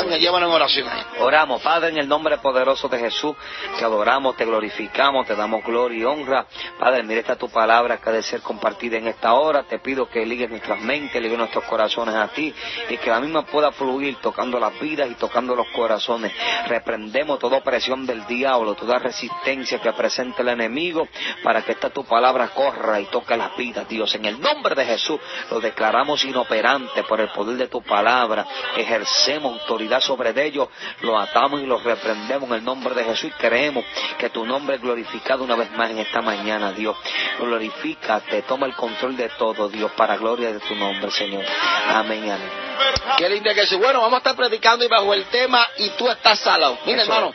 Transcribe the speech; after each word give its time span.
En 0.00 0.44
oración. 0.44 0.86
Oramos, 1.18 1.60
Padre, 1.60 1.88
en 1.88 1.98
el 1.98 2.08
nombre 2.08 2.38
poderoso 2.38 2.88
de 2.88 3.00
Jesús, 3.00 3.34
te 3.76 3.84
adoramos, 3.84 4.36
te 4.36 4.44
glorificamos, 4.44 5.26
te 5.26 5.34
damos 5.34 5.64
gloria 5.64 5.98
y 5.98 6.04
honra. 6.04 6.46
Padre, 6.78 7.02
mire 7.02 7.20
esta 7.20 7.34
tu 7.34 7.48
palabra 7.48 7.96
que 7.96 8.08
ha 8.08 8.12
de 8.12 8.22
ser 8.22 8.40
compartida 8.40 8.96
en 8.96 9.08
esta 9.08 9.34
hora. 9.34 9.64
Te 9.64 9.80
pido 9.80 10.08
que 10.08 10.24
ligues 10.24 10.50
nuestras 10.50 10.80
mentes, 10.80 11.20
ligues 11.20 11.36
nuestros 11.36 11.64
corazones 11.64 12.14
a 12.14 12.28
ti 12.28 12.54
y 12.88 12.96
que 12.96 13.10
la 13.10 13.18
misma 13.18 13.42
pueda 13.42 13.72
fluir 13.72 14.18
tocando 14.22 14.60
las 14.60 14.78
vidas 14.78 15.10
y 15.10 15.14
tocando 15.16 15.56
los 15.56 15.66
corazones. 15.74 16.32
Reprendemos 16.68 17.40
toda 17.40 17.58
opresión 17.58 18.06
del 18.06 18.24
diablo, 18.26 18.76
toda 18.76 19.00
resistencia 19.00 19.80
que 19.80 19.92
presente 19.94 20.42
el 20.42 20.48
enemigo 20.48 21.08
para 21.42 21.62
que 21.62 21.72
esta 21.72 21.90
tu 21.90 22.04
palabra 22.04 22.50
corra 22.50 23.00
y 23.00 23.06
toque 23.06 23.36
las 23.36 23.56
vidas, 23.56 23.88
Dios. 23.88 24.14
En 24.14 24.26
el 24.26 24.40
nombre 24.40 24.76
de 24.76 24.84
Jesús 24.84 25.18
lo 25.50 25.58
declaramos 25.58 26.24
inoperante 26.24 27.02
por 27.02 27.20
el 27.20 27.30
poder 27.30 27.56
de 27.56 27.66
tu 27.66 27.82
palabra. 27.82 28.46
Ejercemos 28.76 29.60
autoridad 29.60 29.87
sobre 30.00 30.32
ellos, 30.44 30.68
lo 31.00 31.18
atamos 31.18 31.60
y 31.60 31.66
los 31.66 31.82
reprendemos 31.82 32.48
en 32.50 32.56
el 32.56 32.64
nombre 32.64 32.94
de 32.94 33.04
Jesús 33.04 33.30
y 33.30 33.32
creemos 33.32 33.84
que 34.18 34.30
tu 34.30 34.44
nombre 34.44 34.76
es 34.76 34.82
glorificado 34.82 35.44
una 35.44 35.56
vez 35.56 35.70
más 35.72 35.90
en 35.90 35.98
esta 35.98 36.20
mañana, 36.20 36.72
Dios. 36.72 36.96
Glorifícate, 37.38 38.42
toma 38.42 38.66
el 38.66 38.74
control 38.74 39.16
de 39.16 39.28
todo, 39.30 39.68
Dios, 39.68 39.90
para 39.92 40.16
gloria 40.16 40.52
de 40.52 40.60
tu 40.60 40.74
nombre, 40.74 41.10
Señor. 41.10 41.44
Amén, 41.88 42.30
amén. 42.30 42.68
Qué 43.16 43.28
lindo 43.28 43.52
que 43.54 43.62
es. 43.62 43.78
Bueno, 43.78 44.00
vamos 44.00 44.14
a 44.14 44.18
estar 44.18 44.36
predicando 44.36 44.84
y 44.84 44.88
bajo 44.88 45.12
el 45.14 45.24
tema 45.24 45.66
y 45.78 45.90
tú 45.90 46.08
estás 46.08 46.38
salado. 46.40 46.78
Mira, 46.86 47.02
Eso 47.02 47.12
hermano, 47.12 47.34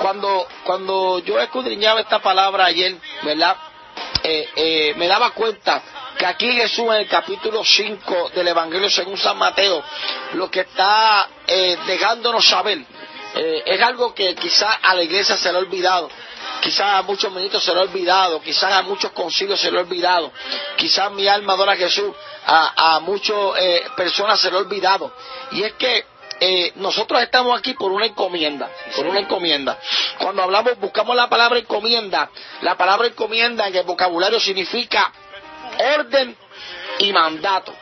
cuando, 0.00 0.46
cuando 0.64 1.18
yo 1.20 1.38
escudriñaba 1.40 2.00
esta 2.00 2.20
palabra 2.20 2.66
ayer, 2.66 2.96
¿verdad? 3.22 3.56
Eh, 4.22 4.48
eh, 4.56 4.94
me 4.96 5.06
daba 5.06 5.30
cuenta 5.30 5.82
que 6.18 6.26
aquí 6.26 6.52
Jesús 6.52 6.86
en 6.86 6.94
el 6.94 7.08
capítulo 7.08 7.64
5 7.64 8.32
del 8.34 8.48
Evangelio 8.48 8.90
según 8.90 9.16
San 9.16 9.38
Mateo, 9.38 9.82
lo 10.34 10.50
que 10.50 10.60
está 10.60 11.28
eh, 11.46 11.78
dejándonos 11.86 12.46
saber 12.46 12.78
eh, 13.36 13.62
es 13.64 13.80
algo 13.80 14.12
que 14.12 14.34
quizás 14.34 14.78
a 14.82 14.94
la 14.94 15.04
iglesia 15.04 15.36
se 15.36 15.52
le 15.52 15.58
ha 15.58 15.60
olvidado. 15.60 16.10
Quizás 16.60 16.98
a 16.98 17.02
muchos 17.02 17.32
ministros 17.32 17.62
se 17.62 17.72
le 17.72 17.78
ha 17.78 17.82
olvidado, 17.84 18.40
quizás 18.42 18.72
a 18.72 18.82
muchos 18.82 19.12
concilios 19.12 19.60
se 19.60 19.70
le 19.70 19.78
ha 19.78 19.82
olvidado, 19.82 20.32
quizás 20.76 21.12
mi 21.12 21.28
alma 21.28 21.52
adora 21.52 21.72
a 21.72 21.76
Jesús, 21.76 22.12
a, 22.46 22.96
a 22.96 23.00
muchas 23.00 23.36
eh, 23.60 23.84
personas 23.96 24.40
se 24.40 24.50
le 24.50 24.56
ha 24.56 24.60
olvidado. 24.60 25.12
Y 25.52 25.62
es 25.62 25.74
que 25.74 26.04
nosotros 26.76 27.20
estamos 27.20 27.58
aquí 27.58 27.74
por 27.74 27.90
una 27.90 28.06
encomienda, 28.06 28.70
por 28.94 29.06
una 29.06 29.18
encomienda. 29.18 29.76
Cuando 30.18 30.44
hablamos, 30.44 30.78
buscamos 30.78 31.16
la 31.16 31.28
palabra 31.28 31.58
encomienda, 31.58 32.30
la 32.62 32.76
palabra 32.76 33.08
encomienda 33.08 33.66
en 33.66 33.74
el 33.74 33.82
vocabulario 33.82 34.38
significa 34.38 35.12
orden 35.78 36.36
y 36.98 37.12
mandato. 37.12 37.74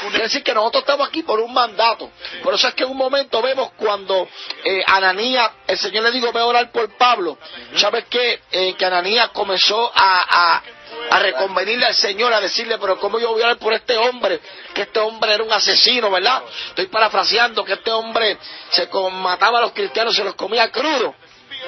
Quiere 0.00 0.24
decir 0.24 0.42
que 0.42 0.52
nosotros 0.52 0.82
estamos 0.82 1.08
aquí 1.08 1.22
por 1.22 1.40
un 1.40 1.52
mandato. 1.52 2.10
Por 2.42 2.54
eso 2.54 2.68
es 2.68 2.74
que 2.74 2.84
en 2.84 2.90
un 2.90 2.96
momento 2.96 3.40
vemos 3.40 3.70
cuando 3.76 4.28
eh, 4.64 4.82
Ananías, 4.86 5.50
el 5.66 5.78
Señor 5.78 6.04
le 6.04 6.10
dijo, 6.10 6.32
ve 6.32 6.40
a 6.40 6.46
orar 6.46 6.70
por 6.72 6.88
Pablo. 6.96 7.38
¿Sabes 7.76 8.04
qué? 8.10 8.40
Eh, 8.50 8.74
que 8.74 8.84
Ananías 8.84 9.30
comenzó 9.30 9.90
a, 9.94 10.24
a, 10.28 10.62
a 11.10 11.18
reconvenirle 11.20 11.86
al 11.86 11.94
Señor, 11.94 12.32
a 12.32 12.40
decirle, 12.40 12.76
pero 12.78 12.98
¿cómo 12.98 13.18
yo 13.18 13.30
voy 13.30 13.42
a 13.42 13.46
orar 13.46 13.58
por 13.58 13.72
este 13.72 13.96
hombre? 13.96 14.40
Que 14.74 14.82
este 14.82 14.98
hombre 15.00 15.34
era 15.34 15.42
un 15.42 15.52
asesino, 15.52 16.10
¿verdad? 16.10 16.42
Estoy 16.68 16.86
parafraseando 16.88 17.64
que 17.64 17.74
este 17.74 17.90
hombre 17.90 18.36
se 18.70 18.88
mataba 19.12 19.58
a 19.58 19.62
los 19.62 19.72
cristianos, 19.72 20.14
se 20.14 20.24
los 20.24 20.34
comía 20.34 20.70
crudo. 20.70 21.14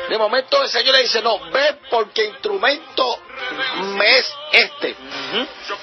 De 0.09 0.19
momento 0.19 0.63
el 0.63 0.69
Señor 0.69 0.95
le 0.95 1.03
dice, 1.03 1.21
no, 1.23 1.39
ve 1.51 1.79
porque 1.91 2.25
instrumento 2.25 3.19
me 3.97 4.19
es 4.19 4.35
este. 4.53 4.97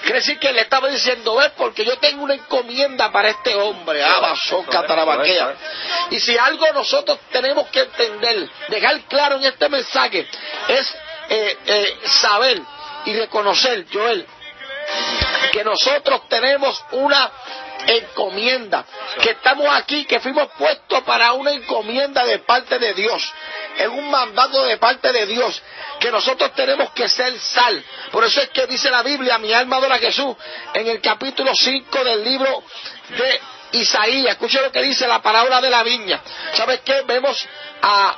Quiere 0.04 0.20
decir 0.20 0.40
que 0.40 0.54
le 0.54 0.62
estaba 0.62 0.88
diciendo, 0.88 1.36
ve 1.36 1.52
porque 1.58 1.84
yo 1.84 1.98
tengo 1.98 2.24
una 2.24 2.36
encomienda 2.36 3.12
para 3.12 3.30
este 3.30 3.54
hombre. 3.56 4.04
Abasoca, 4.04 4.86
tarabaquea. 4.86 5.56
Y 6.12 6.20
si 6.20 6.38
algo 6.38 6.66
nosotros 6.74 7.20
tenemos 7.32 7.68
que 7.68 7.82
entender, 7.82 8.50
dejar 8.70 9.02
claro 9.02 9.36
en 9.36 9.46
este 9.46 9.68
mensaje, 9.68 10.28
es 10.68 10.96
eh, 11.30 11.58
eh, 11.66 11.98
saber 12.06 12.62
y 13.06 13.14
reconocer, 13.16 13.86
Joel, 13.92 14.26
que 15.52 15.64
nosotros 15.64 16.28
tenemos 16.30 16.84
una 16.92 17.32
encomienda, 17.88 18.86
que 19.22 19.32
estamos 19.32 19.68
aquí, 19.74 20.06
que 20.06 20.20
fuimos 20.20 20.48
puestos 20.58 21.02
para 21.04 21.34
una 21.34 21.52
encomienda 21.52 22.26
de 22.26 22.40
parte 22.40 22.80
de 22.80 22.94
Dios, 22.94 23.34
es 23.78 23.88
un 23.88 24.10
mandato 24.10 24.64
de 24.66 24.78
parte 24.78 25.12
de 25.12 25.26
Dios, 25.26 25.62
que 26.00 26.12
nosotros 26.12 26.54
tenemos 26.56 26.92
que 26.92 27.08
ser 27.08 27.38
sal. 27.40 27.84
Por 28.12 28.24
eso 28.24 28.42
es 28.42 28.50
que 28.50 28.68
dice 28.68 28.90
la 28.90 29.04
Biblia, 29.04 29.38
mi 29.38 29.54
alma 29.54 29.78
adora 29.78 29.96
a 29.96 30.00
Jesús, 30.00 30.36
en 30.74 30.88
el 30.88 31.02
capítulo 31.02 31.54
5 31.56 32.04
del 32.04 32.24
libro 32.24 32.64
de 33.10 33.42
Isaías, 33.80 34.34
escuche 34.34 34.62
lo 34.62 34.72
que 34.72 34.82
dice 34.82 35.08
la 35.08 35.22
parábola 35.22 35.62
de 35.62 35.70
la 35.70 35.84
viña. 35.84 36.22
¿Sabes 36.56 36.82
qué? 36.82 37.02
Vemos 37.02 37.46
a, 37.82 38.16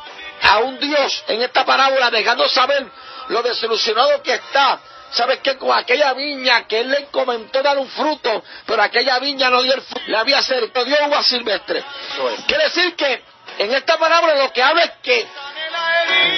a 0.50 0.60
un 0.60 0.80
Dios 0.80 1.24
en 1.28 1.42
esta 1.42 1.66
parábola 1.66 2.12
dejando 2.12 2.48
saber 2.50 2.86
lo 3.30 3.42
desilusionado 3.42 4.22
que 4.22 4.34
está 4.34 4.80
¿Sabes 5.16 5.40
qué? 5.42 5.58
Con 5.58 5.72
aquella 5.72 6.14
viña 6.14 6.68
que 6.68 6.82
él 6.82 6.90
le 6.92 7.06
comentó 7.06 7.64
dar 7.64 7.78
un 7.78 7.88
fruto, 7.88 8.44
pero 8.66 8.82
aquella 8.82 9.18
viña 9.20 9.50
no 9.50 9.62
dio 9.62 9.74
el 9.74 9.82
fruto, 9.82 10.04
le 10.08 10.18
había 10.18 10.42
cerca, 10.42 10.84
dio 10.84 10.98
uva 11.08 11.24
silvestre. 11.24 11.80
Es. 11.80 12.44
Quiere 12.46 12.66
decir 12.66 12.96
que 12.98 13.24
en 13.60 13.74
esta 13.74 13.98
palabra 13.98 14.36
lo 14.36 14.52
que 14.52 14.62
habla 14.62 14.84
es 14.84 14.92
que 15.02 15.26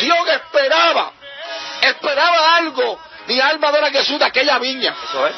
Dios 0.02 0.30
esperaba, 0.30 1.12
esperaba 1.82 2.56
algo, 2.58 3.00
mi 3.26 3.40
alma 3.40 3.70
adora 3.70 3.88
a 3.88 3.92
Jesús 3.92 4.20
de 4.20 4.26
aquella 4.26 4.60
viña. 4.60 4.96
Eso 5.10 5.26
es. 5.26 5.34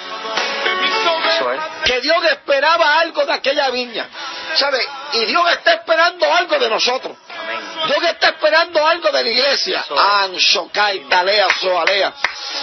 Eso 1.35 1.53
es. 1.53 1.61
Que 1.85 2.01
Dios 2.01 2.23
esperaba 2.31 2.99
algo 2.99 3.25
de 3.25 3.33
aquella 3.33 3.69
viña. 3.69 4.07
¿Sabe? 4.55 4.79
Y 5.13 5.25
Dios 5.25 5.43
está 5.51 5.73
esperando 5.73 6.31
algo 6.33 6.57
de 6.57 6.69
nosotros. 6.69 7.17
Amén. 7.39 7.59
Dios 7.87 8.03
está 8.03 8.29
esperando 8.29 8.85
algo 8.85 9.11
de 9.11 9.23
la 9.23 9.29
iglesia. 9.29 9.85
Anshokai, 10.21 11.07
Talea, 11.09 11.47
Soalea. 11.61 12.13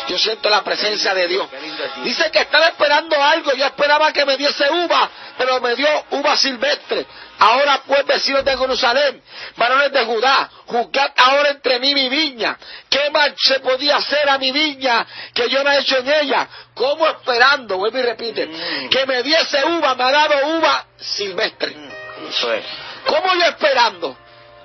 Yo 0.09 0.19
siento 0.19 0.49
la 0.49 0.63
presencia 0.63 1.15
de 1.15 1.29
Dios. 1.29 1.49
Dice 2.05 2.31
que 2.31 2.41
estaba 2.41 2.67
esperando 2.67 3.21
algo. 3.21 3.53
Yo 3.55 3.67
esperaba 3.67 4.13
que 4.13 4.25
me 4.25 4.37
diese 4.37 4.71
uva, 4.71 5.11
pero 5.39 5.61
me 5.61 5.75
dio 5.75 5.89
uva 6.11 6.37
silvestre. 6.37 7.07
Ahora 7.39 7.83
pues, 7.87 8.07
vecinos 8.07 8.45
de 8.45 8.57
Jerusalén, 8.57 9.23
varones 9.57 9.93
de 9.93 10.05
Judá, 10.07 10.51
juzgad 10.67 11.11
ahora 11.17 11.51
entre 11.51 11.79
mí 11.81 11.95
mi 11.95 12.09
viña. 12.09 12.57
¿Qué 12.89 13.11
mal 13.11 13.35
se 13.37 13.61
podía 13.61 13.97
hacer 13.97 14.29
a 14.29 14.39
mi 14.39 14.53
viña 14.53 15.07
que 15.35 15.49
yo 15.51 15.63
no 15.63 15.71
he 15.71 15.81
hecho 15.81 15.99
en 15.99 16.09
ella? 16.09 16.49
¿Cómo 16.75 17.07
esperando? 17.07 17.77
Vuelve 17.77 18.01
y 18.01 18.03
repite. 18.03 18.49
Mm. 18.57 18.89
Que 18.89 19.07
me 19.07 19.23
diese 19.23 19.65
uva, 19.65 19.95
me 19.95 20.05
ha 20.05 20.11
dado 20.11 20.59
uva 20.59 20.87
silvestre. 20.99 21.75
Eso 22.29 22.53
es. 22.53 22.65
¿Cómo 23.07 23.35
yo 23.35 23.47
esperando? 23.47 24.17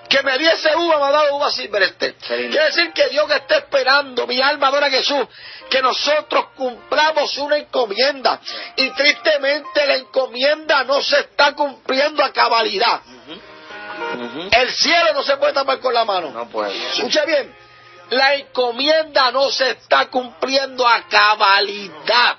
Que 0.10 0.24
me 0.24 0.38
diese 0.38 0.76
uva, 0.76 0.98
me 0.98 1.06
ha 1.06 1.12
dado 1.12 1.36
uva 1.36 1.52
silvestre. 1.52 2.16
Quiere 2.16 2.66
decir 2.66 2.92
que 2.94 3.08
Dios 3.10 3.30
está 3.32 3.58
esperando, 3.58 4.28
mi 4.28 4.42
alma 4.42 4.68
adora 4.68 4.88
a 4.88 4.90
Jesús, 4.90 5.26
que 5.70 5.82
nosotros 5.82 6.48
cumplamos 6.56 7.38
una 7.38 7.58
encomienda. 7.58 8.40
Y 8.76 8.90
tristemente 8.92 9.88
la 9.88 9.96
encomienda 9.96 10.84
no 10.84 11.02
se 11.02 11.20
está 11.20 11.54
cumpliendo 11.54 12.24
a 12.24 12.34
cabalidad. 12.34 13.02
El 14.52 14.70
cielo 14.72 15.14
no 15.14 15.24
se 15.24 15.38
puede 15.38 15.54
tapar 15.54 15.80
con 15.80 15.94
la 15.94 16.04
mano. 16.04 16.32
No 16.32 16.50
puede. 16.50 16.76
Escucha 16.90 17.24
bien, 17.24 17.56
la 18.10 18.36
encomienda 18.36 19.32
no 19.32 19.50
se 19.50 19.72
está 19.72 20.08
cumpliendo 20.08 20.86
a 20.86 21.08
cabalidad. 21.08 22.38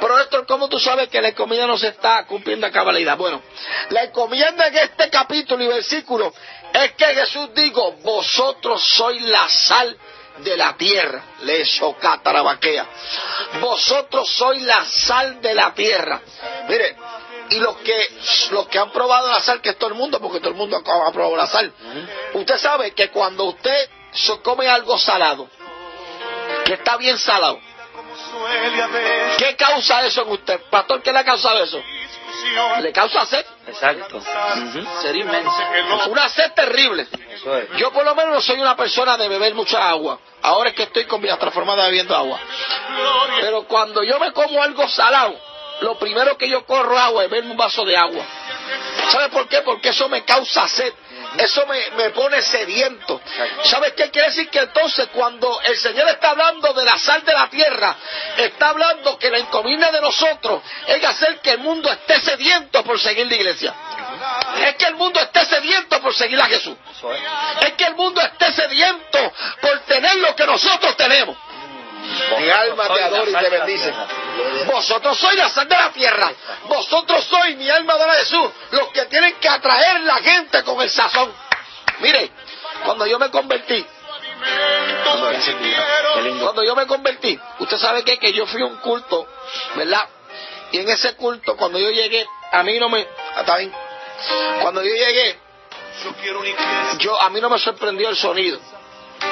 Pero 0.00 0.18
Héctor, 0.18 0.46
¿cómo 0.46 0.68
tú 0.68 0.78
sabes 0.78 1.08
que 1.08 1.20
la 1.20 1.28
encomienda 1.28 1.66
no 1.66 1.78
se 1.78 1.88
está 1.88 2.24
cumpliendo 2.26 2.66
a 2.66 2.70
cabalidad? 2.70 3.16
Bueno, 3.16 3.42
la 3.90 4.04
encomienda 4.04 4.68
en 4.68 4.76
este 4.76 5.10
capítulo 5.10 5.64
y 5.64 5.68
versículo 5.68 6.32
es 6.72 6.92
que 6.92 7.06
Jesús 7.06 7.52
dijo, 7.54 7.92
vosotros 8.02 8.82
sois 8.82 9.20
la 9.22 9.48
sal 9.48 9.96
de 10.38 10.56
la 10.56 10.76
tierra. 10.76 11.22
Le 11.40 11.64
tarabaquea. 12.22 12.86
Vosotros 13.60 14.28
sois 14.30 14.62
la 14.62 14.84
sal 14.84 15.40
de 15.40 15.54
la 15.54 15.74
tierra. 15.74 16.20
Mire, 16.68 16.96
y 17.50 17.58
los 17.60 17.76
que, 17.78 18.08
los 18.50 18.68
que 18.68 18.78
han 18.78 18.92
probado 18.92 19.28
la 19.28 19.40
sal, 19.40 19.60
que 19.60 19.70
es 19.70 19.78
todo 19.78 19.90
el 19.90 19.96
mundo, 19.96 20.20
porque 20.20 20.38
todo 20.38 20.50
el 20.50 20.56
mundo 20.56 20.76
ha 20.76 21.12
probado 21.12 21.36
la 21.36 21.46
sal. 21.46 21.72
Usted 22.34 22.58
sabe 22.58 22.92
que 22.92 23.10
cuando 23.10 23.44
usted 23.44 23.90
se 24.12 24.40
come 24.40 24.68
algo 24.68 24.98
salado, 24.98 25.48
que 26.64 26.74
está 26.74 26.96
bien 26.96 27.18
salado, 27.18 27.58
¿Qué 29.38 29.56
causa 29.56 30.04
eso 30.06 30.22
en 30.22 30.28
usted? 30.30 30.60
Pastor, 30.70 31.02
¿qué 31.02 31.12
le 31.12 31.18
ha 31.20 31.24
causado 31.24 31.62
eso? 31.62 31.82
Le 32.80 32.92
causa 32.92 33.26
sed. 33.26 33.44
Exacto. 33.66 34.16
Ujú. 34.16 34.86
Sed 35.02 35.14
inmensa. 35.14 35.70
Una 36.08 36.28
sed 36.28 36.52
terrible. 36.52 37.06
Eso 37.30 37.56
es. 37.56 37.70
Yo 37.76 37.92
por 37.92 38.04
lo 38.04 38.14
menos 38.14 38.34
no 38.34 38.40
soy 38.40 38.60
una 38.60 38.76
persona 38.76 39.16
de 39.16 39.28
beber 39.28 39.54
mucha 39.54 39.88
agua. 39.88 40.18
Ahora 40.42 40.70
es 40.70 40.76
que 40.76 40.84
estoy 40.84 41.04
con 41.04 41.20
vida 41.20 41.36
transformada 41.36 41.84
bebiendo 41.84 42.16
agua. 42.16 42.38
Pero 43.40 43.64
cuando 43.64 44.02
yo 44.02 44.18
me 44.18 44.32
como 44.32 44.62
algo 44.62 44.88
salado, 44.88 45.38
lo 45.80 45.98
primero 45.98 46.36
que 46.36 46.48
yo 46.48 46.64
corro 46.64 46.98
agua 46.98 47.24
es 47.24 47.30
beberme 47.30 47.52
un 47.52 47.56
vaso 47.56 47.84
de 47.84 47.96
agua. 47.96 48.24
¿Sabe 49.10 49.28
por 49.30 49.48
qué? 49.48 49.62
Porque 49.62 49.90
eso 49.90 50.08
me 50.08 50.24
causa 50.24 50.66
sed. 50.68 50.92
Eso 51.36 51.66
me, 51.66 51.90
me 52.02 52.10
pone 52.10 52.40
sediento. 52.40 53.20
¿Sabes 53.64 53.92
qué 53.92 54.10
quiere 54.10 54.28
decir? 54.28 54.48
Que 54.48 54.60
entonces 54.60 55.08
cuando 55.12 55.60
el 55.62 55.76
Señor 55.76 56.08
está 56.08 56.30
hablando 56.30 56.72
de 56.72 56.84
la 56.84 56.98
sal 56.98 57.22
de 57.24 57.32
la 57.32 57.48
tierra, 57.48 57.96
está 58.38 58.70
hablando 58.70 59.18
que 59.18 59.30
la 59.30 59.38
encomienda 59.38 59.90
de 59.90 60.00
nosotros 60.00 60.62
es 60.86 61.04
hacer 61.04 61.40
que 61.40 61.52
el 61.52 61.58
mundo 61.58 61.90
esté 61.90 62.20
sediento 62.20 62.82
por 62.82 62.98
seguir 62.98 63.26
la 63.26 63.34
iglesia. 63.34 63.74
es 64.64 64.76
que 64.76 64.86
el 64.86 64.94
mundo 64.96 65.20
esté 65.20 65.44
sediento 65.44 66.00
por 66.00 66.14
seguir 66.14 66.40
a 66.40 66.46
Jesús. 66.46 66.76
Es 67.60 67.72
que 67.74 67.84
el 67.84 67.94
mundo 67.94 68.20
esté 68.20 68.52
sediento 68.52 69.32
por 69.60 69.80
tener 69.80 70.16
lo 70.16 70.34
que 70.34 70.46
nosotros 70.46 70.96
tenemos. 70.96 71.36
Alma 72.60 72.94
te 72.94 73.02
adora 73.02 73.30
y 73.30 73.34
te 73.34 73.48
bendice. 73.50 73.92
Vosotros 74.66 75.18
sois 75.18 75.36
la 75.36 75.48
sal 75.48 75.68
de 75.68 75.76
la 75.76 75.90
tierra. 75.90 76.32
Vosotros 76.68 77.24
sois, 77.24 77.56
mi 77.56 77.68
alma 77.70 77.94
adora 77.94 78.12
a 78.12 78.16
Jesús, 78.16 78.50
los 78.70 78.88
que 78.88 79.06
tienen 79.06 79.36
que 79.36 79.48
atraer 79.48 80.00
la 80.00 80.16
gente 80.16 80.62
con 80.64 80.80
el 80.80 80.90
sazón. 80.90 81.32
Mire, 82.00 82.30
cuando 82.84 83.06
yo 83.06 83.18
me 83.18 83.30
convertí, 83.30 83.84
cuando 86.40 86.62
yo 86.62 86.76
me 86.76 86.86
convertí, 86.86 87.38
usted 87.58 87.76
sabe 87.76 88.04
que, 88.04 88.18
que 88.18 88.32
yo 88.32 88.46
fui 88.46 88.62
a 88.62 88.66
un 88.66 88.76
culto, 88.76 89.26
¿verdad? 89.74 90.08
Y 90.70 90.78
en 90.78 90.88
ese 90.90 91.16
culto, 91.16 91.56
cuando 91.56 91.78
yo 91.78 91.90
llegué, 91.90 92.26
a 92.52 92.62
mí 92.62 92.78
no 92.78 92.88
me... 92.88 93.06
Está 93.38 93.56
bien. 93.56 93.72
Cuando 94.60 94.82
yo 94.82 94.92
llegué, 94.92 95.38
yo, 96.98 97.20
a 97.20 97.30
mí 97.30 97.40
no 97.40 97.50
me 97.50 97.58
sorprendió 97.58 98.08
el 98.08 98.16
sonido. 98.16 98.58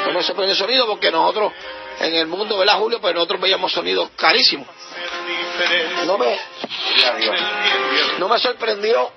No 0.07 0.13
me 0.13 0.23
sorprendió 0.23 0.53
el 0.53 0.59
sonido 0.59 0.87
porque 0.87 1.11
nosotros, 1.11 1.53
en 2.01 2.15
el 2.15 2.27
mundo, 2.27 2.59
¿verdad, 2.59 2.79
Julio? 2.79 3.01
Pues 3.01 3.15
nosotros 3.15 3.41
veíamos 3.41 3.73
sonidos 3.73 4.11
carísimos. 4.17 4.69
No 6.07 6.19
me, 6.19 6.39
no 8.19 8.29
me 8.29 8.39
sorprendió 8.39 9.11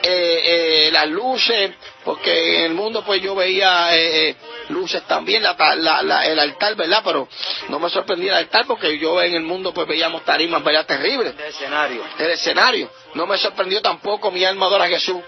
eh, 0.00 0.86
eh, 0.86 0.90
las 0.92 1.08
luces, 1.08 1.72
porque 2.04 2.58
en 2.58 2.64
el 2.66 2.74
mundo 2.74 3.04
pues 3.04 3.20
yo 3.20 3.34
veía 3.34 3.96
eh, 3.96 4.36
luces 4.68 5.02
también, 5.06 5.42
la, 5.42 5.56
la, 5.76 6.24
el 6.24 6.38
altar, 6.38 6.76
¿verdad? 6.76 7.02
Pero 7.04 7.28
no 7.68 7.80
me 7.80 7.90
sorprendía 7.90 8.32
el 8.32 8.38
altar 8.38 8.64
porque 8.66 8.96
yo 8.98 9.20
en 9.20 9.34
el 9.34 9.42
mundo 9.42 9.74
pues 9.74 9.88
veíamos 9.88 10.24
tarimas, 10.24 10.62
¿verdad? 10.62 10.86
Terribles. 10.86 11.34
El 11.36 11.46
escenario. 11.46 12.04
El 12.18 12.30
escenario. 12.30 12.90
No 13.14 13.26
me 13.26 13.36
sorprendió 13.38 13.82
tampoco 13.82 14.30
mi 14.30 14.44
alma 14.44 14.66
adora 14.66 14.84
a 14.84 14.88
Jesús, 14.88 15.20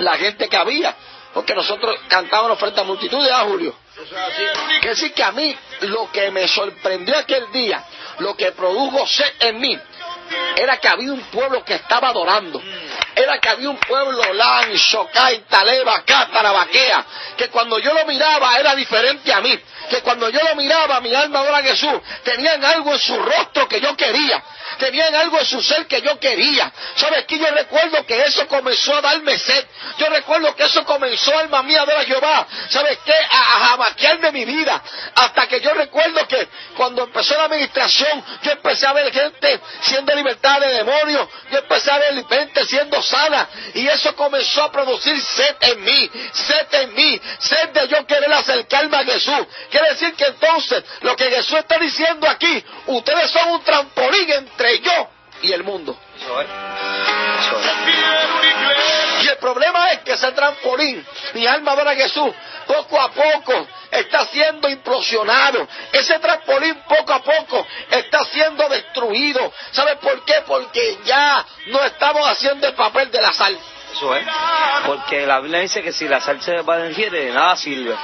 la 0.00 0.16
gente 0.16 0.48
que 0.48 0.56
había, 0.56 0.96
porque 1.36 1.54
nosotros 1.54 1.94
cantábamos 2.08 2.58
frente 2.58 2.80
a 2.80 2.84
multitudes, 2.84 3.30
¿ah, 3.30 3.44
Julio? 3.46 3.76
Quiere 4.80 4.88
decir 4.88 5.12
que 5.12 5.22
a 5.22 5.32
mí 5.32 5.54
lo 5.80 6.10
que 6.10 6.30
me 6.30 6.48
sorprendió 6.48 7.14
aquel 7.18 7.52
día, 7.52 7.84
lo 8.20 8.34
que 8.34 8.52
produjo 8.52 9.06
sed 9.06 9.34
en 9.40 9.60
mí, 9.60 9.78
era 10.56 10.78
que 10.78 10.88
había 10.88 11.12
un 11.12 11.20
pueblo 11.24 11.62
que 11.62 11.74
estaba 11.74 12.08
adorando. 12.08 12.62
Era 13.14 13.38
que 13.38 13.50
había 13.50 13.68
un 13.68 13.76
pueblo, 13.76 14.32
Lan, 14.32 14.72
Shokai, 14.72 15.40
Taleba, 15.40 16.02
Cátara, 16.06 16.52
Baquea, 16.52 17.04
que 17.36 17.48
cuando 17.50 17.78
yo 17.80 17.92
lo 17.92 18.06
miraba 18.06 18.58
era 18.58 18.74
diferente 18.74 19.30
a 19.30 19.42
mí. 19.42 19.60
Que 19.90 20.00
cuando 20.00 20.30
yo 20.30 20.40
lo 20.42 20.54
miraba, 20.54 21.02
mi 21.02 21.14
alma 21.14 21.40
adora 21.40 21.58
a 21.58 21.62
Jesús, 21.62 22.00
tenían 22.24 22.64
algo 22.64 22.94
en 22.94 22.98
su 22.98 23.14
rostro 23.14 23.68
que 23.68 23.78
yo 23.78 23.94
quería 23.94 24.42
tenían 24.78 25.14
algo 25.14 25.38
en 25.38 25.46
su 25.46 25.62
ser 25.62 25.86
que 25.86 26.00
yo 26.00 26.18
quería. 26.18 26.72
¿Sabes 26.96 27.24
qué? 27.26 27.38
Yo 27.38 27.50
recuerdo 27.50 28.04
que 28.06 28.22
eso 28.22 28.46
comenzó 28.48 28.94
a 28.94 29.00
darme 29.00 29.38
sed. 29.38 29.66
Yo 29.98 30.08
recuerdo 30.08 30.54
que 30.54 30.64
eso 30.64 30.84
comenzó, 30.84 31.38
alma 31.38 31.62
mía, 31.62 31.82
a 31.82 31.84
ver 31.84 31.96
a 31.98 32.04
Jehová. 32.04 32.46
¿Sabes 32.68 32.98
qué? 33.04 33.14
A, 33.30 33.74
a 33.74 34.32
mi 34.32 34.44
vida. 34.44 34.82
Hasta 35.14 35.46
que 35.46 35.60
yo 35.60 35.72
recuerdo 35.74 36.26
que 36.28 36.48
cuando 36.76 37.04
empezó 37.04 37.36
la 37.36 37.44
administración, 37.44 38.24
yo 38.42 38.52
empecé 38.52 38.86
a 38.86 38.92
ver 38.92 39.12
gente 39.12 39.60
siendo 39.82 40.14
libertada 40.14 40.66
de 40.66 40.74
demonios. 40.76 41.28
Yo 41.50 41.58
empecé 41.58 41.90
a 41.90 41.98
ver 41.98 42.24
gente 42.26 42.64
siendo 42.66 43.02
sana. 43.02 43.48
Y 43.74 43.86
eso 43.86 44.14
comenzó 44.16 44.64
a 44.64 44.72
producir 44.72 45.20
sed 45.20 45.56
en 45.60 45.84
mí. 45.84 46.10
Sed 46.32 46.74
en 46.82 46.94
mí. 46.94 47.20
Sed 47.38 47.68
de 47.70 47.88
yo 47.88 48.06
querer 48.06 48.32
acercarme 48.32 48.96
a 48.96 49.04
Jesús. 49.04 49.46
Quiere 49.70 49.90
decir 49.90 50.14
que 50.14 50.26
entonces, 50.26 50.84
lo 51.02 51.16
que 51.16 51.30
Jesús 51.30 51.58
está 51.58 51.78
diciendo 51.78 52.28
aquí, 52.28 52.64
ustedes 52.86 53.30
son 53.30 53.50
un 53.50 53.62
trampolín 53.62 54.30
entre 54.32 54.65
yo 54.74 55.08
y 55.42 55.52
el 55.52 55.62
mundo. 55.62 55.96
Y 59.22 59.28
el 59.28 59.36
problema 59.38 59.90
es 59.92 60.00
que 60.00 60.12
ese 60.12 60.32
trampolín, 60.32 61.04
mi 61.34 61.46
alma 61.46 61.72
adora 61.72 61.92
a 61.92 61.96
Jesús, 61.96 62.32
poco 62.66 63.00
a 63.00 63.10
poco 63.10 63.66
está 63.90 64.26
siendo 64.26 64.68
implosionado. 64.68 65.66
Ese 65.92 66.18
trampolín 66.18 66.74
poco 66.88 67.12
a 67.12 67.22
poco 67.22 67.66
está 67.90 68.24
siendo 68.24 68.68
destruido. 68.68 69.52
¿Sabe 69.72 69.96
por 69.96 70.24
qué? 70.24 70.42
Porque 70.46 70.98
ya 71.04 71.44
no 71.68 71.84
estamos 71.84 72.28
haciendo 72.28 72.66
el 72.66 72.74
papel 72.74 73.10
de 73.10 73.20
la 73.20 73.32
sal. 73.32 73.58
Porque 74.86 75.26
la 75.26 75.40
Biblia 75.40 75.60
dice 75.60 75.82
que 75.82 75.92
si 75.92 76.06
la 76.06 76.20
sal 76.20 76.40
se 76.40 76.60
va 76.62 76.78
de 76.78 77.30
nada 77.32 77.56
sirve. 77.56 77.94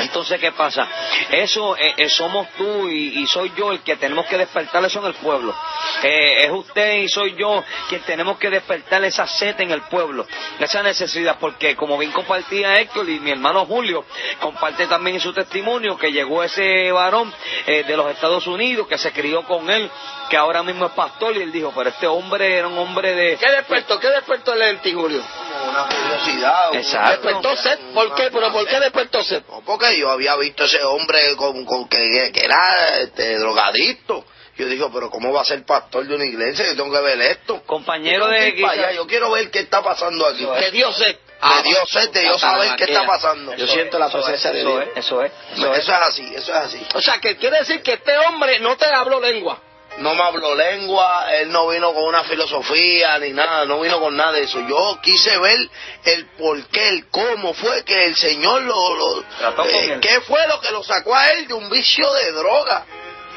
Entonces, 0.00 0.40
¿qué 0.40 0.52
pasa? 0.52 0.88
Eso 1.30 1.76
eh, 1.76 1.94
eh, 1.96 2.08
somos 2.08 2.48
tú 2.56 2.88
y, 2.88 3.26
soy 3.26 3.52
yo 3.56 3.72
el 3.72 3.80
que 3.80 3.96
tenemos 3.96 4.26
que 4.26 4.36
despertar 4.36 4.84
eso 4.84 5.00
en 5.00 5.06
el 5.06 5.14
pueblo. 5.14 5.54
Eh, 6.02 6.44
es 6.44 6.50
usted 6.50 6.94
y 6.94 7.08
soy 7.08 7.34
yo 7.36 7.62
quien 7.88 8.02
tenemos 8.02 8.38
que 8.38 8.50
despertar 8.50 9.04
esa 9.04 9.26
sed 9.26 9.60
en 9.60 9.70
el 9.70 9.82
pueblo, 9.82 10.26
esa 10.58 10.82
necesidad, 10.82 11.36
porque 11.38 11.76
como 11.76 11.96
bien 11.98 12.12
compartía 12.12 12.80
Héctor 12.80 13.08
y 13.08 13.20
mi 13.20 13.30
hermano 13.30 13.64
Julio, 13.66 14.04
comparte 14.40 14.86
también 14.86 15.20
su 15.20 15.32
testimonio 15.32 15.96
que 15.96 16.10
llegó 16.10 16.42
ese 16.42 16.90
varón 16.90 17.32
de 17.66 17.96
los 17.96 18.10
Estados 18.10 18.46
Unidos 18.46 18.88
que 18.88 18.98
se 18.98 19.12
crió 19.12 19.44
con 19.44 19.70
él, 19.70 19.90
que 20.28 20.36
ahora 20.36 20.62
mismo 20.62 20.86
es 20.86 20.92
pastor, 20.92 21.36
y 21.36 21.42
él 21.42 21.52
dijo, 21.52 21.72
pero 21.74 21.90
este 21.90 22.06
hombre 22.06 22.56
era 22.56 22.66
un 22.66 22.78
hombre 22.78 23.14
de... 23.14 23.36
¿Qué 23.36 23.50
despertó? 23.50 24.00
¿Qué 24.00 24.08
despertó 24.08 24.54
el 24.54 24.62
Julio? 25.02 25.20
Como 25.20 25.70
una 25.70 25.86
curiosidad. 25.88 26.74
Exacto. 26.74 27.26
¿Despertó 27.26 27.56
sed? 27.56 27.78
¿Por 27.92 28.14
qué? 28.14 28.30
¿Pero 28.32 28.52
por 28.52 28.66
qué 28.68 28.78
despertó 28.78 29.24
sed? 29.24 29.42
porque 29.66 29.98
yo 29.98 30.10
había 30.10 30.36
visto 30.36 30.64
ese 30.64 30.82
hombre 30.84 31.34
con, 31.36 31.64
con 31.64 31.88
que, 31.88 32.30
que, 32.32 32.44
era 32.44 33.00
este, 33.00 33.38
drogadicto. 33.38 34.24
Yo 34.56 34.66
digo, 34.66 34.90
pero 34.92 35.10
¿cómo 35.10 35.32
va 35.32 35.40
a 35.40 35.44
ser 35.44 35.64
pastor 35.64 36.06
de 36.06 36.14
una 36.14 36.24
iglesia? 36.24 36.66
Yo 36.66 36.76
tengo 36.76 36.92
que 36.92 37.00
ver 37.00 37.20
esto. 37.22 37.62
Compañero 37.64 38.28
de... 38.28 38.54
Yo 38.94 39.06
quiero 39.06 39.30
ver 39.30 39.50
qué 39.50 39.60
está 39.60 39.82
pasando 39.82 40.26
aquí. 40.28 40.46
Que 40.60 40.70
Dios 40.70 40.96
sed. 40.96 41.16
De 41.16 41.62
Dios 41.64 41.88
sed, 41.90 42.10
de 42.10 42.20
Dios 42.20 42.40
saber 42.40 42.76
qué 42.76 42.84
está 42.84 43.04
pasando. 43.04 43.56
Yo 43.56 43.66
siento 43.66 43.98
la 43.98 44.08
presencia 44.08 44.52
de 44.52 44.60
Dios. 44.60 44.84
Eso 44.94 45.22
es. 45.22 45.32
Eso 45.56 45.74
es 45.74 45.88
así, 45.88 46.32
eso 46.34 46.52
es 46.52 46.58
así. 46.58 46.86
O 46.94 47.00
sea, 47.00 47.18
que 47.18 47.36
quiere 47.36 47.58
decir 47.58 47.82
que 47.82 47.94
este 47.94 48.16
hombre 48.18 48.60
no 48.60 48.76
te 48.76 48.86
habló 48.86 49.20
lengua 49.20 49.58
no 49.98 50.14
me 50.14 50.22
habló 50.22 50.54
lengua, 50.54 51.26
él 51.38 51.52
no 51.52 51.68
vino 51.68 51.92
con 51.92 52.04
una 52.04 52.24
filosofía 52.24 53.18
ni 53.18 53.32
nada, 53.32 53.64
no 53.66 53.80
vino 53.80 54.00
con 54.00 54.16
nada 54.16 54.32
de 54.32 54.42
eso. 54.42 54.60
Yo 54.68 54.98
quise 55.02 55.38
ver 55.38 55.58
el 56.04 56.26
por 56.38 56.64
qué, 56.66 56.88
el 56.88 57.06
cómo 57.08 57.54
fue 57.54 57.84
que 57.84 58.04
el 58.04 58.16
Señor 58.16 58.62
lo... 58.62 58.94
lo 58.94 59.20
eh, 59.64 59.98
¿Qué 60.00 60.20
fue 60.22 60.46
lo 60.48 60.60
que 60.60 60.70
lo 60.72 60.82
sacó 60.82 61.14
a 61.14 61.26
él 61.28 61.46
de 61.46 61.54
un 61.54 61.68
vicio 61.68 62.10
de 62.14 62.32
droga? 62.32 62.86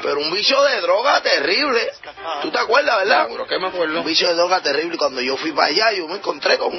Pero 0.02 0.20
un 0.20 0.30
vicio 0.30 0.62
de 0.62 0.80
droga 0.80 1.22
terrible. 1.22 1.90
¿Tú 2.42 2.50
te 2.50 2.58
acuerdas, 2.58 2.98
verdad? 2.98 3.28
¿qué 3.48 3.58
me 3.58 3.68
acuerdo? 3.68 4.00
Un 4.00 4.06
vicio 4.06 4.28
de 4.28 4.34
droga 4.34 4.60
terrible. 4.60 4.98
Cuando 4.98 5.20
yo 5.20 5.36
fui 5.36 5.52
para 5.52 5.68
allá, 5.68 5.92
yo 5.92 6.06
me 6.06 6.16
encontré 6.16 6.58
con, 6.58 6.72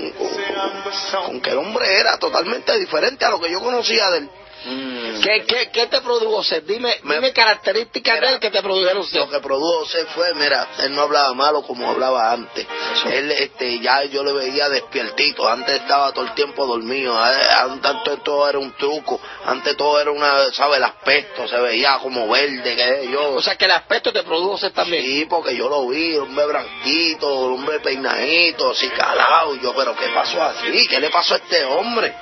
con 1.25 1.41
que 1.41 1.49
el 1.49 1.57
hombre 1.57 1.99
era 1.99 2.17
totalmente 2.19 2.77
diferente 2.77 3.25
a 3.25 3.29
lo 3.29 3.39
que 3.39 3.51
yo 3.51 3.59
conocía 3.59 4.09
de 4.11 4.17
él. 4.19 4.29
Mm. 4.65 5.21
¿Qué, 5.21 5.45
qué, 5.45 5.69
qué, 5.71 5.87
te 5.87 6.01
produjo 6.01 6.43
sed? 6.43 6.63
Dime, 6.63 6.93
dime 7.03 7.31
características 7.31 8.19
de 8.21 8.27
él 8.27 8.39
que 8.39 8.49
te 8.49 8.61
produjeron 8.61 9.03
sed. 9.03 9.19
Lo 9.19 9.29
que 9.29 9.39
produjo 9.39 9.85
sed 9.85 10.07
fue, 10.15 10.33
mira, 10.33 10.67
él 10.79 10.93
no 10.93 11.03
hablaba 11.03 11.33
malo 11.33 11.61
como 11.61 11.89
hablaba 11.89 12.31
antes. 12.31 12.65
Él, 13.05 13.31
este, 13.31 13.79
ya 13.79 14.03
yo 14.05 14.23
le 14.23 14.33
veía 14.33 14.67
despiertito. 14.69 15.47
Antes 15.47 15.75
estaba 15.75 16.11
todo 16.11 16.25
el 16.25 16.33
tiempo 16.33 16.65
dormido. 16.65 17.17
Antes 17.17 18.23
todo 18.23 18.49
era 18.49 18.59
un 18.59 18.73
truco. 18.73 19.19
Antes 19.45 19.77
todo 19.77 20.01
era 20.01 20.11
una, 20.11 20.51
¿sabes? 20.53 20.77
El 20.77 20.83
aspecto 20.83 21.47
se 21.47 21.57
veía 21.59 21.99
como 21.99 22.27
verde, 22.27 22.75
que 22.75 23.09
yo. 23.11 23.35
O 23.35 23.41
sea, 23.41 23.55
que 23.55 23.65
el 23.65 23.71
aspecto 23.71 24.11
te 24.11 24.23
produjo 24.23 24.57
sed 24.57 24.73
también. 24.73 25.03
Sí, 25.03 25.25
porque 25.29 25.55
yo 25.55 25.69
lo 25.69 25.87
vi, 25.87 26.15
un 26.15 26.29
hombre 26.29 26.45
branquito, 26.45 27.33
un 27.33 27.53
hombre 27.59 27.79
peinadito, 27.79 28.71
así 28.71 28.89
calado. 28.89 29.55
Y 29.55 29.61
yo, 29.61 29.73
pero 29.75 29.95
¿qué 29.95 30.07
pasó 30.09 30.41
aquí? 30.41 30.87
¿Qué 30.87 30.99
le 30.99 31.09
pasó 31.09 31.35
a 31.35 31.37
este 31.37 31.63
hombre? 31.65 32.13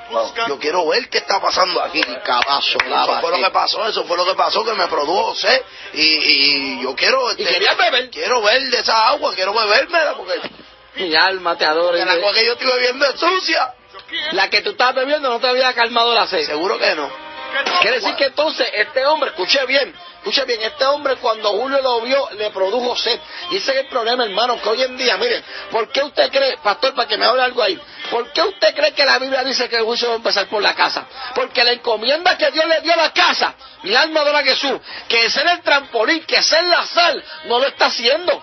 Yo 0.48 0.60
quiero 0.60 0.86
ver 0.88 1.10
qué 1.10 1.20
está 1.20 1.40
pasando 1.40 1.82
aquí 1.82 2.02
caballo, 2.26 2.78
Eso 2.80 3.22
fue 3.22 3.32
lo 3.32 3.46
que 3.46 3.52
pasó, 3.52 3.88
eso 3.88 4.04
fue 4.04 4.18
lo 4.18 4.26
que 4.26 4.36
pasó, 4.36 4.66
que 4.66 4.74
me 4.74 4.88
produjo 4.88 5.36
sed. 5.36 5.62
Y, 5.94 6.02
y 6.02 6.84
yo 6.84 6.96
quiero... 6.96 7.30
Este, 7.32 7.46
quería 7.46 7.74
beber. 7.76 8.10
Quiero 8.10 8.42
ver 8.42 8.62
de 8.64 8.78
esa 8.80 9.10
agua, 9.10 9.34
quiero 9.36 9.54
bebérmela, 9.54 10.16
porque... 10.16 10.34
Mi 10.96 11.16
alma 11.16 11.58
te 11.58 11.66
adora. 11.66 12.04
La 12.04 12.14
agua 12.14 12.34
que 12.34 12.46
yo 12.46 12.54
estoy 12.54 12.68
bebiendo 12.68 13.06
es 13.06 13.20
sucia. 13.20 13.74
La 14.32 14.50
que 14.50 14.62
tú 14.62 14.72
estás 14.72 14.94
bebiendo 14.96 15.30
no 15.30 15.40
te 15.40 15.48
había 15.48 15.74
calmado 15.74 16.14
la 16.14 16.28
sed. 16.28 16.46
Seguro 16.46 16.78
que 16.78 16.96
no. 16.96 17.25
Quiere 17.82 18.00
decir 18.00 18.16
que 18.16 18.26
entonces 18.26 18.68
este 18.74 19.06
hombre, 19.06 19.30
escuche 19.30 19.64
bien, 19.66 19.96
escuche 20.18 20.44
bien, 20.46 20.62
este 20.64 20.86
hombre 20.86 21.18
cuando 21.18 21.50
Julio 21.52 21.82
lo 21.82 22.02
vio 22.02 22.30
le 22.32 22.50
produjo 22.50 22.96
sed. 22.96 23.20
Y 23.52 23.58
ese 23.58 23.72
es 23.72 23.78
el 23.78 23.88
problema, 23.88 24.24
hermano, 24.24 24.60
que 24.62 24.70
hoy 24.70 24.82
en 24.82 24.98
día, 24.98 25.18
miren, 25.18 25.44
¿por 25.70 25.92
qué 25.92 26.04
usted 26.04 26.32
cree, 26.32 26.58
pastor, 26.58 26.96
para 26.96 27.08
que 27.08 27.18
me 27.18 27.26
hable 27.26 27.44
algo 27.44 27.62
ahí, 27.62 27.80
¿por 28.10 28.32
qué 28.34 28.42
usted 28.42 28.76
cree 28.76 28.94
que 28.94 29.06
la 29.06 29.20
Biblia 29.20 29.44
dice 29.44 29.70
que 29.70 29.78
el 29.78 29.84
juicio 29.84 30.08
va 30.08 30.14
a 30.16 30.18
empezar 30.18 30.48
por 30.48 30.62
la 30.62 30.74
casa? 30.74 31.08
Porque 31.36 31.64
la 31.64 31.74
encomienda 31.74 32.38
que 32.38 32.50
Dios 32.52 32.66
le 32.66 32.82
dio 32.82 32.94
a 32.94 32.98
la 32.98 33.14
casa, 33.14 33.54
mi 33.84 33.94
alma 33.94 34.22
adora 34.22 34.40
a 34.40 34.44
Jesús, 34.44 34.80
que 35.08 35.30
ser 35.30 35.48
el 35.48 35.62
trampolín, 35.62 36.24
que 36.26 36.42
ser 36.42 36.64
la 36.64 36.86
sal, 36.86 37.24
no 37.46 37.60
lo 37.60 37.68
está 37.68 37.88
haciendo. 37.88 38.42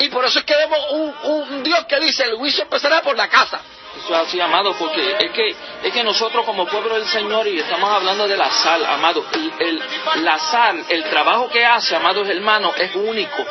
Y 0.00 0.08
por 0.08 0.24
eso 0.24 0.40
es 0.40 0.44
que 0.44 0.56
vemos 0.56 0.78
un, 0.90 1.14
un 1.24 1.62
Dios 1.62 1.84
que 1.84 2.00
dice, 2.00 2.24
el 2.24 2.34
juicio 2.34 2.64
empezará 2.64 3.02
por 3.02 3.16
la 3.16 3.28
casa. 3.28 3.60
Eso 3.96 4.14
es 4.14 4.20
así, 4.28 4.40
amado, 4.40 4.74
porque 4.78 5.16
es 5.18 5.30
que, 5.30 5.54
es 5.84 5.92
que 5.92 6.04
nosotros 6.04 6.44
como 6.44 6.66
pueblo 6.66 6.94
del 6.94 7.06
Señor, 7.06 7.46
y 7.46 7.58
estamos 7.58 7.88
hablando 7.90 8.26
de 8.26 8.36
la 8.36 8.50
sal, 8.50 8.84
amado, 8.84 9.24
el, 9.58 9.82
la 10.22 10.38
sal, 10.38 10.84
el 10.88 11.04
trabajo 11.04 11.48
que 11.48 11.64
hace, 11.64 11.94
amados 11.94 12.28
hermanos, 12.28 12.74
es 12.78 12.94
único. 12.94 13.44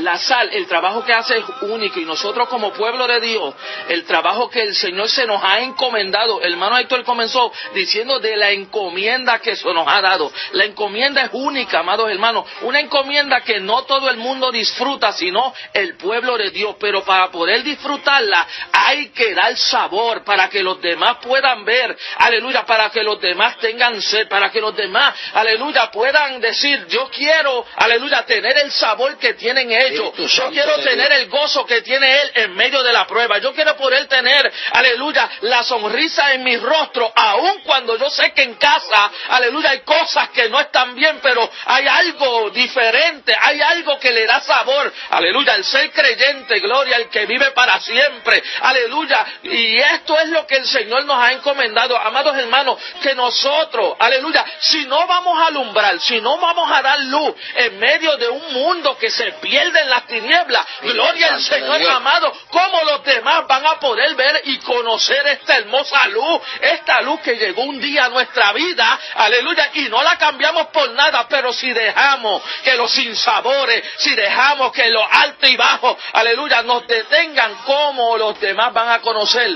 La 0.00 0.16
sal, 0.18 0.50
el 0.52 0.66
trabajo 0.66 1.04
que 1.04 1.12
hace 1.12 1.38
es 1.38 1.44
único, 1.62 2.00
y 2.00 2.04
nosotros 2.04 2.48
como 2.48 2.72
pueblo 2.72 3.06
de 3.06 3.20
Dios, 3.20 3.54
el 3.88 4.04
trabajo 4.04 4.48
que 4.48 4.62
el 4.62 4.74
Señor 4.74 5.08
se 5.08 5.26
nos 5.26 5.42
ha 5.42 5.60
encomendado, 5.60 6.42
hermano 6.42 6.78
Héctor 6.78 7.04
comenzó 7.04 7.52
diciendo 7.74 8.18
de 8.18 8.36
la 8.36 8.50
encomienda 8.50 9.38
que 9.38 9.54
se 9.54 9.72
nos 9.72 9.86
ha 9.86 10.00
dado. 10.00 10.32
La 10.52 10.64
encomienda 10.64 11.22
es 11.22 11.30
única, 11.32 11.80
amados 11.80 12.10
hermanos, 12.10 12.46
una 12.62 12.80
encomienda 12.80 13.42
que 13.42 13.60
no 13.60 13.84
todo 13.84 14.10
el 14.10 14.16
mundo 14.16 14.50
disfruta, 14.50 15.12
sino 15.12 15.54
el 15.72 15.96
pueblo 15.96 16.36
de 16.36 16.50
Dios, 16.50 16.76
pero 16.80 17.04
para 17.04 17.30
poder 17.30 17.62
disfrutarla 17.62 18.46
hay 18.72 19.08
que 19.10 19.34
dar 19.34 19.56
sabor 19.76 20.24
para 20.24 20.48
que 20.48 20.62
los 20.62 20.80
demás 20.80 21.18
puedan 21.20 21.64
ver, 21.66 21.96
aleluya, 22.18 22.64
para 22.64 22.88
que 22.88 23.02
los 23.02 23.20
demás 23.20 23.58
tengan 23.58 24.00
sed, 24.00 24.26
para 24.26 24.50
que 24.50 24.58
los 24.58 24.74
demás, 24.74 25.14
aleluya, 25.34 25.90
puedan 25.90 26.40
decir, 26.40 26.86
yo 26.88 27.10
quiero, 27.10 27.66
aleluya, 27.76 28.24
tener 28.24 28.56
el 28.56 28.72
sabor 28.72 29.18
que 29.18 29.34
tienen 29.34 29.70
ellos, 29.70 30.12
yo 30.16 30.50
quiero 30.50 30.78
tener 30.78 31.12
el 31.12 31.28
gozo 31.28 31.66
que 31.66 31.82
tiene 31.82 32.22
él 32.22 32.30
en 32.36 32.54
medio 32.54 32.82
de 32.82 32.92
la 32.92 33.06
prueba, 33.06 33.36
yo 33.38 33.52
quiero 33.52 33.76
poder 33.76 34.06
tener, 34.06 34.50
aleluya, 34.72 35.28
la 35.42 35.62
sonrisa 35.62 36.32
en 36.32 36.42
mi 36.42 36.56
rostro, 36.56 37.12
aun 37.14 37.60
cuando 37.62 37.98
yo 37.98 38.08
sé 38.08 38.32
que 38.32 38.44
en 38.44 38.54
casa, 38.54 39.10
aleluya, 39.28 39.70
hay 39.70 39.80
cosas 39.80 40.30
que 40.30 40.48
no 40.48 40.58
están 40.58 40.94
bien, 40.94 41.18
pero 41.22 41.50
hay 41.66 41.86
algo 41.86 42.48
diferente, 42.50 43.36
hay 43.38 43.60
algo 43.60 43.98
que 43.98 44.10
le 44.10 44.24
da 44.24 44.40
sabor, 44.40 44.90
aleluya, 45.10 45.54
el 45.54 45.64
ser 45.64 45.90
creyente, 45.90 46.60
gloria 46.60 46.96
al 46.96 47.10
que 47.10 47.26
vive 47.26 47.50
para 47.50 47.78
siempre, 47.80 48.42
aleluya, 48.62 49.26
y 49.42 49.65
esto 49.74 50.18
es 50.18 50.28
lo 50.28 50.46
que 50.46 50.56
el 50.56 50.66
Señor 50.66 51.04
nos 51.04 51.22
ha 51.22 51.32
encomendado, 51.32 51.96
amados 51.98 52.36
hermanos, 52.36 52.78
que 53.02 53.14
nosotros, 53.14 53.96
aleluya, 53.98 54.44
si 54.60 54.84
no 54.86 55.06
vamos 55.06 55.40
a 55.40 55.46
alumbrar, 55.46 55.98
si 56.00 56.20
no 56.20 56.38
vamos 56.38 56.70
a 56.70 56.82
dar 56.82 57.00
luz 57.00 57.34
en 57.54 57.78
medio 57.78 58.16
de 58.16 58.28
un 58.28 58.52
mundo 58.52 58.96
que 58.98 59.10
se 59.10 59.32
pierde 59.32 59.80
en 59.80 59.90
las 59.90 60.06
tinieblas, 60.06 60.66
gloria 60.82 61.34
al 61.34 61.42
Señor 61.42 61.82
amado, 61.88 62.32
¿cómo 62.50 62.82
los 62.84 63.04
demás 63.04 63.46
van 63.46 63.66
a 63.66 63.80
poder 63.80 64.14
ver 64.14 64.42
y 64.44 64.58
conocer 64.58 65.26
esta 65.28 65.56
hermosa 65.56 66.06
luz, 66.08 66.40
esta 66.60 67.00
luz 67.00 67.20
que 67.20 67.36
llegó 67.36 67.62
un 67.62 67.80
día 67.80 68.06
a 68.06 68.08
nuestra 68.08 68.52
vida, 68.52 68.98
aleluya, 69.14 69.70
y 69.74 69.88
no 69.88 70.02
la 70.02 70.16
cambiamos 70.18 70.66
por 70.68 70.90
nada, 70.90 71.26
pero 71.28 71.52
si 71.52 71.72
dejamos 71.72 72.42
que 72.62 72.76
los 72.76 72.90
sinsabores, 72.90 73.82
si 73.98 74.14
dejamos 74.14 74.72
que 74.72 74.88
lo 74.90 75.06
alto 75.10 75.46
y 75.46 75.56
bajo, 75.56 75.96
aleluya, 76.12 76.62
nos 76.62 76.86
detengan, 76.86 77.54
¿cómo 77.64 78.16
los 78.16 78.38
demás 78.40 78.72
van 78.72 78.90
a 78.90 79.00
conocer 79.00 79.55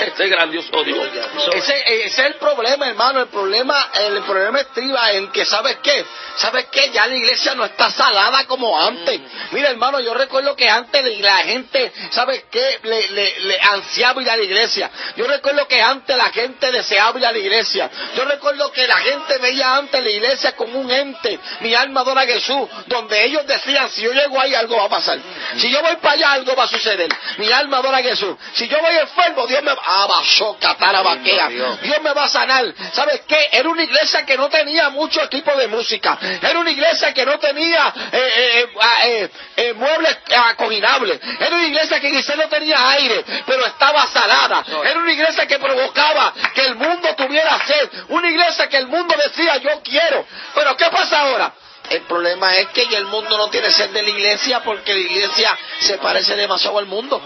este 0.00 0.28
grandioso 0.28 0.84
Dios. 0.84 1.08
Ese, 1.54 2.04
es 2.04 2.18
el 2.18 2.34
problema, 2.34 2.88
hermano. 2.88 3.20
El 3.20 3.28
problema, 3.28 3.90
el 3.94 4.22
problema 4.22 4.60
estriba 4.60 5.12
en 5.12 5.30
que, 5.30 5.44
¿sabes 5.44 5.78
qué? 5.82 6.04
¿Sabes 6.36 6.66
qué? 6.70 6.90
Ya 6.90 7.06
la 7.06 7.16
iglesia 7.16 7.54
no 7.54 7.64
está 7.64 7.90
salada 7.90 8.44
como 8.46 8.78
antes. 8.80 9.20
Mira, 9.50 9.70
hermano, 9.70 10.00
yo 10.00 10.14
recuerdo 10.14 10.54
que 10.54 10.68
antes 10.68 11.18
la 11.20 11.38
gente, 11.38 11.92
¿sabes 12.10 12.44
qué? 12.50 12.80
Le, 12.82 13.40
le, 13.40 13.60
ansiaba 13.72 14.22
ir 14.22 14.30
a 14.30 14.36
la 14.36 14.42
iglesia. 14.42 14.90
Yo 15.16 15.26
recuerdo 15.26 15.66
que 15.66 15.80
antes 15.80 16.16
la 16.16 16.30
gente 16.30 16.70
deseaba 16.70 17.18
ir 17.18 17.26
a 17.26 17.32
la 17.32 17.38
iglesia. 17.38 17.90
Yo 18.16 18.24
recuerdo 18.24 18.70
que 18.72 18.86
la 18.86 18.96
gente 18.96 19.38
veía 19.38 19.76
antes 19.76 20.02
la 20.02 20.10
iglesia 20.10 20.52
como 20.52 20.78
un 20.78 20.90
ente. 20.90 21.38
Mi 21.60 21.74
alma 21.74 22.00
adora 22.00 22.22
a 22.22 22.26
Jesús. 22.26 22.68
Donde 22.86 23.24
ellos 23.24 23.46
decían, 23.46 23.90
si 23.90 24.02
yo 24.02 24.12
llego 24.12 24.40
ahí, 24.40 24.54
algo 24.54 24.76
va 24.76 24.84
a 24.84 24.88
pasar. 24.88 25.18
Si 25.56 25.70
yo 25.70 25.82
voy 25.82 25.96
para 25.96 26.14
allá, 26.14 26.32
algo 26.32 26.54
va 26.54 26.64
a 26.64 26.68
suceder. 26.68 27.08
Mi 27.38 27.50
alma 27.50 27.78
adora 27.78 27.98
a 27.98 28.02
Jesús. 28.02 28.36
Si 28.54 28.68
yo 28.68 28.80
voy 28.80 28.94
enfermo, 28.96 29.46
Dios 29.46 29.62
me 29.62 29.67
Dios 31.82 32.02
me 32.02 32.12
va 32.12 32.24
a 32.24 32.28
sanar. 32.28 32.64
¿Sabes 32.92 33.22
qué? 33.26 33.48
Era 33.52 33.68
una 33.68 33.82
iglesia 33.82 34.24
que 34.24 34.36
no 34.36 34.48
tenía 34.48 34.90
mucho 34.90 35.22
equipo 35.22 35.54
de 35.56 35.68
música. 35.68 36.18
Era 36.20 36.58
una 36.58 36.70
iglesia 36.70 37.12
que 37.12 37.24
no 37.24 37.38
tenía 37.38 37.92
eh, 38.12 38.32
eh, 38.36 38.68
eh, 39.04 39.30
eh 39.56 39.74
muebles 39.74 40.18
acoginables. 40.50 41.20
Era 41.40 41.56
una 41.56 41.66
iglesia 41.66 42.00
que 42.00 42.10
quizás 42.10 42.36
no 42.36 42.48
tenía 42.48 42.90
aire, 42.90 43.24
pero 43.46 43.66
estaba 43.66 44.06
salada. 44.06 44.64
Era 44.84 44.98
una 44.98 45.12
iglesia 45.12 45.46
que 45.46 45.58
provocaba 45.58 46.34
que 46.54 46.66
el 46.66 46.76
mundo 46.76 47.14
tuviera 47.16 47.58
sed. 47.66 47.90
Una 48.08 48.28
iglesia 48.28 48.68
que 48.68 48.76
el 48.78 48.88
mundo 48.88 49.14
decía, 49.24 49.56
yo 49.58 49.80
quiero. 49.82 50.26
Pero 50.54 50.76
¿qué 50.76 50.86
pasa 50.90 51.20
ahora? 51.20 51.52
El 51.90 52.02
problema 52.02 52.54
es 52.54 52.68
que 52.68 52.82
el 52.82 53.06
mundo 53.06 53.36
no 53.38 53.48
tiene 53.48 53.70
sed 53.70 53.90
de 53.90 54.02
la 54.02 54.10
iglesia 54.10 54.60
porque 54.62 54.92
la 54.92 55.00
iglesia 55.00 55.58
se 55.80 55.96
parece 55.98 56.36
demasiado 56.36 56.78
al 56.78 56.86
mundo. 56.86 57.20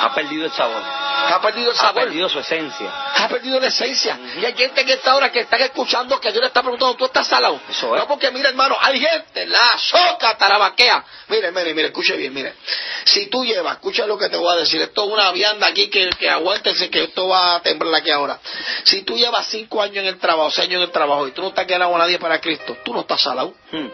Ha 0.00 0.14
perdido 0.14 0.46
el 0.46 0.52
sabor. 0.52 1.07
Ha 1.26 1.40
perdido 1.40 1.70
el 1.70 1.76
sabor. 1.76 2.02
Ha 2.02 2.04
perdido 2.04 2.28
su 2.28 2.38
esencia. 2.38 2.92
Ha 3.16 3.28
perdido 3.28 3.60
la 3.60 3.66
esencia. 3.66 4.18
Y 4.40 4.44
hay 4.44 4.54
gente 4.54 4.80
en 4.80 4.88
esta 4.88 5.16
hora 5.16 5.30
que 5.30 5.40
están 5.40 5.60
escuchando 5.62 6.20
que 6.20 6.30
Dios 6.30 6.40
le 6.40 6.48
está 6.48 6.62
preguntando, 6.62 6.94
¿tú 6.96 7.06
estás 7.06 7.26
salado? 7.26 7.60
Eso 7.68 7.94
es. 7.94 8.00
No, 8.00 8.08
porque 8.08 8.30
mira, 8.30 8.48
hermano, 8.48 8.76
hay 8.80 9.00
gente, 9.00 9.46
la 9.46 9.78
soca 9.78 10.36
tarabaquea. 10.36 11.04
Mire, 11.28 11.50
mire, 11.50 11.74
mire, 11.74 11.88
escuche 11.88 12.16
bien, 12.16 12.32
mire. 12.32 12.54
Si 13.04 13.26
tú 13.26 13.44
llevas, 13.44 13.74
escucha 13.74 14.06
lo 14.06 14.16
que 14.18 14.28
te 14.28 14.36
voy 14.36 14.52
a 14.54 14.60
decir. 14.60 14.80
Esto 14.80 15.04
es 15.04 15.12
una 15.12 15.30
vianda 15.32 15.66
aquí 15.66 15.88
que, 15.88 16.08
que 16.10 16.30
aguántense 16.30 16.90
que 16.90 17.04
esto 17.04 17.28
va 17.28 17.56
a 17.56 17.62
temblar 17.62 18.00
aquí 18.00 18.10
ahora. 18.10 18.38
Si 18.84 19.02
tú 19.02 19.16
llevas 19.16 19.46
cinco 19.48 19.82
años 19.82 19.98
en 19.98 20.06
el 20.06 20.18
trabajo, 20.18 20.50
seis 20.50 20.68
años 20.68 20.78
en 20.78 20.86
el 20.88 20.92
trabajo 20.92 21.26
y 21.28 21.32
tú 21.32 21.42
no 21.42 21.48
estás 21.48 21.66
quedando 21.66 21.94
a 21.94 21.98
nadie 21.98 22.18
para 22.18 22.40
Cristo, 22.40 22.76
tú 22.84 22.92
no 22.92 23.00
estás 23.00 23.20
salado. 23.20 23.54
Hmm. 23.70 23.88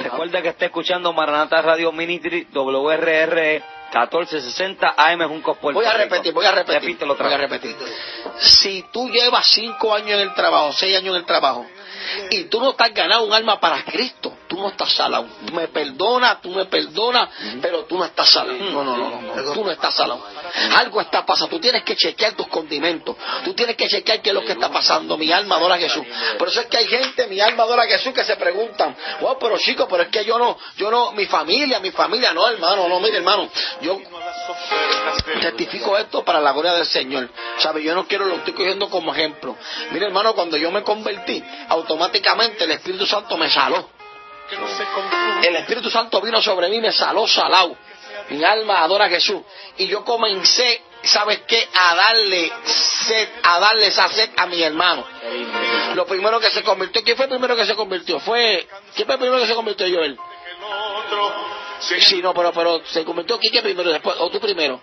Recuerda 0.00 0.42
que 0.42 0.48
está 0.48 0.66
escuchando 0.66 1.12
Maranata 1.12 1.60
Radio 1.62 1.92
Ministry 1.92 2.46
WRR 2.52 3.62
1460 4.00 4.94
AM 4.96 5.28
Juncos 5.28 5.58
Puerto 5.58 5.78
Voy 5.78 5.86
a 5.86 5.92
repetir, 5.92 6.32
voy 6.32 6.46
a 6.46 6.52
repetir. 6.52 6.80
Repítelo 6.80 7.12
otra 7.12 7.26
Voy 7.26 7.34
a 7.34 7.38
repetir. 7.38 7.76
Si 8.38 8.86
tú 8.90 9.08
llevas 9.10 9.46
cinco 9.46 9.94
años 9.94 10.12
en 10.12 10.20
el 10.20 10.34
trabajo, 10.34 10.72
seis 10.72 10.96
años 10.96 11.14
en 11.14 11.20
el 11.20 11.26
trabajo, 11.26 11.66
y 12.30 12.44
tú 12.44 12.60
no 12.60 12.70
estás 12.70 12.92
ganando 12.94 13.26
un 13.26 13.32
alma 13.32 13.60
para 13.60 13.84
Cristo, 13.84 14.36
tú 14.52 14.60
no 14.60 14.68
estás 14.68 14.92
salado. 14.92 15.26
Tú 15.46 15.54
me 15.54 15.68
perdonas, 15.68 16.42
tú 16.42 16.50
me 16.50 16.66
perdonas, 16.66 17.28
pero 17.60 17.84
tú 17.84 17.96
no 17.96 18.04
estás 18.04 18.30
salado. 18.30 18.58
No, 18.58 18.84
no, 18.84 18.96
no, 18.96 19.22
no, 19.22 19.52
tú 19.52 19.64
no 19.64 19.70
estás 19.70 19.94
salado. 19.94 20.22
Algo 20.76 21.00
está 21.00 21.24
pasando. 21.24 21.56
Tú 21.56 21.60
tienes 21.60 21.82
que 21.82 21.96
chequear 21.96 22.34
tus 22.34 22.48
condimentos. 22.48 23.16
Tú 23.44 23.54
tienes 23.54 23.76
que 23.76 23.88
chequear 23.88 24.20
qué 24.20 24.28
es 24.28 24.34
lo 24.34 24.44
que 24.44 24.52
está 24.52 24.70
pasando. 24.70 25.16
Mi 25.16 25.32
alma 25.32 25.56
adora 25.56 25.76
a 25.76 25.78
Jesús. 25.78 26.04
Por 26.38 26.48
eso 26.48 26.60
es 26.60 26.66
que 26.66 26.76
hay 26.76 26.86
gente, 26.86 27.26
mi 27.28 27.40
alma 27.40 27.62
adora 27.62 27.84
a 27.84 27.86
Jesús, 27.86 28.12
que 28.12 28.24
se 28.24 28.36
preguntan, 28.36 28.94
wow, 29.20 29.38
pero 29.40 29.56
chico, 29.56 29.88
pero 29.88 30.02
es 30.02 30.08
que 30.10 30.24
yo 30.24 30.38
no, 30.38 30.58
yo 30.76 30.90
no, 30.90 31.12
mi 31.12 31.24
familia, 31.26 31.80
mi 31.80 31.90
familia, 31.90 32.32
no, 32.32 32.46
hermano, 32.46 32.88
no, 32.88 33.00
mire, 33.00 33.16
hermano, 33.16 33.48
yo 33.80 33.98
certifico 35.40 35.96
esto 35.96 36.22
para 36.24 36.40
la 36.40 36.52
gloria 36.52 36.74
del 36.74 36.86
Señor. 36.86 37.30
¿Sabe? 37.58 37.82
Yo 37.82 37.94
no 37.94 38.06
quiero 38.06 38.26
lo 38.26 38.36
estoy 38.36 38.52
cogiendo 38.52 38.90
como 38.90 39.14
ejemplo. 39.14 39.56
Mire, 39.92 40.06
hermano, 40.06 40.34
cuando 40.34 40.58
yo 40.58 40.70
me 40.70 40.82
convertí, 40.82 41.42
automáticamente 41.68 42.64
el 42.64 42.72
Espíritu 42.72 43.06
Santo 43.06 43.38
me 43.38 43.50
saló. 43.50 44.01
El 45.42 45.56
Espíritu 45.56 45.90
Santo 45.90 46.20
vino 46.20 46.40
sobre 46.42 46.68
mí, 46.68 46.80
me 46.80 46.92
saló 46.92 47.26
salado. 47.26 47.76
Mi 48.30 48.42
alma 48.44 48.82
adora 48.82 49.06
a 49.06 49.08
Jesús. 49.08 49.42
Y 49.78 49.86
yo 49.86 50.04
comencé, 50.04 50.82
¿sabes 51.02 51.40
qué? 51.46 51.68
A 51.74 51.94
darle 51.94 52.52
sed, 53.06 53.28
a 53.42 53.58
darle 53.58 53.86
esa 53.86 54.08
sed 54.08 54.30
a 54.36 54.46
mi 54.46 54.62
hermano. 54.62 55.04
Lo 55.94 56.06
primero 56.06 56.38
que 56.40 56.50
se 56.50 56.62
convirtió, 56.62 57.02
¿quién 57.02 57.16
fue 57.16 57.26
el 57.26 57.30
primero 57.30 57.56
que 57.56 57.66
se 57.66 57.74
convirtió? 57.74 58.20
Fue, 58.20 58.66
¿quién 58.94 59.06
fue 59.06 59.14
el 59.14 59.20
primero 59.20 59.40
que 59.40 59.48
se 59.48 59.54
convirtió? 59.54 59.86
Yo 59.86 60.00
él. 60.00 60.16
Sí, 61.80 62.22
no, 62.22 62.32
pero, 62.32 62.52
pero 62.52 62.80
se 62.86 63.04
convirtió 63.04 63.38
Quique 63.38 63.60
primero 63.60 63.90
después, 63.90 64.16
o 64.18 64.30
tú 64.30 64.38
primero. 64.38 64.80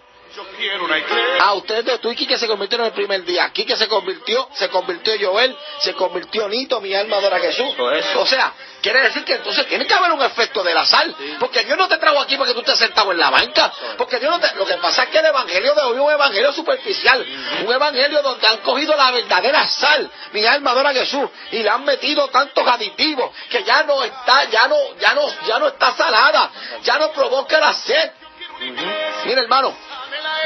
Ah, 1.42 1.54
ustedes 1.54 2.00
tú 2.02 2.12
y 2.12 2.16
Quique 2.16 2.38
se 2.38 2.48
convirtieron 2.48 2.88
el 2.88 2.94
primer 2.94 3.24
día. 3.24 3.50
Quique 3.52 3.76
se 3.76 3.88
convirtió, 3.88 4.48
se 4.54 4.70
convirtió 4.70 5.14
Joel, 5.20 5.56
se 5.80 5.94
convirtió 5.94 6.48
Nito, 6.48 6.80
mi 6.82 6.94
alma 6.94 7.18
adora 7.18 7.38
a 7.38 7.40
Jesús. 7.40 7.74
O 8.16 8.26
sea, 8.26 8.54
quiere 8.82 9.02
decir 9.02 9.24
que 9.24 9.36
entonces 9.36 9.68
tiene 9.68 9.86
que 9.88 9.94
haber 9.94 10.12
un 10.12 10.22
efecto 10.22 10.64
de 10.64 10.74
la 10.74 10.86
sal. 10.86 11.16
Porque 11.40 11.64
Dios 11.64 11.78
no 11.78 11.88
te 11.88 11.98
trajo 11.98 12.20
aquí 12.20 12.38
porque 12.38 12.54
tú 12.54 12.60
estés 12.60 12.78
sentado 12.78 13.12
en 13.12 13.18
la 13.18 13.30
banca. 13.30 13.72
Porque 13.98 14.20
Dios 14.20 14.32
no 14.32 14.40
te... 14.40 14.54
Lo 14.56 14.66
que 14.66 14.76
pasa 14.76 15.04
es 15.04 15.10
que 15.10 15.20
el 15.20 15.26
evangelio 15.26 15.74
de 15.74 15.82
hoy 15.82 15.96
es 15.96 16.02
un 16.02 16.12
evangelio 16.12 16.54
superficial. 16.54 17.26
Un 17.66 17.74
evangelio 17.74 18.22
donde 18.22 18.48
han 18.48 18.58
cogido 18.58 18.96
la 18.96 19.12
verdadera 19.12 19.68
sal. 19.68 20.12
Mi 20.34 20.46
alma 20.46 20.72
adora 20.72 20.90
a 20.90 20.94
Jesús. 20.94 21.30
Y 21.52 21.64
le 21.64 21.70
han 21.70 21.84
metido 21.86 22.28
tantos 22.28 22.68
aditivos 22.68 23.32
que 23.50 23.64
ya 23.64 23.84
no 23.84 24.04
está, 24.04 24.44
ya 24.50 24.68
no, 24.68 24.78
ya 25.00 25.14
no, 25.14 25.48
ya 25.48 25.60
no 25.60 25.68
está 25.70 25.94
salada. 25.96 26.52
Ya 26.84 26.98
no 27.00 27.12
provoca 27.12 27.60
la 27.60 27.74
sed. 27.74 28.12
Mira, 29.26 29.42
hermano, 29.42 29.74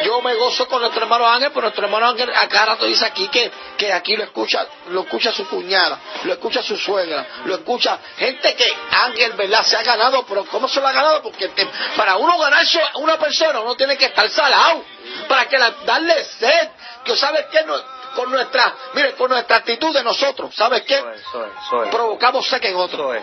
yo 0.05 0.21
me 0.21 0.33
gozo 0.35 0.67
con 0.67 0.81
nuestro 0.81 1.03
hermano 1.03 1.27
Ángel, 1.27 1.51
pero 1.51 1.61
nuestro 1.63 1.85
hermano 1.85 2.07
Ángel 2.07 2.31
acá 2.33 2.65
rato 2.65 2.85
dice 2.85 3.05
aquí 3.05 3.27
que, 3.27 3.51
que 3.77 3.93
aquí 3.93 4.15
lo 4.15 4.23
escucha, 4.23 4.65
lo 4.89 5.01
escucha 5.01 5.31
su 5.31 5.47
cuñada, 5.47 5.99
lo 6.23 6.33
escucha 6.33 6.63
su 6.63 6.77
suegra, 6.77 7.25
lo 7.45 7.55
escucha 7.55 7.99
gente 8.17 8.55
que 8.55 8.65
Ángel, 8.91 9.33
¿verdad? 9.33 9.63
Se 9.63 9.77
ha 9.77 9.83
ganado, 9.83 10.25
pero 10.25 10.45
¿cómo 10.45 10.67
se 10.67 10.79
lo 10.79 10.87
ha 10.87 10.91
ganado? 10.91 11.21
Porque 11.21 11.49
para 11.95 12.15
uno 12.17 12.37
ganarse 12.37 12.81
una 12.95 13.17
persona 13.17 13.59
uno 13.59 13.75
tiene 13.75 13.97
que 13.97 14.05
estar 14.05 14.29
salado, 14.29 14.83
para 15.27 15.47
que 15.47 15.57
darle 15.85 16.23
sed, 16.23 16.69
que 17.03 17.15
sabes 17.15 17.45
que 17.51 17.63
no, 17.63 17.75
con 18.15 18.31
nuestra, 18.31 18.75
mire, 18.93 19.13
con 19.15 19.29
nuestra 19.29 19.57
actitud 19.57 19.93
de 19.93 20.03
nosotros, 20.03 20.53
¿sabes 20.55 20.83
qué? 20.83 21.01
Provocamos 21.91 22.47
sed 22.47 22.63
en 22.63 22.75
otro. 22.75 23.13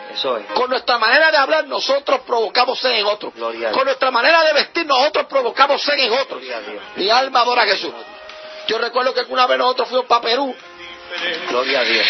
Con 0.54 0.70
nuestra 0.70 0.99
manera 0.99 1.30
de 1.30 1.37
hablar, 1.37 1.66
nosotros 1.66 2.20
provocamos 2.26 2.78
sed 2.78 2.92
en 2.92 3.06
otro. 3.06 3.32
con 3.73 3.85
nuestra 3.85 4.11
manera 4.11 4.42
de 4.44 4.52
vestir, 4.52 4.87
nosotros 4.87 5.26
provocamos 5.26 5.82
sed 5.82 5.99
en 5.99 6.12
otro. 6.12 6.40
Mi 6.97 7.11
alma 7.11 7.40
adora 7.40 7.62
a 7.62 7.66
Jesús. 7.66 7.92
Yo 8.66 8.78
recuerdo 8.78 9.14
que 9.14 9.23
una 9.28 9.47
vez 9.47 9.59
nosotros 9.59 9.88
fuimos 9.88 10.06
para 10.06 10.23
Perú. 10.23 10.54
Gloria 11.49 11.80
a 11.80 11.85
Dios. 11.85 12.06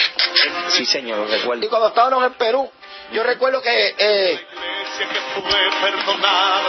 Sí, 0.69 0.85
Señor, 0.85 1.29
recuerdo. 1.29 1.65
Y 1.65 1.69
cuando 1.69 1.89
estábamos 1.89 2.23
en 2.25 2.35
Perú, 2.35 2.71
yo 3.13 3.23
recuerdo 3.23 3.61
que 3.63 3.95
eh, 3.99 4.47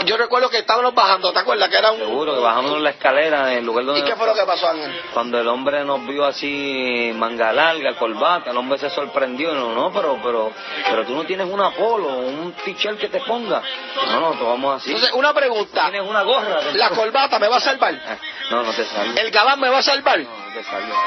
yo 0.05 0.17
recuerdo 0.17 0.49
que 0.49 0.59
estábamos 0.59 0.93
bajando, 0.93 1.31
¿te 1.31 1.39
acuerdas? 1.39 1.69
Que 1.69 1.77
era 1.77 1.91
un... 1.91 1.99
Seguro, 1.99 2.33
que 2.35 2.39
bajamos 2.39 2.81
la 2.81 2.91
escalera 2.91 3.51
en 3.51 3.59
el 3.59 3.65
lugar 3.65 3.85
donde... 3.85 4.01
¿Y 4.01 4.03
qué 4.03 4.15
fue 4.15 4.25
lo 4.25 4.33
que 4.33 4.43
pasó, 4.43 4.69
Ángel? 4.69 4.91
Cuando 5.13 5.39
el 5.39 5.47
hombre 5.47 5.83
nos 5.83 6.05
vio 6.07 6.25
así, 6.25 7.11
manga 7.15 7.51
larga, 7.51 7.95
corbata, 7.95 8.51
el 8.51 8.57
hombre 8.57 8.79
se 8.79 8.89
sorprendió. 8.89 9.53
No, 9.53 9.73
no, 9.73 9.91
pero, 9.91 10.19
pero, 10.23 10.51
pero 10.89 11.05
tú 11.05 11.13
no 11.13 11.23
tienes 11.23 11.47
un 11.47 11.61
polo, 11.73 12.07
un 12.19 12.53
t-shirt 12.53 12.97
que 12.99 13.09
te 13.09 13.19
ponga. 13.21 13.61
No, 14.07 14.19
no, 14.19 14.31
te 14.31 14.43
vamos 14.43 14.81
así. 14.81 14.91
Entonces, 14.91 15.13
una 15.13 15.33
pregunta. 15.33 15.89
Tienes 15.89 16.09
una 16.09 16.23
gorra. 16.23 16.61
¿La 16.73 16.89
corbata 16.89 17.39
me 17.39 17.47
va 17.47 17.57
a 17.57 17.61
salvar? 17.61 17.93
No, 18.51 18.63
no 18.63 18.73
te 18.73 18.83
salva. 18.83 19.21
¿El 19.21 19.31
gabán 19.31 19.61
me 19.61 19.69
va 19.69 19.77
a 19.77 19.81
salvar? 19.81 20.19
No. 20.19 20.29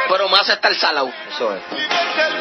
Pero 0.09 0.29
me 0.29 0.39
hace 0.39 0.53
estar 0.53 0.75
salado. 0.75 1.13
Eso 1.33 1.55
es. 1.55 1.63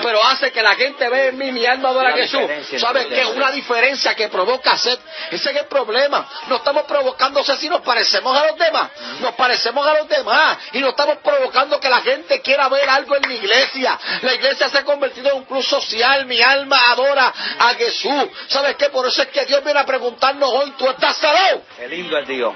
Pero 0.01 0.24
hace 0.24 0.51
que 0.51 0.62
la 0.62 0.75
gente 0.75 1.10
vea 1.10 1.27
en 1.27 1.38
mí 1.38 1.51
mi 1.51 1.65
alma 1.65 1.89
adora 1.89 2.10
a 2.10 2.13
Jesús. 2.13 2.41
¿Sabes 2.79 3.07
qué? 3.07 3.25
Una 3.25 3.51
diferencia 3.51 4.15
que 4.15 4.29
provoca 4.29 4.77
sed. 4.77 4.98
Ese 5.31 5.51
es 5.51 5.55
el 5.57 5.65
problema. 5.65 6.27
No 6.48 6.57
estamos 6.57 6.83
provocando 6.83 7.43
sed 7.43 7.57
si 7.57 7.69
nos 7.69 7.81
parecemos 7.81 8.38
a 8.38 8.48
los 8.48 8.57
demás. 8.57 8.91
Nos 9.22 9.33
parecemos 9.33 9.86
a 9.86 9.93
los 9.95 10.07
demás. 10.07 10.57
Y 10.74 10.79
no 10.79 10.89
estamos 10.89 11.17
provocando 11.17 11.79
que 11.79 11.89
la 11.89 12.01
gente 12.01 12.41
quiera 12.41 12.67
ver 12.69 12.89
algo 12.89 13.15
en 13.15 13.24
la 13.24 13.33
iglesia. 13.33 14.00
La 14.22 14.33
iglesia 14.33 14.69
se 14.69 14.79
ha 14.79 14.83
convertido 14.83 15.29
en 15.31 15.38
un 15.38 15.45
club 15.45 15.63
social. 15.63 16.25
Mi 16.25 16.41
alma 16.41 16.91
adora 16.91 17.33
a 17.60 17.74
Jesús. 17.75 18.29
¿Sabes 18.48 18.75
qué? 18.75 18.89
Por 18.89 19.07
eso 19.07 19.22
es 19.22 19.29
que 19.29 19.45
Dios 19.45 19.63
viene 19.63 19.79
a 19.79 19.86
preguntarnos 19.86 20.50
hoy, 20.50 20.72
¿tú 20.77 20.89
estás 20.89 21.17
salado? 21.17 21.62
Qué 21.77 21.88
lindo 21.88 22.17
es 22.17 22.27
Dios. 22.27 22.53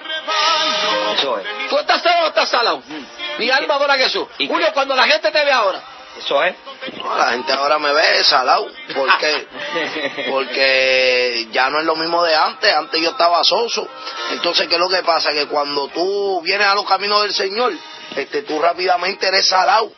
Eso 1.18 1.40
es. 1.40 1.70
¿Tú 1.70 1.78
estás 1.78 2.02
salado 2.02 2.26
o 2.26 2.28
estás 2.30 2.50
salado? 2.50 2.84
Mi 3.38 3.50
alma 3.50 3.76
adora 3.76 3.94
a 3.94 3.98
Jesús. 3.98 4.28
Julio, 4.46 4.68
cuando 4.74 4.96
la 4.96 5.08
gente 5.08 5.32
te 5.32 5.46
ve 5.46 5.52
ahora, 5.52 5.82
Eso 6.18 6.44
es. 6.44 6.56
No, 6.98 7.18
la 7.18 7.32
gente 7.32 7.52
ahora 7.54 7.80
me 7.80 7.92
ve 7.92 8.24
salado. 8.24 8.68
¿Por 8.94 9.18
qué? 9.18 9.48
Porque 10.30 11.48
ya 11.52 11.70
no 11.70 11.80
es 11.80 11.86
lo 11.86 11.96
mismo 11.96 12.24
de 12.24 12.36
antes. 12.36 12.74
Antes 12.74 13.02
yo 13.02 13.12
estaba 13.12 13.44
soso. 13.44 13.88
Entonces, 14.32 14.68
¿qué 14.68 14.76
es 14.76 14.80
lo 14.80 14.90
que 14.90 15.04
pasa? 15.04 15.32
Que 15.32 15.48
cuando 15.48 15.88
tú 15.90 16.42
vienes 16.42 16.68
a 16.68 16.76
los 16.76 16.86
caminos 16.86 17.24
del 17.24 17.34
Señor, 17.34 17.74
este, 18.16 18.44
tú 18.44 18.60
rápidamente 18.60 19.28
eres 19.28 19.48
salado. 19.48 19.92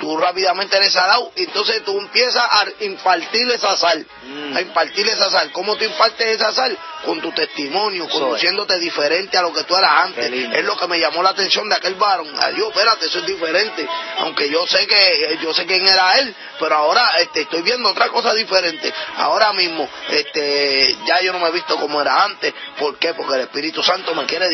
Tú 0.00 0.16
rápidamente 0.16 0.76
eres 0.76 0.92
salado. 0.92 1.32
Y 1.36 1.44
entonces 1.44 1.82
tú 1.84 1.98
empiezas 1.98 2.44
a 2.44 2.64
impartir 2.80 3.50
esa 3.50 3.76
sal. 3.76 4.06
A 4.54 4.60
impartir 4.60 5.08
esa 5.08 5.30
sal. 5.30 5.50
¿Cómo 5.52 5.76
tú 5.76 5.84
impartes 5.84 6.26
esa 6.26 6.52
sal? 6.52 6.76
Con 7.04 7.20
tu 7.20 7.32
testimonio, 7.32 8.04
Eso 8.04 8.14
es. 8.14 8.20
conduciéndote 8.20 8.78
diferente 8.78 9.38
a 9.38 9.42
lo 9.42 9.52
que 9.52 9.64
tú 9.64 9.74
eras 9.76 10.04
antes. 10.04 10.30
Es 10.30 10.64
lo 10.64 10.76
que 10.76 10.86
me 10.86 10.98
llamó 11.00 11.22
la 11.22 11.30
atención 11.30 11.68
de 11.68 11.74
aquel 11.76 11.94
varón. 11.94 12.28
Adiós, 12.40 12.68
espérate, 12.68 13.06
eso 13.06 13.18
es 13.20 13.26
diferente. 13.26 13.86
Aunque 14.18 14.50
yo 14.50 14.66
sé 14.66 14.86
que 14.86 15.38
yo 15.42 15.52
sé 15.54 15.66
quién 15.66 15.86
era 15.86 16.18
él, 16.18 16.34
pero 16.58 16.76
ahora 16.76 17.10
este, 17.18 17.42
estoy 17.42 17.62
viendo 17.62 17.88
otra 17.88 18.08
cosa 18.08 18.34
diferente. 18.34 18.92
Ahora 19.16 19.52
mismo, 19.52 19.88
este, 20.10 20.96
ya 21.06 21.20
yo 21.22 21.32
no 21.32 21.38
me 21.38 21.48
he 21.48 21.52
visto 21.52 21.76
como 21.76 22.00
era 22.00 22.24
antes. 22.24 22.52
¿Por 22.78 22.98
qué? 22.98 23.14
Porque 23.14 23.34
el 23.34 23.40
Espíritu 23.42 23.82
Santo 23.82 24.14
me 24.14 24.26
quiere 24.26 24.48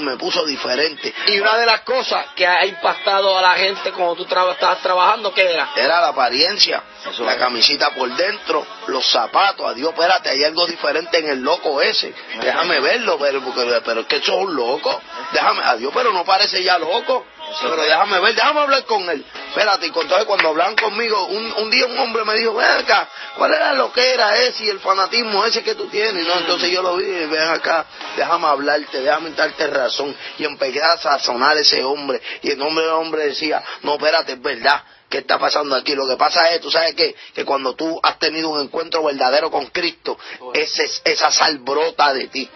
me 0.00 0.16
puso 0.16 0.44
diferente. 0.44 1.12
y 1.26 1.40
una 1.40 1.56
de 1.56 1.66
las 1.66 1.80
cosas 1.80 2.26
que 2.34 2.46
ha 2.46 2.64
impactado 2.66 3.36
a 3.36 3.42
la 3.42 3.54
gente 3.54 3.92
cuando 3.92 4.16
tú 4.16 4.24
estabas 4.52 4.80
trabajando, 4.82 5.32
¿qué 5.32 5.52
era? 5.52 5.70
Era 5.76 6.00
la 6.00 6.08
apariencia, 6.08 6.82
Eso 7.10 7.24
la 7.24 7.32
es. 7.34 7.38
camisita 7.38 7.90
por 7.90 8.08
dentro, 8.16 8.66
los 8.88 9.06
zapatos. 9.06 9.66
Adiós, 9.70 9.92
espérate, 9.92 10.30
hay 10.30 10.44
algo 10.44 10.66
diferente 10.66 11.18
en 11.18 11.28
el 11.30 11.40
loco 11.40 11.80
ese. 11.80 12.14
Déjame 12.40 12.80
verlo, 12.80 13.18
pero, 13.18 13.40
porque, 13.42 13.80
pero 13.84 14.00
es 14.02 14.06
que 14.06 14.16
eso 14.16 14.32
es 14.38 14.44
un 14.46 14.54
loco. 14.54 15.00
Déjame, 15.32 15.62
adiós, 15.64 15.92
pero 15.94 16.12
no 16.12 16.24
parece 16.24 16.62
ya 16.62 16.78
loco. 16.78 17.26
Pero 17.60 17.82
déjame 17.82 18.20
ver, 18.20 18.34
déjame 18.34 18.60
hablar 18.60 18.84
con 18.84 19.08
él. 19.08 19.24
Espérate, 19.48 19.86
y 19.86 19.88
entonces 19.88 20.24
cuando 20.26 20.48
hablan 20.48 20.76
conmigo, 20.76 21.26
un, 21.26 21.52
un 21.52 21.70
día 21.70 21.86
un 21.86 21.98
hombre 21.98 22.24
me 22.24 22.34
dijo, 22.34 22.54
ven 22.54 22.70
acá, 22.70 23.08
¿cuál 23.36 23.54
era 23.54 23.72
lo 23.72 23.92
que 23.92 24.12
era 24.12 24.36
ese 24.36 24.64
y 24.64 24.68
el 24.68 24.80
fanatismo 24.80 25.44
ese 25.44 25.62
que 25.62 25.74
tú 25.74 25.88
tienes? 25.88 26.26
No, 26.26 26.34
entonces 26.34 26.70
yo 26.70 26.82
lo 26.82 26.96
vi, 26.96 27.06
ven 27.06 27.48
acá, 27.48 27.86
déjame 28.16 28.46
hablarte, 28.46 29.00
déjame 29.00 29.30
darte 29.30 29.66
razón. 29.66 30.14
Y 30.38 30.44
empecé 30.44 30.82
a 30.82 30.98
sazonar 30.98 31.56
ese 31.56 31.82
hombre. 31.82 32.20
Y 32.42 32.50
el 32.50 32.62
hombre, 32.62 32.84
el 32.84 32.90
hombre 32.90 33.26
decía, 33.26 33.62
no, 33.82 33.94
espérate, 33.94 34.32
es 34.32 34.42
verdad. 34.42 34.82
¿Qué 35.08 35.18
está 35.18 35.38
pasando 35.38 35.74
aquí? 35.74 35.94
Lo 35.94 36.06
que 36.06 36.16
pasa 36.16 36.50
es, 36.50 36.60
tú 36.60 36.70
sabes 36.70 36.94
qué? 36.94 37.16
que 37.34 37.44
cuando 37.44 37.74
tú 37.74 37.98
has 38.02 38.18
tenido 38.18 38.50
un 38.50 38.60
encuentro 38.60 39.02
verdadero 39.02 39.50
con 39.50 39.66
Cristo, 39.68 40.18
ese, 40.52 40.86
esa 41.04 41.30
sal 41.30 41.58
brota 41.58 42.12
de 42.12 42.28
ti. 42.28 42.50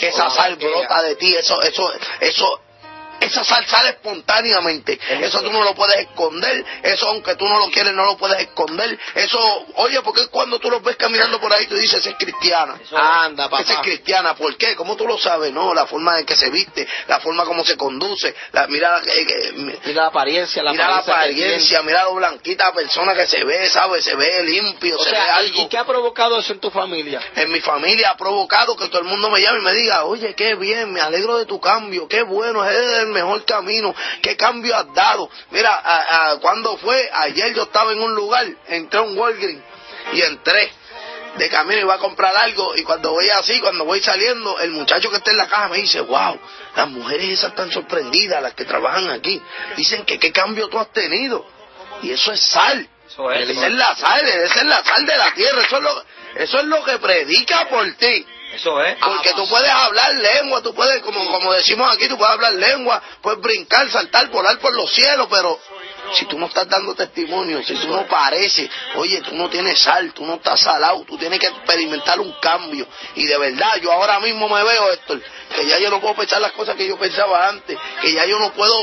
esa 0.00 0.30
sal 0.30 0.56
brota 0.56 1.02
de 1.02 1.16
ti, 1.16 1.36
eso, 1.36 1.60
eso, 1.60 1.92
eso, 2.20 2.60
esa 3.24 3.44
sal 3.44 3.64
sale 3.66 3.90
espontáneamente. 3.90 4.98
Eso 5.20 5.40
tú 5.42 5.52
no 5.52 5.62
lo 5.62 5.74
puedes 5.74 5.96
esconder. 5.96 6.64
Eso, 6.82 7.08
aunque 7.08 7.34
tú 7.36 7.46
no 7.46 7.58
lo 7.58 7.70
quieres, 7.70 7.92
no 7.94 8.04
lo 8.04 8.16
puedes 8.16 8.38
esconder. 8.40 8.98
Eso, 9.14 9.38
oye, 9.76 10.00
porque 10.02 10.26
cuando 10.28 10.58
tú 10.58 10.70
los 10.70 10.82
ves 10.82 10.96
caminando 10.96 11.40
por 11.40 11.52
ahí, 11.52 11.66
tú 11.66 11.76
dices, 11.76 12.00
esa 12.00 12.10
es 12.10 12.16
cristiana. 12.16 12.78
Anda, 12.92 13.48
papá. 13.48 13.62
Esa 13.62 13.74
es 13.74 13.78
cristiana. 13.80 14.34
¿Por 14.34 14.56
qué? 14.56 14.74
¿Cómo 14.76 14.96
tú 14.96 15.06
lo 15.06 15.18
sabes? 15.18 15.52
No, 15.52 15.74
la 15.74 15.86
forma 15.86 16.18
en 16.18 16.26
que 16.26 16.36
se 16.36 16.50
viste, 16.50 16.86
la 17.08 17.20
forma 17.20 17.44
como 17.44 17.64
se 17.64 17.76
conduce. 17.76 18.34
La, 18.52 18.66
mira, 18.66 19.00
eh, 19.04 19.26
eh, 19.28 19.52
Mira 19.84 20.02
la 20.02 20.06
apariencia, 20.06 20.62
la 20.62 20.72
mira 20.72 20.88
la 20.88 20.96
apariencia. 20.98 21.22
que 21.24 21.42
apariencia, 21.42 21.82
mira 21.82 22.04
lo 22.04 22.14
blanquita 22.14 22.72
persona 22.72 23.14
que 23.14 23.26
se 23.26 23.44
ve, 23.44 23.68
¿sabes? 23.68 24.04
Se 24.04 24.14
ve 24.16 24.42
limpio. 24.44 24.96
O 24.98 25.02
se 25.04 25.10
ve 25.10 25.16
sea, 25.16 25.26
¿y- 25.26 25.46
algo 25.46 25.62
¿y 25.62 25.68
qué 25.68 25.78
ha 25.78 25.84
provocado 25.84 26.38
eso 26.38 26.52
en 26.52 26.60
tu 26.60 26.70
familia? 26.70 27.20
en 27.36 27.50
mi 27.50 27.60
familia 27.60 28.10
ha 28.10 28.16
provocado 28.16 28.76
que 28.76 28.88
todo 28.88 28.98
el 29.00 29.04
mundo 29.06 29.30
me 29.30 29.40
llame 29.40 29.58
y 29.60 29.62
me 29.62 29.74
diga, 29.74 30.04
oye, 30.04 30.34
qué 30.34 30.54
bien, 30.54 30.92
me 30.92 31.00
alegro 31.00 31.38
de 31.38 31.46
tu 31.46 31.60
cambio, 31.60 32.08
qué 32.08 32.22
bueno, 32.22 32.64
es 32.68 32.76
el 32.76 33.06
mejor 33.12 33.44
camino, 33.44 33.94
qué 34.20 34.36
cambio 34.36 34.76
has 34.76 34.92
dado. 34.94 35.30
Mira, 35.50 35.72
a, 35.72 36.32
a- 36.32 36.40
cuando 36.40 36.76
fue, 36.78 37.08
ayer 37.12 37.54
yo 37.54 37.62
estaba 37.64 37.92
en 37.92 38.00
un 38.00 38.14
lugar, 38.14 38.46
entré 38.68 38.98
a 38.98 39.02
un 39.02 39.16
Walgreens 39.16 39.62
y 40.12 40.22
entré 40.22 40.72
de 41.36 41.48
camino 41.48 41.80
iba 41.80 41.94
a 41.94 41.98
comprar 41.98 42.36
algo 42.36 42.76
y 42.76 42.82
cuando 42.82 43.10
voy 43.12 43.26
así, 43.30 43.58
cuando 43.60 43.84
voy 43.86 44.02
saliendo, 44.02 44.58
el 44.60 44.70
muchacho 44.72 45.08
que 45.10 45.16
está 45.16 45.30
en 45.30 45.38
la 45.38 45.48
caja 45.48 45.68
me 45.68 45.78
dice, 45.78 46.00
wow, 46.02 46.38
las 46.76 46.88
mujeres 46.88 47.28
esas 47.30 47.50
están 47.50 47.70
sorprendidas, 47.70 48.42
las 48.42 48.52
que 48.54 48.64
trabajan 48.66 49.08
aquí, 49.10 49.40
dicen 49.76 50.04
que 50.04 50.18
qué 50.18 50.30
cambio 50.30 50.68
tú 50.68 50.78
has 50.78 50.92
tenido. 50.92 51.46
Y 52.02 52.10
eso 52.10 52.32
es 52.32 52.40
sal. 52.42 52.86
Eso 53.08 53.30
es. 53.32 53.48
Esa 53.48 53.66
es 53.66 53.72
la 53.74 53.94
sal, 53.96 54.26
esa 54.26 54.58
es 54.60 54.64
la 54.66 54.84
sal 54.84 55.06
de 55.06 55.16
la 55.16 55.32
tierra, 55.34 55.62
eso 55.62 55.76
es 55.76 55.82
lo, 55.82 56.04
eso 56.34 56.58
es 56.58 56.64
lo 56.64 56.84
que 56.84 56.98
predica 56.98 57.66
por 57.68 57.90
ti. 57.94 58.26
Eso 58.52 58.82
es. 58.82 58.96
Porque 58.98 59.32
tú 59.34 59.48
puedes 59.48 59.70
hablar 59.70 60.12
lengua, 60.12 60.62
tú 60.62 60.74
puedes, 60.74 61.02
como, 61.02 61.24
como 61.30 61.52
decimos 61.54 61.90
aquí, 61.94 62.06
tú 62.08 62.18
puedes 62.18 62.34
hablar 62.34 62.52
lengua, 62.52 63.02
puedes 63.22 63.40
brincar, 63.40 63.90
saltar, 63.90 64.28
volar 64.28 64.58
por 64.58 64.74
los 64.74 64.92
cielos, 64.92 65.26
pero 65.30 65.58
si 66.14 66.26
tú 66.26 66.38
no 66.38 66.46
estás 66.46 66.68
dando 66.68 66.94
testimonio, 66.94 67.62
si 67.62 67.74
tú 67.74 67.88
no 67.88 68.06
pareces, 68.06 68.68
oye, 68.96 69.20
tú 69.22 69.34
no 69.34 69.48
tienes 69.48 69.80
sal, 69.80 70.12
tú 70.12 70.24
no 70.26 70.34
estás 70.34 70.60
salado, 70.60 71.04
tú 71.06 71.16
tienes 71.16 71.38
que 71.38 71.46
experimentar 71.46 72.20
un 72.20 72.32
cambio. 72.40 72.86
Y 73.14 73.24
de 73.26 73.38
verdad, 73.38 73.76
yo 73.82 73.92
ahora 73.92 74.20
mismo 74.20 74.48
me 74.48 74.62
veo, 74.62 74.92
Héctor, 74.92 75.20
que 75.54 75.66
ya 75.66 75.78
yo 75.78 75.90
no 75.90 76.00
puedo 76.00 76.14
pensar 76.14 76.40
las 76.40 76.52
cosas 76.52 76.76
que 76.76 76.86
yo 76.86 76.98
pensaba 76.98 77.48
antes, 77.48 77.78
que 78.00 78.12
ya 78.12 78.24
yo 78.26 78.38
no 78.38 78.52
puedo, 78.52 78.74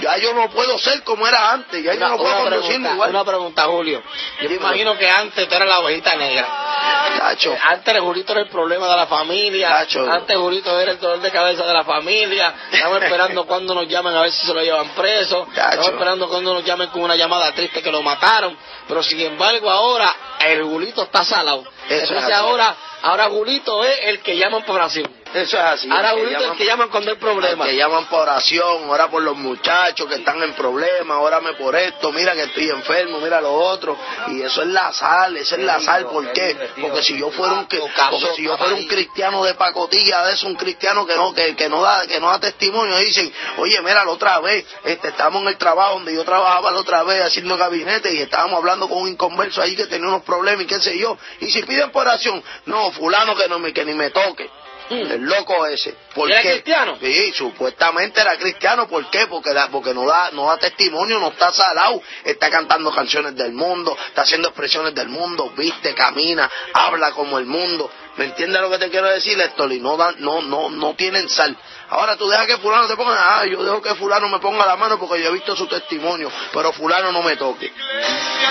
ya 0.00 0.16
yo 0.18 0.34
no 0.34 0.50
puedo 0.50 0.78
ser 0.78 1.02
como 1.02 1.26
era 1.26 1.52
antes, 1.52 1.82
ya 1.82 1.92
yo 1.92 1.98
Una, 1.98 2.08
no 2.08 2.16
puedo 2.16 2.42
conducirme 2.42 2.90
igual. 2.92 3.10
una 3.10 3.24
pregunta, 3.24 3.64
Julio. 3.64 4.02
Yo 4.40 4.48
me 4.48 4.56
imagino 4.56 4.96
que 4.98 5.08
antes 5.08 5.48
tú 5.48 5.54
eras 5.54 5.68
la 5.68 5.78
ovejita 5.80 6.14
negra. 6.16 6.72
Chacho. 7.18 7.56
Antes 7.68 8.00
Julito 8.00 8.32
era 8.32 8.42
el 8.42 8.48
problema 8.48 8.88
de 8.88 8.96
la 8.96 9.06
familia. 9.06 9.70
Nacho. 9.70 10.10
Antes 10.10 10.36
Julito 10.36 10.78
era 10.78 10.92
el 10.92 10.98
dolor 10.98 11.20
de 11.20 11.30
cabeza 11.30 11.64
de 11.64 11.72
la 11.72 11.84
familia. 11.84 12.54
Estamos 12.70 13.02
esperando 13.02 13.44
cuando 13.44 13.74
nos 13.74 13.86
llamen 13.88 14.14
a 14.14 14.22
ver 14.22 14.32
si 14.32 14.46
se 14.46 14.54
lo 14.54 14.62
llevan 14.62 14.88
preso. 14.90 15.46
Nacho. 15.46 15.60
Estamos 15.70 15.88
esperando 15.88 16.28
cuando 16.32 16.54
nos 16.54 16.64
llamen 16.64 16.88
con 16.88 17.02
una 17.02 17.14
llamada 17.14 17.52
triste 17.52 17.82
que 17.82 17.92
lo 17.92 18.02
mataron. 18.02 18.56
Pero 18.88 19.02
sin 19.02 19.20
embargo 19.20 19.70
ahora 19.70 20.10
el 20.46 20.62
Julito 20.62 21.02
está 21.02 21.22
salado. 21.24 21.62
Eso 21.88 21.94
es 21.94 22.10
Entonces 22.10 22.24
así. 22.24 22.32
ahora, 22.32 22.76
ahora 23.02 23.28
Julito 23.28 23.84
es 23.84 23.98
el 24.04 24.20
que 24.20 24.36
llaman 24.36 24.64
por 24.64 24.76
oración. 24.76 25.10
Eso 25.34 25.56
es 25.56 25.64
así. 25.64 25.90
Ahora 25.90 26.10
Julito 26.10 26.44
es 26.44 26.50
el 26.50 26.56
que 26.58 26.66
llaman 26.66 26.90
cuando 26.90 27.10
hay 27.10 27.16
problemas. 27.16 27.66
Que 27.66 27.74
llaman 27.76 28.04
por 28.06 28.20
oración, 28.20 28.90
ora 28.90 29.08
por 29.08 29.22
los 29.22 29.34
muchachos 29.34 30.06
que 30.06 30.16
están 30.16 30.42
en 30.42 30.52
problemas, 30.52 31.16
órame 31.18 31.54
por 31.54 31.74
esto, 31.74 32.12
mira 32.12 32.34
que 32.34 32.42
estoy 32.42 32.68
enfermo, 32.68 33.18
mira 33.18 33.40
lo 33.40 33.52
otro. 33.54 33.96
Y 34.28 34.42
eso 34.42 34.60
es 34.60 34.68
la 34.68 34.92
sal, 34.92 35.36
esa 35.38 35.56
es 35.56 35.62
la 35.62 35.80
sal, 35.80 36.04
¿por 36.06 36.30
qué? 36.32 36.54
Porque 36.80 37.02
si 37.02 37.18
yo 37.18 37.30
fuera 37.30 37.54
un, 37.54 37.66
porque 37.66 38.34
si 38.36 38.42
yo 38.42 38.58
fuera 38.58 38.74
un 38.74 38.86
cristiano 38.86 39.42
de 39.42 39.54
pacotilla, 39.54 40.26
de 40.26 40.34
eso, 40.34 40.46
un 40.46 40.54
cristiano 40.54 41.06
que 41.06 41.16
no, 41.16 41.32
que, 41.32 41.56
que 41.56 41.68
no 41.70 41.80
da, 41.80 42.06
que 42.06 42.20
no 42.20 42.28
da 42.28 42.38
testimonio, 42.38 42.98
dicen, 42.98 43.32
oye, 43.56 43.80
mira, 43.80 44.04
la 44.04 44.10
otra 44.10 44.38
vez, 44.40 44.66
este, 44.84 45.08
estábamos 45.08 45.42
en 45.42 45.48
el 45.48 45.56
trabajo 45.56 45.94
donde 45.94 46.14
yo 46.14 46.24
trabajaba 46.24 46.70
la 46.70 46.78
otra 46.80 47.04
vez 47.04 47.22
haciendo 47.22 47.56
gabinete 47.56 48.12
y 48.12 48.18
estábamos 48.18 48.58
hablando 48.58 48.86
con 48.86 48.98
un 48.98 49.08
inconverso 49.08 49.62
ahí 49.62 49.74
que 49.74 49.86
tenía 49.86 50.08
unos 50.08 50.24
problemas 50.24 50.62
y 50.64 50.66
qué 50.66 50.78
sé 50.78 50.98
yo. 50.98 51.16
Y 51.40 51.50
si 51.50 51.62
piden 51.72 51.90
por 51.90 52.06
oración, 52.06 52.42
no, 52.66 52.90
fulano 52.92 53.34
que 53.36 53.48
no 53.48 53.58
me, 53.58 53.72
que 53.72 53.84
ni 53.84 53.94
me 53.94 54.10
toque. 54.10 54.48
El 54.90 55.22
loco 55.22 55.64
ese. 55.66 55.94
¿Por 56.14 56.30
¿Era 56.30 56.42
qué? 56.42 56.50
cristiano? 56.50 56.98
Sí, 57.00 57.32
supuestamente 57.32 58.20
era 58.20 58.36
cristiano. 58.36 58.86
¿Por 58.88 59.08
qué? 59.08 59.26
Porque, 59.26 59.54
da- 59.54 59.68
porque 59.68 59.94
no, 59.94 60.04
da, 60.06 60.30
no 60.32 60.46
da 60.48 60.58
testimonio, 60.58 61.18
no 61.18 61.28
está 61.28 61.50
salado. 61.50 62.02
Está 62.24 62.50
cantando 62.50 62.90
canciones 62.92 63.34
del 63.34 63.52
mundo, 63.52 63.96
está 64.08 64.22
haciendo 64.22 64.48
expresiones 64.48 64.94
del 64.94 65.08
mundo, 65.08 65.50
viste, 65.56 65.94
camina, 65.94 66.50
habla 66.74 67.12
como 67.12 67.38
el 67.38 67.46
mundo. 67.46 67.90
¿Me 68.16 68.26
entiendes 68.26 68.60
lo 68.60 68.70
que 68.70 68.78
te 68.78 68.90
quiero 68.90 69.08
decir, 69.08 69.40
Héctor? 69.40 69.72
Y 69.72 69.80
no, 69.80 69.96
dan, 69.96 70.16
no, 70.18 70.42
no, 70.42 70.68
no 70.68 70.94
tienen 70.94 71.28
sal. 71.28 71.56
Ahora 71.88 72.16
tú 72.16 72.28
dejas 72.28 72.46
que 72.46 72.56
fulano 72.58 72.86
te 72.86 72.96
ponga, 72.96 73.40
ah, 73.40 73.46
yo 73.46 73.62
dejo 73.62 73.82
que 73.82 73.94
fulano 73.94 74.28
me 74.28 74.38
ponga 74.38 74.66
la 74.66 74.76
mano 74.76 74.98
porque 74.98 75.22
yo 75.22 75.28
he 75.28 75.32
visto 75.32 75.54
su 75.54 75.66
testimonio, 75.66 76.30
pero 76.52 76.72
fulano 76.72 77.12
no 77.12 77.22
me 77.22 77.36
toque. 77.36 77.72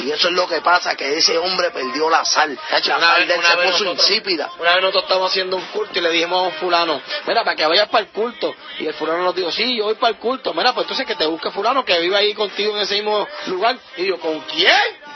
Y 0.01 0.11
eso 0.11 0.27
es 0.27 0.33
lo 0.33 0.47
que 0.47 0.61
pasa, 0.61 0.95
que 0.95 1.17
ese 1.17 1.37
hombre 1.37 1.71
perdió 1.71 2.09
la 2.09 2.23
sal. 2.25 2.57
La 2.71 2.81
sal 2.81 3.27
de 3.27 3.33
él 3.33 3.41
se 3.43 3.57
puso 3.71 3.85
insípida. 3.85 4.49
Una 4.59 4.73
vez 4.73 4.81
nosotros 4.81 5.03
estábamos 5.03 5.31
haciendo 5.31 5.57
un 5.57 5.65
culto 5.67 5.97
y 5.97 6.01
le 6.01 6.11
dijimos 6.11 6.39
a 6.39 6.47
un 6.47 6.53
fulano, 6.53 7.01
mira, 7.27 7.43
para 7.43 7.55
que 7.55 7.65
vayas 7.65 7.89
para 7.89 8.03
el 8.03 8.11
culto. 8.11 8.55
Y 8.79 8.87
el 8.87 8.93
fulano 8.93 9.23
nos 9.23 9.35
dijo, 9.35 9.51
sí, 9.51 9.75
yo 9.75 9.85
voy 9.85 9.95
para 9.95 10.13
el 10.13 10.19
culto. 10.19 10.53
Mira, 10.53 10.73
pues 10.73 10.85
entonces 10.85 11.05
que 11.05 11.15
te 11.15 11.25
busque 11.25 11.51
fulano 11.51 11.85
que 11.85 11.99
vive 11.99 12.15
ahí 12.15 12.33
contigo 12.33 12.75
en 12.75 12.83
ese 12.83 12.95
mismo 12.95 13.27
lugar. 13.47 13.77
Y 13.97 14.05
yo, 14.05 14.19
¿con 14.19 14.39
quién? 14.41 15.10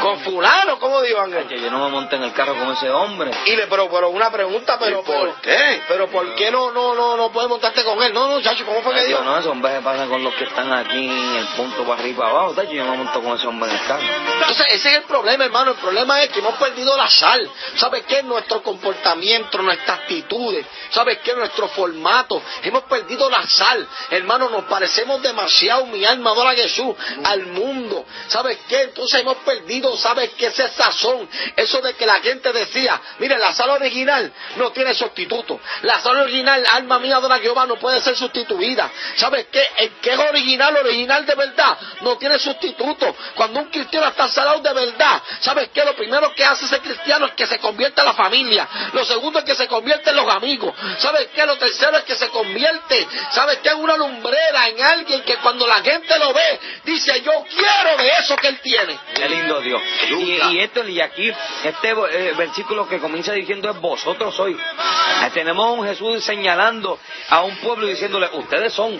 Con 0.00 0.20
fulano, 0.20 0.78
¿cómo 0.78 1.02
digo 1.02 1.20
Ángel? 1.20 1.48
yo 1.48 1.70
no 1.70 1.84
me 1.84 1.90
monté 1.90 2.16
en 2.16 2.24
el 2.24 2.32
carro 2.32 2.54
con 2.54 2.72
ese 2.72 2.90
hombre. 2.90 3.30
Y 3.46 3.56
le, 3.56 3.66
pero, 3.66 3.90
pero 3.90 4.08
una 4.10 4.30
pregunta, 4.30 4.78
pero 4.78 5.02
¿por 5.02 5.40
qué? 5.40 5.82
Pero 5.88 6.08
¿por 6.08 6.34
qué 6.34 6.50
no, 6.50 6.70
no, 6.70 6.94
no, 6.94 7.16
no 7.16 7.30
puedes 7.30 7.48
montarte 7.48 7.84
con 7.84 8.02
él? 8.02 8.12
No, 8.12 8.28
no, 8.28 8.40
chacho, 8.40 8.64
¿cómo 8.64 8.82
fue 8.82 8.94
que 8.94 9.04
dijo? 9.04 9.22
No, 9.22 9.38
ese 9.38 9.48
hombre 9.48 9.80
pasa 9.82 10.06
con 10.06 10.22
los 10.22 10.34
que 10.34 10.44
están 10.44 10.72
aquí 10.72 11.06
en 11.06 11.36
el 11.36 11.46
punto 11.56 11.84
para 11.84 12.00
arriba 12.00 12.24
para 12.24 12.30
abajo, 12.30 12.62
yo 12.62 12.84
no 12.84 12.90
me 12.92 12.96
monto 12.98 13.22
con 13.22 13.36
ese 13.36 13.46
hombre 13.46 13.70
en 13.70 13.76
el 13.76 13.86
carro. 13.86 14.02
Entonces, 14.40 14.66
ese 14.70 14.90
es 14.90 14.96
el 14.96 15.02
problema, 15.04 15.44
hermano. 15.44 15.72
El 15.72 15.78
problema 15.78 16.22
es 16.22 16.30
que 16.30 16.40
hemos 16.40 16.54
perdido 16.56 16.96
la 16.96 17.08
sal. 17.08 17.50
¿Sabes 17.76 18.04
qué? 18.06 18.22
Nuestro 18.22 18.62
comportamiento, 18.62 19.58
nuestras 19.58 20.00
actitudes, 20.00 20.66
¿sabes 20.90 21.18
qué? 21.18 21.34
Nuestro 21.34 21.68
formato. 21.68 22.42
Hemos 22.62 22.84
perdido 22.84 23.28
la 23.30 23.46
sal. 23.46 23.86
Hermano, 24.10 24.48
nos 24.50 24.64
parecemos 24.64 25.22
demasiado, 25.22 25.86
mi 25.86 26.04
alma 26.04 26.30
adora 26.30 26.50
a 26.50 26.54
Jesús, 26.54 26.94
al 27.24 27.46
mundo. 27.46 28.04
¿Sabes 28.28 28.58
qué? 28.68 28.82
Entonces 28.82 29.20
hemos 29.20 29.29
perdido, 29.38 29.96
¿sabes 29.96 30.30
qué? 30.36 30.46
Ese 30.46 30.68
sazón. 30.68 31.28
Eso 31.56 31.80
de 31.80 31.94
que 31.94 32.06
la 32.06 32.20
gente 32.20 32.52
decía, 32.52 33.00
mire, 33.18 33.38
la 33.38 33.52
sal 33.52 33.70
original 33.70 34.32
no 34.56 34.70
tiene 34.72 34.94
sustituto. 34.94 35.60
La 35.82 36.00
sal 36.00 36.18
original, 36.18 36.64
alma 36.72 36.98
mía, 36.98 37.20
la 37.20 37.38
Jehová, 37.38 37.66
no 37.66 37.76
puede 37.76 38.00
ser 38.00 38.16
sustituida. 38.16 38.90
¿Sabes 39.16 39.46
qué? 39.50 39.62
El 39.78 39.90
que 40.00 40.12
es 40.12 40.18
original, 40.18 40.76
original 40.76 41.24
de 41.26 41.34
verdad, 41.34 41.78
no 42.00 42.16
tiene 42.18 42.38
sustituto. 42.38 43.14
Cuando 43.34 43.60
un 43.60 43.70
cristiano 43.70 44.08
está 44.08 44.28
salado 44.28 44.60
de 44.60 44.72
verdad, 44.72 45.22
¿sabes 45.40 45.70
qué? 45.72 45.84
Lo 45.84 45.94
primero 45.94 46.34
que 46.34 46.44
hace 46.44 46.66
ese 46.66 46.80
cristiano 46.80 47.26
es 47.26 47.32
que 47.32 47.46
se 47.46 47.58
convierte 47.58 48.00
en 48.00 48.06
la 48.06 48.14
familia. 48.14 48.68
Lo 48.92 49.04
segundo 49.04 49.38
es 49.38 49.44
que 49.44 49.54
se 49.54 49.66
convierte 49.68 50.10
en 50.10 50.16
los 50.16 50.28
amigos. 50.28 50.74
¿Sabes 50.98 51.28
qué? 51.34 51.44
Lo 51.46 51.56
tercero 51.56 51.96
es 51.98 52.04
que 52.04 52.16
se 52.16 52.28
convierte, 52.28 53.06
¿sabes 53.32 53.58
qué? 53.62 53.70
En 53.70 53.78
una 53.78 53.96
lumbrera, 53.96 54.68
en 54.68 54.82
alguien 54.82 55.22
que 55.22 55.36
cuando 55.36 55.66
la 55.66 55.80
gente 55.82 56.18
lo 56.18 56.32
ve, 56.32 56.60
dice, 56.84 57.22
yo 57.22 57.44
quiero 57.48 57.96
de 57.96 58.08
eso 58.18 58.36
que 58.36 58.48
él 58.48 58.60
tiene. 58.60 58.98
Qué 59.20 59.28
lindo 59.28 59.60
Dios. 59.60 59.82
Y, 60.50 60.58
esto, 60.60 60.88
y 60.88 61.00
aquí, 61.00 61.30
este 61.64 61.90
eh, 61.90 62.32
versículo 62.38 62.88
que 62.88 62.98
comienza 62.98 63.32
diciendo 63.32 63.70
es 63.70 63.80
vosotros 63.80 64.34
sois. 64.34 64.56
Tenemos 65.34 65.66
a 65.66 65.70
un 65.70 65.86
Jesús 65.86 66.24
señalando 66.24 66.98
a 67.28 67.42
un 67.42 67.56
pueblo 67.56 67.86
y 67.86 67.90
diciéndole, 67.90 68.28
ustedes 68.32 68.72
son. 68.72 68.98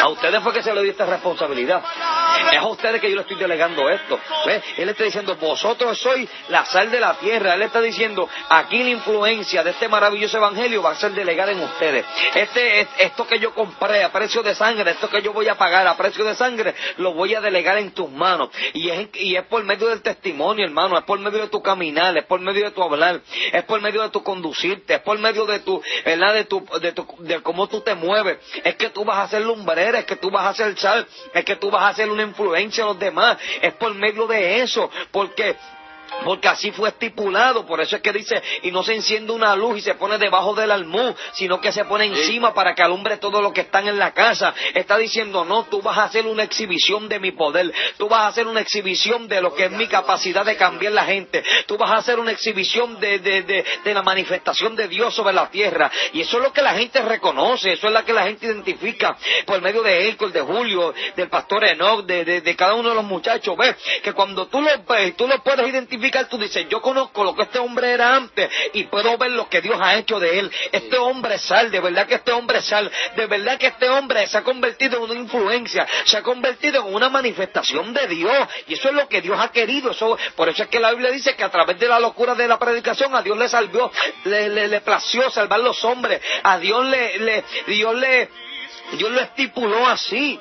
A 0.00 0.08
ustedes 0.08 0.42
fue 0.42 0.52
que 0.52 0.62
se 0.62 0.72
le 0.72 0.82
dio 0.82 0.92
esta 0.92 1.06
responsabilidad. 1.06 1.82
Es 2.50 2.58
a 2.58 2.66
ustedes 2.66 3.00
que 3.00 3.08
yo 3.08 3.16
le 3.16 3.22
estoy 3.22 3.36
delegando 3.36 3.88
esto. 3.88 4.18
Él 4.76 4.88
está 4.88 5.04
diciendo, 5.04 5.36
vosotros 5.36 5.98
sois 5.98 6.28
la 6.48 6.64
sal 6.64 6.90
de 6.90 7.00
la 7.00 7.14
tierra. 7.14 7.54
Él 7.54 7.62
está 7.62 7.80
diciendo, 7.80 8.28
aquí 8.48 8.82
la 8.82 8.90
influencia 8.90 9.62
de 9.62 9.70
este 9.70 9.88
maravilloso 9.88 10.38
evangelio 10.38 10.82
va 10.82 10.90
a 10.90 10.94
ser 10.94 11.12
delegada 11.12 11.52
en 11.52 11.60
ustedes. 11.60 12.04
Este, 12.34 12.88
esto 12.98 13.26
que 13.26 13.38
yo 13.38 13.54
compré 13.54 14.02
a 14.02 14.12
precio 14.12 14.42
de 14.42 14.54
sangre, 14.54 14.90
esto 14.92 15.08
que 15.08 15.22
yo 15.22 15.32
voy 15.32 15.48
a 15.48 15.56
pagar 15.56 15.86
a 15.86 15.96
precio 15.96 16.24
de 16.24 16.34
sangre, 16.34 16.74
lo 16.96 17.12
voy 17.12 17.34
a 17.34 17.40
delegar 17.40 17.78
en 17.78 17.92
tus 17.92 18.10
manos. 18.10 18.50
Y 18.72 18.88
es, 18.88 19.08
y 19.14 19.31
es 19.36 19.44
por 19.46 19.62
medio 19.64 19.88
del 19.88 20.02
testimonio, 20.02 20.64
hermano, 20.64 20.98
es 20.98 21.04
por 21.04 21.18
medio 21.18 21.40
de 21.40 21.48
tu 21.48 21.62
caminar, 21.62 22.16
es 22.16 22.24
por 22.24 22.40
medio 22.40 22.64
de 22.64 22.70
tu 22.70 22.82
hablar, 22.82 23.20
es 23.52 23.64
por 23.64 23.80
medio 23.80 24.02
de 24.02 24.10
tu 24.10 24.22
conducirte, 24.22 24.94
es 24.94 25.00
por 25.00 25.18
medio 25.18 25.46
de 25.46 25.60
tu, 25.60 25.82
¿verdad? 26.04 26.34
De 26.34 26.44
tu, 26.44 26.64
de 26.80 26.92
tu, 26.92 27.06
de 27.20 27.42
cómo 27.42 27.68
tú 27.68 27.80
te 27.80 27.94
mueves. 27.94 28.38
Es 28.64 28.76
que 28.76 28.90
tú 28.90 29.04
vas 29.04 29.18
a 29.18 29.28
ser 29.28 29.42
lumbrera, 29.42 30.00
es 30.00 30.04
que 30.04 30.16
tú 30.16 30.30
vas 30.30 30.46
a 30.46 30.54
ser 30.54 30.76
sal, 30.78 31.06
es 31.34 31.44
que 31.44 31.56
tú 31.56 31.70
vas 31.70 31.84
a 31.84 31.94
ser 31.94 32.10
una 32.10 32.22
influencia 32.22 32.84
a 32.84 32.88
los 32.88 32.98
demás. 32.98 33.38
Es 33.60 33.74
por 33.74 33.94
medio 33.94 34.26
de 34.26 34.62
eso, 34.62 34.90
porque 35.10 35.56
porque 36.24 36.48
así 36.48 36.70
fue 36.70 36.90
estipulado, 36.90 37.66
por 37.66 37.80
eso 37.80 37.96
es 37.96 38.02
que 38.02 38.12
dice, 38.12 38.40
y 38.62 38.70
no 38.70 38.82
se 38.82 38.94
enciende 38.94 39.32
una 39.32 39.56
luz 39.56 39.78
y 39.78 39.80
se 39.80 39.94
pone 39.94 40.18
debajo 40.18 40.54
del 40.54 40.70
almú, 40.70 41.14
sino 41.32 41.60
que 41.60 41.72
se 41.72 41.84
pone 41.84 42.04
encima 42.06 42.54
para 42.54 42.74
que 42.74 42.82
alumbre 42.82 43.16
todo 43.16 43.40
lo 43.40 43.52
que 43.52 43.62
están 43.62 43.88
en 43.88 43.98
la 43.98 44.12
casa. 44.12 44.54
Está 44.74 44.98
diciendo, 44.98 45.44
no, 45.44 45.64
tú 45.64 45.82
vas 45.82 45.98
a 45.98 46.04
hacer 46.04 46.26
una 46.26 46.44
exhibición 46.44 47.08
de 47.08 47.18
mi 47.18 47.32
poder, 47.32 47.72
tú 47.96 48.08
vas 48.08 48.20
a 48.20 48.26
hacer 48.28 48.46
una 48.46 48.60
exhibición 48.60 49.28
de 49.28 49.40
lo 49.40 49.54
que 49.54 49.64
es 49.64 49.70
mi 49.72 49.86
capacidad 49.86 50.44
de 50.44 50.56
cambiar 50.56 50.92
la 50.92 51.04
gente, 51.04 51.42
tú 51.66 51.76
vas 51.76 51.90
a 51.90 51.96
hacer 51.96 52.18
una 52.18 52.32
exhibición 52.32 53.00
de, 53.00 53.18
de, 53.18 53.42
de, 53.42 53.94
la 53.94 54.02
manifestación 54.02 54.74
de 54.76 54.88
Dios 54.88 55.14
sobre 55.14 55.34
la 55.34 55.50
tierra. 55.50 55.90
Y 56.12 56.20
eso 56.20 56.38
es 56.38 56.42
lo 56.44 56.52
que 56.52 56.62
la 56.62 56.74
gente 56.74 57.00
reconoce, 57.02 57.72
eso 57.72 57.88
es 57.88 57.92
lo 57.92 58.04
que 58.04 58.12
la 58.12 58.24
gente 58.24 58.46
identifica 58.46 59.16
por 59.44 59.60
medio 59.60 59.82
de 59.82 60.08
Elco, 60.08 60.28
de 60.28 60.40
Julio, 60.40 60.94
del 61.16 61.28
pastor 61.28 61.64
Enoch, 61.64 62.04
de, 62.04 62.40
de, 62.40 62.56
cada 62.56 62.74
uno 62.74 62.90
de 62.90 62.94
los 62.94 63.04
muchachos. 63.04 63.56
Ves 63.56 63.76
que 64.02 64.12
cuando 64.12 64.46
tú 64.46 64.60
lo 64.60 64.70
ves, 64.88 65.16
tú 65.16 65.26
lo 65.26 65.42
puedes 65.42 65.68
identificar 65.68 66.01
tú 66.28 66.38
dices, 66.38 66.66
yo 66.68 66.80
conozco 66.80 67.24
lo 67.24 67.34
que 67.34 67.42
este 67.42 67.58
hombre 67.58 67.92
era 67.92 68.16
antes 68.16 68.50
y 68.72 68.84
puedo 68.84 69.16
ver 69.18 69.30
lo 69.32 69.48
que 69.48 69.60
Dios 69.60 69.76
ha 69.80 69.96
hecho 69.96 70.18
de 70.18 70.38
él. 70.38 70.50
Este 70.70 70.98
hombre 70.98 71.38
sal, 71.38 71.70
de 71.70 71.80
verdad 71.80 72.06
que 72.06 72.16
este 72.16 72.32
hombre 72.32 72.60
sal, 72.62 72.90
de 73.16 73.26
verdad 73.26 73.58
que 73.58 73.68
este 73.68 73.88
hombre 73.88 74.26
se 74.26 74.38
ha 74.38 74.42
convertido 74.42 74.98
en 74.98 75.10
una 75.10 75.14
influencia, 75.14 75.86
se 76.04 76.16
ha 76.16 76.22
convertido 76.22 76.86
en 76.86 76.94
una 76.94 77.08
manifestación 77.08 77.92
de 77.92 78.06
Dios. 78.08 78.48
Y 78.66 78.74
eso 78.74 78.88
es 78.88 78.94
lo 78.94 79.08
que 79.08 79.20
Dios 79.20 79.38
ha 79.38 79.50
querido. 79.50 79.90
Eso, 79.90 80.16
por 80.36 80.48
eso 80.48 80.62
es 80.62 80.68
que 80.68 80.80
la 80.80 80.90
Biblia 80.90 81.10
dice 81.10 81.36
que 81.36 81.44
a 81.44 81.50
través 81.50 81.78
de 81.78 81.88
la 81.88 82.00
locura 82.00 82.34
de 82.34 82.48
la 82.48 82.58
predicación 82.58 83.14
a 83.14 83.22
Dios 83.22 83.38
le 83.38 83.48
salvó, 83.48 83.90
le, 84.24 84.48
le, 84.48 84.68
le 84.68 84.80
plació 84.80 85.30
salvar 85.30 85.60
los 85.60 85.84
hombres. 85.84 86.20
A 86.42 86.58
Dios 86.58 86.84
le, 86.86 87.18
le, 87.18 87.44
Dios 87.66 87.94
le, 87.94 88.28
Dios 88.92 89.10
lo 89.10 89.20
estipuló 89.20 89.86
así. 89.86 90.40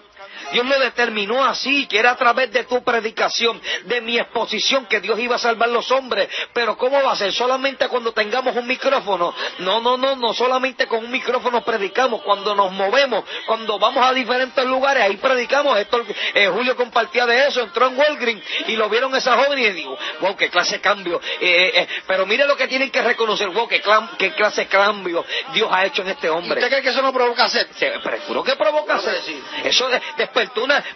Dios 0.52 0.66
lo 0.66 0.80
determinó 0.80 1.44
así, 1.44 1.88
que 1.88 2.00
era 2.00 2.12
a 2.12 2.16
través 2.16 2.52
de 2.52 2.64
tu 2.66 2.84
predicación, 2.84 3.62
de 3.86 4.02
mi 4.02 4.18
exposición, 4.18 4.86
que 4.86 5.00
Dios 5.00 5.20
iba 5.20 5.36
a 5.36 5.40
salvar 5.40 5.70
los 5.70 5.90
hombres. 5.92 6.30
Pero 6.54 6.78
¿cómo 6.78 7.02
va 7.02 7.14
a 7.14 7.16
ser? 7.16 7.32
Solamente 7.34 7.88
cuando 7.88 8.12
tengamos 8.12 8.56
un 8.56 8.68
micrófono. 8.68 9.34
No, 9.60 9.80
no, 9.80 9.98
no, 9.98 10.16
no 10.16 10.34
solamente 10.34 10.88
con 10.88 11.06
un 11.06 11.12
micrófono 11.12 11.64
predicamos. 11.64 12.22
Cuando 12.22 12.56
nos 12.56 12.72
movemos, 12.72 13.24
cuando 13.46 13.80
vamos 13.80 14.06
a 14.06 14.14
diferentes 14.14 14.66
lugares, 14.66 15.04
ahí 15.04 15.18
predicamos. 15.18 15.78
Esto, 15.78 16.04
eh, 16.34 16.48
Julio 16.48 16.76
compartía 16.76 17.26
de 17.26 17.48
eso, 17.48 17.62
entró 17.62 17.88
en 17.88 17.98
Walgreens 17.98 18.44
y 18.68 18.76
lo 18.76 18.90
vieron 18.90 19.16
esa 19.16 19.38
joven 19.38 19.60
y 19.60 19.70
digo, 19.72 19.98
wow, 20.20 20.36
qué 20.36 20.50
clase 20.50 20.76
de 20.76 20.82
cambio. 20.82 21.22
Eh, 21.40 21.72
eh, 21.76 21.88
pero 22.08 22.26
mire 22.26 22.46
lo 22.46 22.56
que 22.56 22.68
tienen 22.68 22.92
que 22.92 23.02
reconocer, 23.02 23.50
wow, 23.50 23.68
qué, 23.68 23.82
clase 23.82 24.62
de 24.62 24.68
cambio 24.68 25.26
Dios 25.54 25.70
ha 25.72 25.86
hecho 25.86 26.02
en 26.02 26.10
este 26.10 26.30
hombre. 26.30 26.60
¿Usted 26.60 26.70
cree 26.70 26.82
que 26.82 26.90
eso 26.90 27.02
no 27.02 27.14
provoca 27.14 27.48
sed? 27.50 27.68
pero 27.78 28.44
que 28.44 28.56
provoca 28.56 29.00
sed. 29.00 29.20
Eso 29.64 29.90
de, 29.90 30.02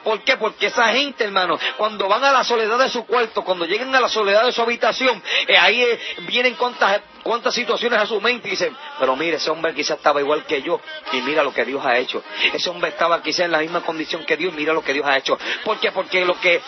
¿Por 0.04 0.24
qué? 0.24 0.38
Porque 0.38 0.68
esa 0.68 0.88
gente, 0.90 1.24
hermano, 1.24 1.58
cuando 1.78 2.08
van 2.08 2.24
a 2.24 2.32
la 2.32 2.44
soledad 2.44 2.78
de 2.80 2.90
su 2.90 3.06
cuarto, 3.06 3.44
cuando 3.44 3.66
llegan 3.66 3.94
a 3.96 4.00
la 4.00 4.10
soledad 4.10 4.46
de 4.46 4.52
su 4.52 4.62
habitación, 4.62 5.22
eh, 5.48 5.58
ahí 5.58 5.82
eh, 5.82 6.00
vienen 6.28 6.56
cuántas, 6.56 7.02
cuántas 7.24 7.54
situaciones 7.54 8.00
a 8.00 8.06
su 8.06 8.20
mente 8.22 8.48
y 8.48 8.52
dicen, 8.52 8.76
pero 9.00 9.16
mire, 9.16 9.38
ese 9.38 9.50
hombre 9.50 9.74
quizás 9.74 9.98
estaba 9.98 10.20
igual 10.20 10.46
que 10.46 10.62
yo 10.62 10.80
y 11.12 11.22
mira 11.22 11.44
lo 11.44 11.54
que 11.54 11.66
Dios 11.66 11.86
ha 11.86 11.98
hecho. 11.98 12.24
Ese 12.54 12.70
hombre 12.70 12.90
estaba 12.90 13.22
quizás 13.22 13.42
en 13.42 13.52
la 13.52 13.60
misma 13.60 13.82
condición 13.82 14.26
que 14.26 14.38
Dios 14.38 14.54
y 14.54 14.58
mira 14.58 14.74
lo 14.74 14.84
que 14.84 14.94
Dios 14.94 15.06
ha 15.06 15.18
hecho. 15.18 15.38
¿Por 15.64 15.80
qué? 15.80 15.92
Porque 15.92 16.26
lo 16.26 16.40
que 16.40 16.62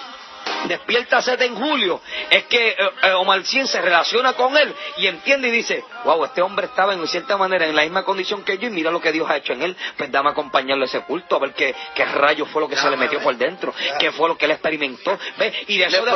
despierta 0.66 1.22
sed 1.22 1.42
en 1.42 1.56
julio, 1.56 2.02
es 2.30 2.46
que 2.46 2.70
eh, 2.70 2.76
eh, 3.04 3.12
Omar 3.14 3.44
Cien 3.44 3.68
se 3.68 3.82
relaciona 3.82 4.34
con 4.34 4.58
él 4.58 4.74
y 4.98 5.08
entiende 5.08 5.48
y 5.48 5.52
dice, 5.52 5.84
wow, 6.04 6.26
este 6.26 6.42
hombre 6.42 6.68
estaba 6.68 6.94
en 6.94 7.08
cierta 7.08 7.38
manera 7.38 7.66
en 7.66 7.76
la 7.76 7.84
misma 7.84 8.04
condición 8.04 8.44
que 8.44 8.58
yo 8.58 8.68
y 8.68 8.72
mira 8.72 8.92
lo 8.92 9.00
que 9.00 9.12
Dios 9.12 9.30
ha 9.30 9.38
hecho 9.38 9.54
en 9.54 9.62
él, 9.62 9.78
pues 9.98 10.12
dame 10.12 10.30
a 10.30 10.32
acompañarlo 10.32 10.84
a 10.84 10.88
ese 10.88 11.02
culto, 11.02 11.36
a 11.36 11.40
ver 11.40 11.54
qué, 11.54 11.76
qué 11.96 12.06
rayo 12.06 12.46
fue 12.46 12.62
lo 12.62 12.70
que 12.70 12.76
se 12.76 12.90
le 12.90 12.98
metió 12.98 13.20
por 13.22 13.36
dentro, 13.36 13.74
qué 14.00 14.12
fue 14.12 14.28
lo 14.28 14.38
que 14.38 14.46
él 14.46 14.52
experimentó, 14.52 15.18
¿ve? 15.38 15.54
Y 15.68 15.78
de 15.78 15.86
eso 15.86 16.04
de, 16.06 16.12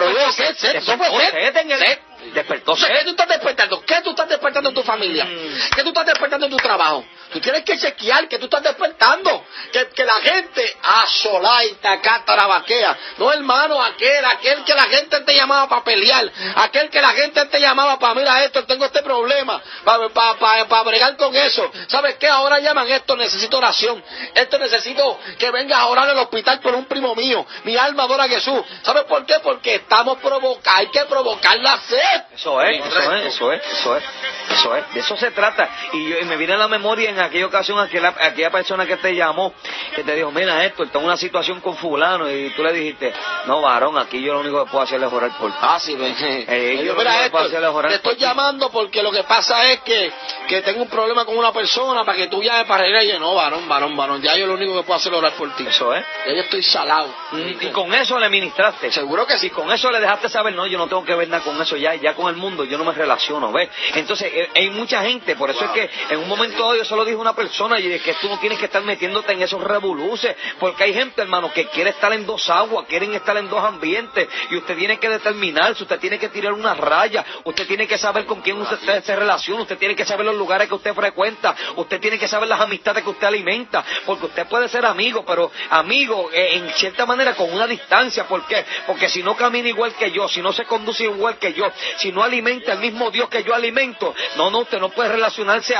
Despertó. 2.33 2.75
¿Qué 2.75 3.03
tú 3.03 3.09
estás 3.11 3.27
despertando? 3.27 3.83
¿Qué 3.83 4.01
tú 4.03 4.11
estás 4.11 4.29
despertando 4.29 4.69
en 4.69 4.75
tu 4.75 4.83
familia? 4.83 5.25
Mm. 5.25 5.75
¿Qué 5.75 5.81
tú 5.83 5.89
estás 5.89 6.05
despertando 6.05 6.45
en 6.45 6.51
tu 6.51 6.57
trabajo? 6.57 7.03
Tú 7.33 7.39
tienes 7.39 7.63
que 7.63 7.77
chequear 7.77 8.27
que 8.27 8.37
tú 8.37 8.45
estás 8.45 8.61
despertando. 8.63 9.43
Que, 9.71 9.87
que 9.87 10.05
la 10.05 10.21
gente, 10.21 10.77
asolaita, 10.83 11.99
catarabaquea. 11.99 12.97
No, 13.17 13.31
hermano, 13.31 13.81
aquel, 13.81 14.23
aquel 14.31 14.63
que 14.63 14.73
la 14.73 14.83
gente 14.83 15.19
te 15.21 15.33
llamaba 15.33 15.67
para 15.67 15.83
pelear. 15.83 16.31
Aquel 16.55 16.89
que 16.89 17.01
la 17.01 17.11
gente 17.11 17.45
te 17.45 17.59
llamaba 17.59 17.99
para, 17.99 18.15
mira 18.15 18.43
esto, 18.43 18.63
tengo 18.65 18.85
este 18.85 19.01
problema. 19.03 19.61
Para, 19.83 20.09
para, 20.09 20.65
para, 20.67 20.83
bregar 20.83 21.15
con 21.17 21.35
eso. 21.35 21.71
¿Sabes 21.87 22.15
qué? 22.15 22.27
Ahora 22.27 22.59
llaman 22.59 22.87
esto, 22.89 23.15
necesito 23.15 23.57
oración. 23.57 24.03
Esto 24.33 24.57
necesito 24.59 25.19
que 25.37 25.51
vengas 25.51 25.79
a 25.79 25.87
orar 25.87 26.09
al 26.09 26.17
hospital 26.17 26.59
por 26.59 26.75
un 26.75 26.85
primo 26.85 27.15
mío. 27.15 27.45
Mi 27.63 27.77
alma 27.77 28.03
adora 28.03 28.25
a 28.25 28.27
Jesús. 28.27 28.61
¿Sabes 28.83 29.03
por 29.03 29.25
qué? 29.25 29.35
Porque 29.43 29.75
estamos 29.75 30.17
provocando, 30.19 30.61
hay 30.77 30.87
que 30.87 31.05
provocar 31.05 31.57
la 31.59 31.77
sed. 31.79 32.21
Eso 32.33 32.61
es, 32.61 32.85
eso 32.85 33.13
es, 33.13 33.25
eso 33.25 33.51
es, 33.51 33.65
eso 33.65 33.97
es, 33.97 34.03
eso 34.49 34.75
es, 34.75 34.93
de 34.93 34.99
eso 34.99 35.17
se 35.17 35.31
trata. 35.31 35.69
Y, 35.93 36.11
me 36.25 36.37
viene 36.37 36.53
a 36.53 36.57
la 36.57 36.67
memoria 36.67 37.09
en 37.09 37.19
aquella 37.19 37.45
ocasión 37.47 37.79
aquella, 37.79 38.13
aquella 38.19 38.51
persona 38.51 38.85
que 38.85 38.97
te 38.97 39.15
llamó 39.15 39.53
que 39.95 40.03
te 40.03 40.15
dijo, 40.15 40.31
mira 40.31 40.63
esto, 40.65 40.83
está 40.83 40.99
en 40.99 41.05
una 41.05 41.17
situación 41.17 41.61
con 41.61 41.75
fulano 41.77 42.29
y 42.29 42.49
tú 42.51 42.63
le 42.63 42.73
dijiste, 42.73 43.13
no 43.45 43.61
varón, 43.61 43.97
aquí 43.97 44.20
yo 44.23 44.33
lo 44.33 44.39
único 44.41 44.63
que 44.65 44.71
puedo 44.71 44.83
hacer 44.83 45.01
es 45.01 45.11
orar 45.11 45.37
por 45.37 45.51
ti. 45.51 45.57
Ah, 45.61 45.79
sí, 45.79 45.95
ven. 45.95 46.15
Eh, 46.19 46.83
yo 46.85 46.95
mira 46.95 47.11
lo 47.11 47.17
que 47.19 47.25
esto, 47.25 47.31
puedo 47.31 47.45
hacer 47.45 47.63
es 47.63 47.69
orar 47.69 47.91
te 47.91 47.95
estoy 47.97 48.15
por 48.15 48.21
llamando 48.21 48.69
porque 48.69 49.01
lo 49.03 49.11
que 49.11 49.23
pasa 49.23 49.69
es 49.71 49.81
que, 49.81 50.11
que 50.47 50.61
tengo 50.61 50.83
un 50.83 50.89
problema 50.89 51.25
con 51.25 51.37
una 51.37 51.51
persona 51.51 52.03
para 52.03 52.17
que 52.17 52.27
tú 52.27 52.41
llames 52.41 52.65
para 52.65 52.87
ir 52.87 52.95
y 53.03 53.11
yo, 53.11 53.19
no, 53.19 53.35
varón, 53.35 53.67
varón, 53.67 53.95
varón, 53.95 54.21
ya 54.21 54.35
yo 54.37 54.47
lo 54.47 54.53
único 54.53 54.75
que 54.75 54.83
puedo 54.83 54.97
hacer 54.97 55.11
es 55.11 55.17
orar 55.17 55.33
por 55.33 55.55
ti. 55.55 55.65
Eso 55.67 55.93
es. 55.93 56.05
Ya 56.27 56.33
yo 56.33 56.41
estoy 56.41 56.63
salado. 56.63 57.13
Y 57.33 57.67
con 57.67 57.93
eso 57.93 58.19
le 58.19 58.29
ministraste. 58.29 58.91
Seguro 58.91 59.25
que 59.25 59.37
sí. 59.37 59.49
Con 59.49 59.71
eso 59.71 59.91
le 59.91 59.99
dejaste 59.99 60.29
saber, 60.29 60.53
no, 60.53 60.65
yo 60.67 60.77
no 60.77 60.87
tengo 60.87 61.03
que 61.03 61.15
ver 61.15 61.27
nada 61.27 61.43
con 61.43 61.59
eso 61.61 61.77
ya, 61.77 61.95
ya 61.95 62.13
con 62.13 62.29
el 62.29 62.35
mundo 62.35 62.63
yo 62.63 62.77
no 62.77 62.85
me 62.85 62.93
relaciono, 62.93 63.51
¿ves? 63.51 63.69
Entonces, 63.95 64.31
eh, 64.33 64.49
hay 64.55 64.69
mucha 64.69 65.01
gente, 65.01 65.35
por 65.35 65.49
eso 65.49 65.65
es 65.65 65.71
que 65.71 65.89
en 66.09 66.19
un 66.19 66.27
momento 66.27 66.61
dado 66.61 66.75
yo 66.75 66.85
solo 66.85 67.05
dijo 67.05 67.19
una 67.19 67.33
persona 67.33 67.79
y 67.79 67.91
es 67.91 68.01
que 68.01 68.13
tú 68.15 68.29
no 68.29 68.39
tienes 68.39 68.59
que 68.59 68.65
estar 68.65 68.83
metiéndote 68.83 69.33
en 69.33 69.41
esos 69.41 69.61
revoluces, 69.61 70.35
porque 70.59 70.83
hay 70.83 70.93
gente, 70.93 71.21
hermano, 71.21 71.51
que 71.51 71.67
quiere 71.67 71.91
estar 71.91 72.11
en 72.13 72.25
dos 72.25 72.49
aguas, 72.49 72.85
quieren 72.87 73.13
estar 73.13 73.35
en 73.37 73.49
dos 73.49 73.63
ambientes, 73.63 74.10
y 74.49 74.55
usted 74.57 74.77
tiene 74.77 74.97
que 74.97 75.09
determinarse, 75.09 75.83
usted 75.83 75.99
tiene 75.99 76.19
que 76.19 76.29
tirar 76.29 76.53
una 76.53 76.73
raya, 76.73 77.23
usted 77.43 77.67
tiene 77.67 77.87
que 77.87 77.97
saber 77.97 78.25
con 78.25 78.41
quién 78.41 78.59
usted 78.61 79.03
se 79.03 79.15
relaciona, 79.15 79.61
usted 79.63 79.77
tiene 79.77 79.95
que 79.95 80.05
saber 80.05 80.25
los 80.25 80.35
lugares 80.35 80.67
que 80.67 80.75
usted 80.75 80.93
frecuenta, 80.93 81.55
usted 81.75 81.99
tiene 81.99 82.17
que 82.19 82.27
saber 82.27 82.47
las 82.49 82.59
amistades 82.61 83.03
que 83.03 83.09
usted 83.09 83.27
alimenta, 83.27 83.83
porque 84.05 84.25
usted 84.27 84.47
puede 84.47 84.67
ser 84.69 84.85
amigo, 84.85 85.23
pero 85.25 85.51
amigo 85.69 86.29
eh, 86.33 86.57
en 86.57 86.69
cierta 86.73 87.05
manera 87.05 87.35
con 87.35 87.51
una 87.53 87.67
distancia, 87.67 88.27
¿por 88.27 88.45
qué? 88.47 88.65
Porque 88.87 89.09
si 89.09 89.23
no 89.23 89.35
camina 89.35 89.69
igual 89.69 89.93
que 89.95 90.11
yo, 90.11 90.27
si 90.27 90.41
no 90.41 90.51
se 90.53 90.65
conduce 90.65 91.03
igual 91.05 91.37
que 91.37 91.53
yo, 91.53 91.65
si 91.97 92.11
no 92.11 92.23
alimenta 92.23 92.73
el 92.73 92.79
mismo 92.79 93.11
Dios 93.11 93.29
que 93.29 93.43
yo 93.43 93.53
alimento, 93.53 94.13
no, 94.35 94.49
no, 94.49 94.59
usted 94.59 94.79
no 94.79 94.89
puede 94.89 95.09
relacionarse 95.09 95.75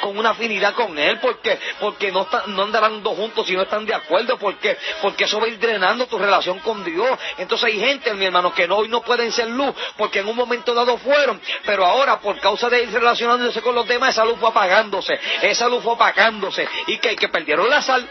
con 0.00 0.16
una 0.18 0.30
afinidad 0.30 0.74
con 0.74 0.98
Él, 0.98 1.18
porque 1.20 1.58
porque 1.80 2.10
no, 2.12 2.22
está- 2.22 2.44
no 2.46 2.62
andarán 2.64 3.02
dos 3.02 3.16
juntos 3.16 3.46
si 3.46 3.54
no 3.54 3.62
están 3.62 3.84
de 3.86 3.94
acuerdo, 3.94 4.38
porque 4.38 4.76
porque 5.02 5.24
eso 5.24 5.38
va 5.40 5.46
a 5.46 5.48
ir 5.48 5.58
drenando 5.58 6.06
tu 6.06 6.18
relación 6.18 6.58
con 6.60 6.84
Dios. 6.84 7.08
Entonces 7.38 7.74
hay 7.76 7.88
gente, 7.88 8.12
mi 8.14 8.24
hermano, 8.24 8.52
que 8.52 8.64
hoy 8.70 8.88
no 8.88 9.02
pueden 9.02 9.32
ser 9.32 9.48
luz, 9.48 9.74
porque 9.96 10.20
en 10.20 10.28
un 10.28 10.36
momento 10.36 10.74
dado 10.74 10.96
fueron, 10.98 11.40
pero 11.64 11.84
ahora 11.84 12.18
por 12.20 12.38
causa 12.40 12.68
de 12.68 12.82
ir 12.82 12.92
relacionándose 12.92 13.60
con 13.62 13.74
los 13.74 13.86
demás, 13.86 14.10
esa 14.10 14.24
luz 14.24 14.38
fue 14.38 14.48
apagándose, 14.48 15.18
esa 15.42 15.68
luz 15.68 15.82
fue 15.82 15.94
apagándose, 15.94 16.68
y 16.86 16.98
que, 16.98 17.16
que 17.16 17.28
perdieron 17.28 17.68
la 17.68 17.82
sal, 17.82 18.08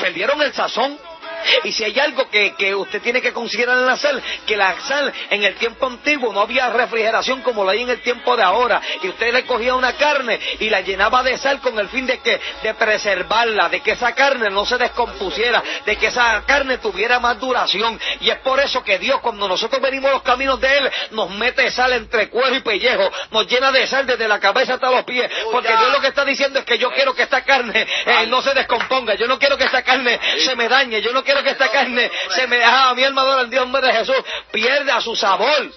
perdieron 0.00 0.40
el 0.42 0.52
sazón. 0.52 0.98
Y 1.64 1.72
si 1.72 1.84
hay 1.84 1.98
algo 1.98 2.28
que, 2.28 2.54
que 2.54 2.74
usted 2.74 3.02
tiene 3.02 3.20
que 3.20 3.32
considerar 3.32 3.78
en 3.78 3.86
la 3.86 3.96
sal, 3.96 4.22
que 4.46 4.56
la 4.56 4.80
sal 4.80 5.12
en 5.30 5.44
el 5.44 5.54
tiempo 5.56 5.86
antiguo 5.86 6.32
no 6.32 6.40
había 6.40 6.70
refrigeración 6.70 7.42
como 7.42 7.64
lo 7.64 7.70
hay 7.70 7.82
en 7.82 7.90
el 7.90 8.00
tiempo 8.00 8.36
de 8.36 8.42
ahora. 8.42 8.80
Y 9.02 9.08
usted 9.08 9.32
le 9.32 9.44
cogía 9.44 9.74
una 9.74 9.94
carne 9.94 10.38
y 10.58 10.70
la 10.70 10.80
llenaba 10.80 11.22
de 11.22 11.38
sal 11.38 11.60
con 11.60 11.78
el 11.78 11.88
fin 11.88 12.06
de 12.06 12.18
que 12.18 12.40
de 12.62 12.74
preservarla, 12.74 13.68
de 13.68 13.80
que 13.80 13.92
esa 13.92 14.14
carne 14.14 14.50
no 14.50 14.64
se 14.64 14.78
descompusiera, 14.78 15.62
de 15.84 15.96
que 15.96 16.06
esa 16.06 16.42
carne 16.46 16.78
tuviera 16.78 17.20
más 17.20 17.38
duración. 17.38 17.98
Y 18.20 18.30
es 18.30 18.38
por 18.38 18.60
eso 18.60 18.82
que 18.82 18.98
Dios, 18.98 19.20
cuando 19.20 19.48
nosotros 19.48 19.80
venimos 19.80 20.10
los 20.10 20.22
caminos 20.22 20.60
de 20.60 20.78
Él, 20.78 20.90
nos 21.12 21.30
mete 21.30 21.70
sal 21.70 21.92
entre 21.92 22.28
cuero 22.28 22.54
y 22.56 22.60
pellejo, 22.60 23.10
nos 23.30 23.46
llena 23.46 23.72
de 23.72 23.86
sal 23.86 24.06
desde 24.06 24.28
la 24.28 24.40
cabeza 24.40 24.74
hasta 24.74 24.90
los 24.90 25.04
pies. 25.04 25.30
Porque 25.50 25.68
Dios 25.68 25.92
lo 25.92 26.00
que 26.00 26.08
está 26.08 26.24
diciendo 26.24 26.58
es 26.58 26.64
que 26.64 26.78
yo 26.78 26.90
quiero 26.90 27.14
que 27.14 27.22
esta 27.22 27.42
carne 27.42 27.86
eh, 28.06 28.26
no 28.28 28.42
se 28.42 28.54
descomponga, 28.54 29.14
yo 29.14 29.26
no 29.26 29.38
quiero 29.38 29.56
que 29.56 29.64
esta 29.64 29.82
carne 29.82 30.18
se 30.38 30.56
me 30.56 30.68
dañe, 30.68 31.00
yo 31.00 31.12
no 31.12 31.22
quiero 31.22 31.29
que 31.42 31.50
esta 31.50 31.68
carne 31.70 32.10
se 32.30 32.46
me 32.46 32.62
ah, 32.62 32.92
mi 32.94 33.04
alma 33.04 33.22
adora 33.22 33.40
al 33.40 33.50
Dios 33.50 33.70
de 33.72 33.92
Jesús, 33.92 34.16
pierda 34.50 35.00
su 35.00 35.14
sabor. 35.16 35.70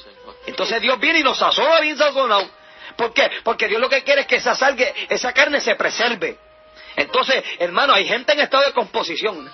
Entonces 0.45 0.81
Dios 0.81 0.99
viene 0.99 1.19
y 1.19 1.23
nos 1.23 1.37
sazona 1.37 1.79
bien 1.79 1.97
sazonado. 1.97 2.49
¿Por 2.95 3.13
qué? 3.13 3.29
Porque 3.43 3.67
Dios 3.67 3.81
lo 3.81 3.89
que 3.89 4.03
quiere 4.03 4.21
es 4.21 4.27
que 4.27 4.35
esa, 4.35 4.55
sal, 4.55 4.75
que 4.75 4.93
esa 5.09 5.33
carne 5.33 5.59
se 5.61 5.75
preserve. 5.75 6.37
Entonces, 6.95 7.43
hermano, 7.59 7.93
hay 7.93 8.05
gente 8.07 8.33
en 8.33 8.39
estado 8.41 8.63
de 8.65 8.71
composición. 8.73 9.49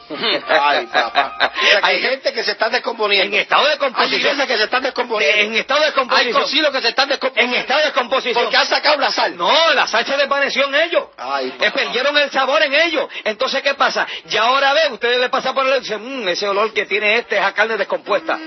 Ay, 0.47 0.86
papá. 0.88 1.52
Hay 1.82 2.02
gente 2.02 2.34
que 2.34 2.43
se 2.43 2.52
está 2.52 2.67
en 2.67 2.73
descomponiendo. 2.73 3.38
estado 3.38 3.65
de 3.65 3.71
Hay 3.71 3.78
composición. 3.78 4.19
iglesias 4.21 4.47
que 4.47 4.58
se 4.58 4.63
están 4.63 4.84
descomponiendo. 4.84 5.38
En 5.41 5.54
estado 5.56 5.80
de 5.82 5.88
Hay 5.88 5.93
composición. 5.93 6.34
concilios 6.34 6.71
que 6.71 6.82
se 6.82 6.88
están 6.89 7.04
En 7.06 7.10
descomponiendo. 7.10 7.58
estado 7.58 7.82
de 7.86 7.91
composición. 7.93 8.43
Porque 8.43 8.58
han 8.58 8.67
sacado 8.67 8.97
la 8.97 9.12
sal. 9.12 9.38
No, 9.38 9.73
la 9.73 9.88
sal 9.88 10.06
se 10.06 10.17
desvaneció 10.17 10.65
en 10.67 10.75
ellos. 10.75 11.04
Ay, 11.17 11.54
Eh, 11.60 11.71
perdieron 11.71 12.17
el 12.17 12.32
sabor 12.32 12.62
en 12.63 12.73
ellos. 12.73 13.08
Entonces, 13.23 13.62
¿qué 13.62 13.73
pasa? 13.75 14.08
Ya 14.25 14.43
ahora 14.43 14.73
ve, 14.73 14.88
ustedes 14.91 15.19
le 15.19 15.30
pasan 15.30 15.54
por 15.54 15.65
el 15.67 15.78
y 15.78 15.80
dicen, 15.82 16.23
"Mm, 16.23 16.28
ese 16.30 16.47
olor 16.47 16.73
que 16.73 16.86
tiene 16.86 17.15
este 17.17 17.38
es 17.38 17.43
a 17.43 17.54
carne 17.54 17.78
descompuesta. 17.78 18.38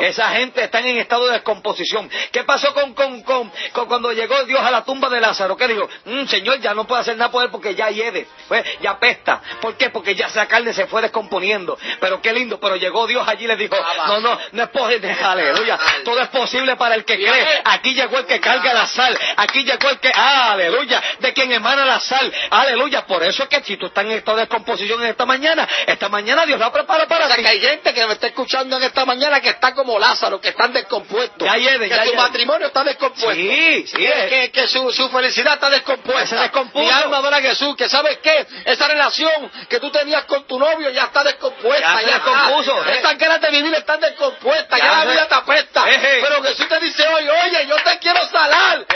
Esa 0.00 0.30
gente 0.30 0.64
está 0.64 0.80
en 0.80 0.98
estado 0.98 1.26
de 1.26 1.32
descomposición. 1.34 2.10
¿Qué 2.32 2.44
pasó 2.44 2.72
con, 2.74 2.94
con, 2.94 3.22
con, 3.22 3.50
con 3.72 3.86
cuando 3.86 4.12
llegó 4.12 4.44
Dios 4.44 4.60
a 4.60 4.70
la 4.70 4.84
tumba 4.84 5.08
de 5.08 5.20
Lázaro? 5.20 5.56
¿Qué 5.56 5.68
dijo? 5.68 5.88
"Mm, 6.04 6.26
señor, 6.26 6.60
ya 6.60 6.74
no 6.74 6.86
puede 6.86 7.02
hacer 7.02 7.16
nada 7.16 7.30
por 7.30 7.44
él 7.44 7.50
porque 7.50 7.74
ya 7.74 7.88
hiede, 7.90 8.26
pues, 8.48 8.64
ya 8.80 8.98
pesta. 8.98 9.40
¿Por 9.60 9.76
qué? 9.76 9.90
Porque 9.90 10.14
ya 10.14 10.26
esa 10.26 10.46
carne 10.46 10.72
se 10.72 10.86
fue 10.86 11.02
descomponiendo. 11.02 11.78
Pero 12.00 12.20
qué 12.22 12.32
lindo, 12.32 12.58
pero 12.60 12.76
llegó 12.76 13.06
Dios 13.06 13.26
allí 13.26 13.44
y 13.44 13.48
le 13.48 13.56
dijo, 13.56 13.76
no, 14.06 14.20
no, 14.20 14.38
no 14.52 14.62
es 14.62 14.68
posible, 14.70 15.12
aleluya. 15.22 15.78
Todo 16.04 16.20
es 16.20 16.28
posible 16.28 16.76
para 16.76 16.94
el 16.94 17.04
que 17.04 17.16
cree. 17.16 17.62
Aquí 17.64 17.94
llegó 17.94 18.18
el 18.18 18.26
que 18.26 18.40
carga 18.40 18.72
la 18.74 18.86
sal. 18.86 19.16
Aquí 19.36 19.64
llegó 19.64 19.88
el 19.90 19.98
que, 20.00 20.10
ah, 20.14 20.52
aleluya, 20.52 21.02
de 21.20 21.32
quien 21.32 21.52
emana 21.52 21.84
la 21.84 22.00
sal. 22.00 22.32
Aleluya. 22.50 23.06
Por 23.06 23.22
eso 23.22 23.42
es 23.44 23.48
que 23.48 23.62
si 23.62 23.76
tú 23.76 23.86
estás 23.86 24.04
en 24.04 24.12
estado 24.12 24.36
de 24.38 24.42
descomposición 24.44 25.00
en 25.02 25.08
esta 25.10 25.26
mañana, 25.26 25.68
esta 25.86 26.08
mañana 26.08 26.46
Dios 26.46 26.58
la 26.58 26.72
prepara 26.72 27.04
O 27.04 27.08
para 27.08 27.26
sea, 27.26 27.36
ti. 27.36 27.42
que 27.42 27.48
hay 27.48 27.60
gente 27.60 27.92
que 27.94 28.06
me 28.06 28.12
está 28.14 28.26
escuchando 28.28 28.76
en 28.76 28.82
esta 28.84 29.04
mañana 29.04 29.40
que 29.40 29.50
está 29.50 29.74
como 29.74 29.98
Lázaro, 29.98 30.40
que 30.40 30.50
están 30.50 30.72
descompuestos. 30.72 31.46
Ya 31.46 31.56
hiede, 31.56 31.88
que 31.88 31.94
ya 31.94 32.04
su 32.04 32.14
matrimonio 32.14 32.66
está 32.68 32.84
descompuesto. 32.84 33.32
Sí, 33.32 33.86
sí, 33.86 33.96
Que, 33.96 34.08
es. 34.08 34.28
que, 34.28 34.50
que 34.52 34.66
su, 34.68 34.90
su 34.92 35.08
felicidad 35.10 35.54
está 35.54 35.70
descompuesta. 35.70 36.26
Se 36.26 36.36
descompuso. 36.36 36.84
Mi 36.84 36.90
alma 36.90 37.18
adora 37.18 37.36
a 37.38 37.42
Jesús. 37.42 37.76
Que 37.76 37.88
sabes 37.88 38.18
qué? 38.26 38.46
Esa 38.64 38.88
relación 38.88 39.50
que 39.68 39.78
tú 39.80 39.90
tenías 39.90 40.24
con 40.24 40.44
tu 40.46 40.58
novio 40.58 40.90
ya 40.90 41.04
está 41.04 41.22
descompuesta. 41.22 41.86
Ya 41.94 42.00
se 42.00 42.06
descompuso, 42.12 42.78
está. 42.80 42.92
eh. 42.92 42.98
Esas 42.98 43.18
ganas 43.18 43.40
de 43.40 43.50
vivir 43.50 43.74
están 43.74 44.00
descompuestas. 44.00 44.78
Ya, 44.78 44.84
Ya 44.84 45.04
la 45.04 45.04
vida 45.10 45.28
te 45.28 45.34
apesta. 45.34 45.88
Eh, 45.90 45.94
eh. 46.02 46.18
Pero 46.22 46.42
Jesús 46.42 46.68
te 46.68 46.80
dice 46.80 47.06
hoy, 47.08 47.28
oye, 47.28 47.66
yo 47.68 47.76
te 47.76 47.98
quiero 48.00 48.24
salar. 48.26 48.84
Tú 48.86 48.94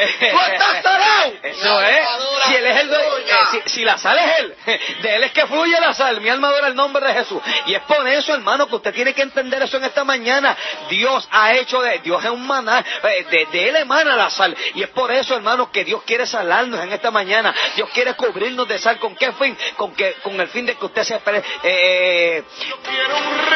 estás 0.53 0.83
salado. 0.83 1.33
Eso 1.43 1.83
es. 1.83 2.07
Si 2.47 2.55
él 2.57 2.66
es 2.66 2.81
el 2.81 2.88
dueño- 2.88 3.01
eh, 3.11 3.38
si, 3.64 3.71
si 3.71 3.85
la 3.85 3.99
sal 3.99 4.19
es 4.19 4.38
él, 4.40 4.57
de 5.03 5.14
él 5.16 5.25
es 5.25 5.33
que 5.33 5.47
fluye 5.47 5.79
la 5.81 5.95
sal. 5.95 6.21
Mi 6.21 6.29
alma 6.29 6.49
adora 6.49 6.69
el 6.69 6.75
nombre 6.75 7.07
de 7.07 7.14
Jesús. 7.14 7.40
Y 7.66 7.75
es 7.75 7.83
por 7.83 8.07
eso, 8.09 8.35
hermano, 8.35 8.66
que 8.69 8.77
usted 8.77 8.93
tiene 8.95 9.14
que 9.14 9.23
entender 9.23 9.62
eso 9.62 9.77
en 9.77 9.85
esta 9.85 10.05
mañana. 10.05 10.57
Dios 10.88 11.29
ha 11.31 11.53
hecho 11.55 11.81
de, 11.83 11.99
Dios 12.01 12.25
es 12.25 12.31
un 12.31 12.47
maná, 12.47 12.85
eh, 13.05 13.27
de, 13.31 13.47
de 13.47 13.69
él 13.69 13.77
emana 13.77 14.16
la 14.16 14.31
sal. 14.31 14.57
Y 14.75 14.83
es 14.83 14.88
por 14.88 15.12
eso, 15.12 15.35
hermano, 15.37 15.71
que 15.71 15.85
Dios 15.85 16.03
quiere 16.05 16.27
salarnos 16.27 16.81
en 16.81 16.93
esta 16.93 17.11
mañana. 17.11 17.55
Dios 17.77 17.88
quiere 17.90 18.14
cubrirnos 18.14 18.66
de 18.66 18.79
sal. 18.79 18.99
¿Con 18.99 19.14
qué 19.20 19.33
fin? 19.35 19.56
Con 19.76 19.94
que, 19.94 20.14
con 20.22 20.40
el 20.40 20.48
fin 20.48 20.66
de 20.66 20.74
que 20.74 20.85
usted 20.87 21.04
se, 21.04 21.18
pre- 21.20 21.42
eh, 21.62 22.42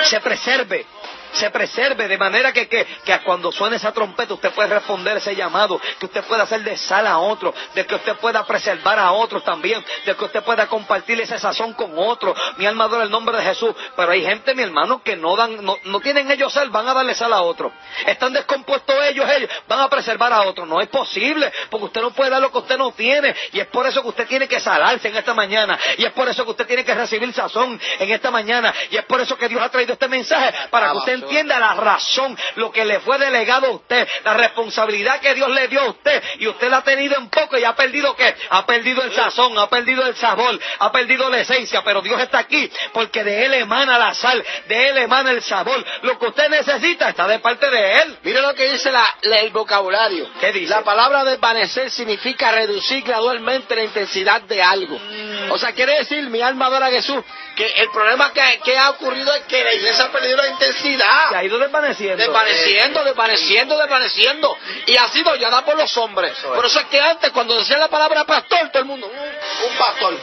se 0.05 0.21
preserve. 0.21 0.87
Se 1.35 1.51
preserve 1.51 2.09
de 2.09 2.19
manera 2.19 2.53
que, 2.53 2.69
que, 2.69 2.85
que 3.05 3.19
cuando 3.21 3.53
suene 3.53 3.77
esa 3.77 3.93
trompeta 3.93 4.35
usted 4.35 4.53
puede 4.53 4.69
responder 4.69 5.17
ese 5.17 5.35
llamado, 5.35 5.81
que 5.99 6.07
usted 6.07 6.25
pueda 6.25 6.45
hacer 6.45 6.63
de 6.63 6.77
sal 6.77 7.07
a 7.07 7.19
otro, 7.19 7.53
de 7.75 7.87
que 7.87 7.95
usted 7.95 8.17
pueda 8.17 8.45
preservar 8.47 8.99
a 8.99 9.13
otros 9.13 9.45
también, 9.45 9.85
de 10.07 10.15
que 10.15 10.25
usted 10.25 10.43
pueda 10.43 10.67
compartir 10.67 11.21
ese 11.21 11.39
sazón 11.39 11.73
con 11.75 11.93
otros. 11.97 12.37
Mi 12.57 12.67
alma 12.67 12.85
adora 12.85 13.05
el 13.05 13.11
nombre 13.11 13.37
de 13.37 13.43
Jesús, 13.43 13.75
pero 13.97 14.13
hay 14.13 14.25
gente, 14.25 14.55
mi 14.55 14.63
hermano, 14.63 15.03
que 15.03 15.17
no 15.17 15.37
dan, 15.37 15.65
no, 15.65 15.77
no 15.85 16.01
tienen 16.01 16.31
ellos 16.31 16.53
sal, 16.53 16.71
van 16.71 16.89
a 16.89 16.95
darle 16.95 17.15
sal 17.15 17.33
a 17.33 17.43
otro. 17.43 17.73
Están 18.07 18.33
descompuestos 18.33 18.95
ellos, 19.09 19.27
ellos 19.37 19.51
van 19.69 19.81
a 19.81 19.89
preservar 19.89 20.33
a 20.33 20.43
otros. 20.43 20.69
No 20.69 20.81
es 20.81 20.89
posible, 20.89 21.53
porque 21.71 21.87
usted 21.87 22.01
no 22.01 22.13
puede 22.13 22.31
dar 22.31 22.41
lo 22.41 22.51
que 22.53 22.59
usted 22.59 22.79
no 22.79 22.93
tiene, 22.93 23.35
y 23.53 23.61
es 23.61 23.67
por 23.67 23.87
eso 23.87 24.03
que 24.03 24.09
usted 24.09 24.27
tiene 24.27 24.49
que 24.49 24.61
salarse 24.61 25.09
en 25.09 25.17
esta 25.17 25.35
mañana, 25.35 25.79
y 25.99 26.05
es 26.05 26.13
por 26.13 26.29
eso 26.29 26.45
que 26.45 26.51
usted 26.51 26.67
tiene 26.67 26.85
que 26.85 26.95
recibir 26.95 27.33
sazón 27.33 27.81
en 27.99 28.11
esta 28.11 28.31
mañana, 28.31 28.73
y 28.91 28.97
es 28.97 29.05
por 29.05 29.21
eso 29.21 29.37
que 29.37 29.49
Dios 29.49 29.63
ha 29.63 29.69
traído 29.69 29.95
este 29.95 30.09
mensaje, 30.09 30.55
para 30.71 30.93
que 30.93 30.99
usted 30.99 31.24
entienda 31.25 31.59
la 31.59 31.75
razón, 31.75 32.39
lo 32.57 32.71
que 32.71 32.85
le 32.85 33.01
fue 33.01 33.19
delegado 33.19 33.67
a 33.67 33.71
usted, 33.71 34.09
la 34.25 34.35
responsabilidad 34.35 35.21
que 35.21 35.35
Dios 35.35 35.51
le 35.51 35.69
dio 35.69 35.81
a 35.81 35.89
usted, 35.91 36.23
y 36.39 36.47
usted 36.47 36.69
la 36.71 36.79
ha 36.79 36.85
tenido 36.85 37.17
en 37.17 37.29
poco 37.29 37.59
y 37.59 37.65
ha 37.65 37.75
perdido 37.75 38.15
qué? 38.17 38.35
Ha 38.51 38.65
perdido 38.67 39.03
el 39.03 39.13
sazón, 39.13 39.59
ha 39.59 39.69
perdido 39.69 40.07
el 40.07 40.17
sabor, 40.17 40.59
ha 40.79 40.93
perdido 40.93 41.29
la 41.29 41.41
esencia, 41.41 41.83
pero 41.85 42.01
Dios 42.03 42.21
está 42.21 42.39
aquí 42.39 42.71
porque 42.93 43.25
de 43.25 43.45
Él 43.47 43.55
emana 43.55 43.99
la 43.99 44.15
sal, 44.15 44.45
de 44.69 44.89
Él 44.89 44.99
emana 44.99 45.31
el 45.33 45.43
sabor. 45.43 45.85
Lo 46.03 46.19
que 46.19 46.27
usted 46.27 46.49
necesita 46.49 47.09
está 47.11 47.27
de 47.27 47.39
parte 47.41 47.69
de 47.71 47.99
Él. 47.99 48.19
Mira 48.23 48.41
lo 48.43 48.55
que 48.55 48.71
dice 48.71 48.91
la- 48.93 49.17
la- 49.23 49.41
el 49.41 49.51
vocabulario. 49.51 50.29
¿Qué 50.41 50.53
dice? 50.53 50.71
La 50.71 50.83
palabra 50.83 51.25
desvanecer 51.25 51.91
significa 51.91 52.51
reducir 52.53 53.03
gradualmente 53.05 53.75
la 53.77 53.85
intensidad 53.85 54.43
de 54.43 54.63
algo. 54.63 54.99
Mm. 54.99 55.51
O 55.53 55.59
sea, 55.59 55.73
quiere 55.73 55.97
decir, 55.99 56.23
mi 56.31 56.41
alma 56.41 56.67
adora 56.67 56.87
a 56.87 56.91
Jesús, 56.91 57.23
que 57.57 57.67
el 57.67 57.91
problema 57.91 58.33
que, 58.33 58.43
que 58.65 58.77
ha 58.77 58.91
ocurrido 58.91 59.33
es 59.35 59.43
que 59.45 59.63
la 59.63 59.75
iglesia 59.75 60.05
ha 60.07 60.13
perdido 60.13 60.37
la 60.37 60.49
intensidad. 60.49 61.14
Se 61.31 61.37
ha 61.37 61.45
ido 61.45 61.59
desvaneciendo. 61.59 62.17
Desvaneciendo, 62.17 63.05
desvaneciendo, 63.05 63.79
desvaneciendo. 63.79 64.57
Y 64.87 64.97
ha 64.97 65.09
sido 65.09 65.35
llena 65.37 65.65
por 65.65 65.77
los 65.77 65.97
hombres. 65.97 66.33
Eso 66.33 66.49
es. 66.49 66.55
Por 66.57 66.67
eso 66.67 66.81
es 66.81 66.87
que 66.87 67.01
antes, 67.01 67.31
cuando 67.33 67.55
decía 67.57 67.79
la 67.79 67.89
palabra 67.89 68.25
pastor, 68.25 68.69
todo 68.71 68.81
el 68.81 68.85
mundo, 68.87 69.09
"Mm, 69.09 69.67
un 69.71 69.77
pastor. 69.79 70.15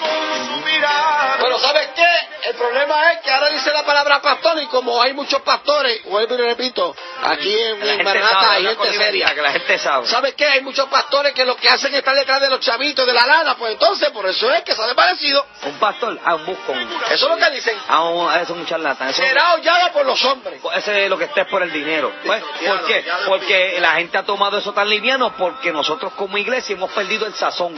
Pero 1.40 1.60
¿sabes 1.60 1.90
qué? 1.96 2.06
el 2.44 2.56
problema 2.56 3.12
es 3.12 3.20
que 3.20 3.30
ahora 3.32 3.50
dice 3.50 3.72
la 3.72 3.84
palabra 3.84 4.22
pastor 4.22 4.62
y 4.62 4.66
como 4.68 5.02
hay 5.02 5.14
muchos 5.14 5.42
pastores, 5.42 6.04
vuelvo 6.06 6.34
y 6.36 6.38
repito, 6.38 6.96
aquí 7.24 7.56
en, 7.56 7.82
en 7.84 8.08
hay 8.08 8.66
gente 8.66 8.94
seria. 8.94 9.34
Que 9.36 9.42
la 9.42 9.52
gente 9.52 9.78
sabe. 9.78 10.08
¿Sabes 10.08 10.34
qué? 10.36 10.46
Hay 10.46 10.62
muchos 10.62 10.88
pastores 10.90 11.34
que 11.34 11.46
lo 11.46 11.56
que 11.56 11.70
hacen 11.70 11.92
es 11.94 12.00
estar 12.00 12.16
detrás 12.16 12.42
de 12.42 12.50
los 12.50 12.60
chavitos 12.60 13.06
de 13.06 13.14
la 13.14 13.26
lana, 13.26 13.56
pues 13.58 13.74
entonces 13.74 14.10
por 14.10 14.26
eso 14.28 14.52
es 14.52 14.64
que 14.64 14.74
se 14.74 14.82
ha 14.82 14.94
parecido. 14.96 15.46
Un 15.64 15.80
pastor 15.80 16.20
a 16.24 16.36
un 16.36 16.46
buscón. 16.46 16.80
Eso 17.12 17.26
es 17.26 17.32
lo 17.32 17.38
que 17.38 17.52
dicen. 17.52 17.78
A 17.88 18.04
un, 18.04 18.30
a 18.30 18.42
eso 18.42 18.54
es 18.54 18.60
un 18.60 18.66
charlatán. 18.66 19.14
Será 19.14 19.54
hollada 19.54 19.92
por 19.92 20.06
los 20.06 20.24
hombres. 20.26 20.60
Ese 20.82 21.04
es 21.04 21.10
lo 21.12 21.18
que 21.18 21.26
esté 21.26 21.46
por 21.46 21.62
el 21.62 21.72
dinero. 21.72 22.12
Pues, 22.26 22.44
¿Por 22.44 22.86
qué? 22.86 23.06
Porque 23.28 23.78
la 23.80 23.92
gente 23.92 24.18
ha 24.18 24.24
tomado 24.24 24.58
eso 24.58 24.74
tan 24.74 24.90
liviano 24.90 25.32
porque 25.38 25.72
nosotros 25.72 26.14
como 26.14 26.40
iglesia 26.40 26.76
hemos 26.76 26.92
perdido 26.92 27.28
el 27.28 27.36
sazón. 27.36 27.76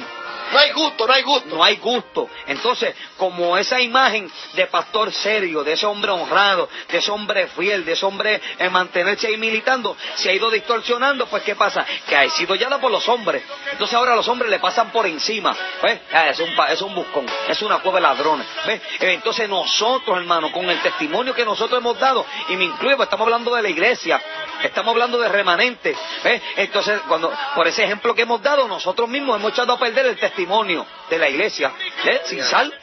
No 0.54 0.60
hay 0.60 0.72
gusto, 0.72 1.08
no 1.08 1.14
hay 1.14 1.24
gusto. 1.24 1.56
No 1.56 1.64
hay 1.64 1.76
gusto. 1.78 2.30
Entonces, 2.48 2.96
como 3.18 3.58
esa 3.58 3.82
imagen 3.82 4.32
de 4.54 4.68
pastor 4.68 5.12
serio, 5.12 5.64
de 5.64 5.74
ese 5.74 5.86
hombre 5.86 6.12
honrado, 6.12 6.70
de 6.90 6.98
ese 7.00 7.10
hombre 7.10 7.48
fiel, 7.48 7.84
de 7.86 7.94
ese 7.94 8.06
hombre 8.06 8.40
en 8.60 8.72
mantenerse 8.72 9.28
ahí 9.28 9.38
militando, 9.38 9.98
se 10.16 10.30
ha 10.30 10.34
ido 10.34 10.52
distorsionando, 10.52 11.26
pues 11.26 11.44
¿qué 11.44 11.56
pasa? 11.56 11.86
Que 12.08 12.16
ha 12.16 12.30
sido 12.30 12.56
ya 12.56 12.70
por 12.80 12.92
los 12.92 13.08
hombres. 13.10 13.44
Entonces 13.72 13.96
ahora 13.96 14.16
los 14.16 14.28
hombres 14.28 14.50
le 14.52 14.60
pasan 14.60 14.92
por 14.92 15.08
encima. 15.08 15.56
¿Ves? 15.82 16.02
Ah, 16.14 16.30
es, 16.30 16.40
un, 16.40 16.50
es 16.70 16.82
un 16.82 16.94
buscón, 16.94 17.26
es 17.48 17.62
una 17.62 17.80
cueva 17.80 17.98
de 17.98 18.04
ladrones. 18.04 18.48
¿Ves? 18.66 18.82
Entonces 19.00 19.50
nosotros, 19.50 20.18
hermano, 20.18 20.52
con 20.52 20.70
el 20.70 20.80
testimonio 20.82 21.34
que 21.34 21.46
nosotros 21.46 21.80
hemos 21.80 22.00
dado, 22.00 22.26
y 22.50 22.56
me 22.56 22.66
incluyo, 22.66 22.96
pues, 22.96 23.08
estamos 23.08 23.26
hablando 23.26 23.56
de 23.56 23.62
la 23.62 23.70
iglesia, 23.70 24.22
estamos 24.64 24.92
hablando 24.92 25.20
de 25.20 25.30
remanentes. 25.30 25.98
¿Ves? 26.24 26.42
Entonces, 26.58 27.02
cuando, 27.08 27.32
por 27.56 27.68
ese 27.68 27.84
ejemplo 27.84 28.14
que 28.14 28.22
hemos 28.22 28.42
dado, 28.42 28.68
nosotros 28.68 29.10
mismos 29.10 29.40
hemos 29.40 29.52
echado 29.52 29.74
a 29.74 29.80
perder 29.80 30.06
el 30.06 30.18
testimonio 30.18 30.43
testimonio 30.44 30.86
de 31.10 31.18
la 31.18 31.30
iglesia, 31.30 31.72
¿eh? 32.06 32.22
sin 32.26 32.44
sal. 32.44 32.74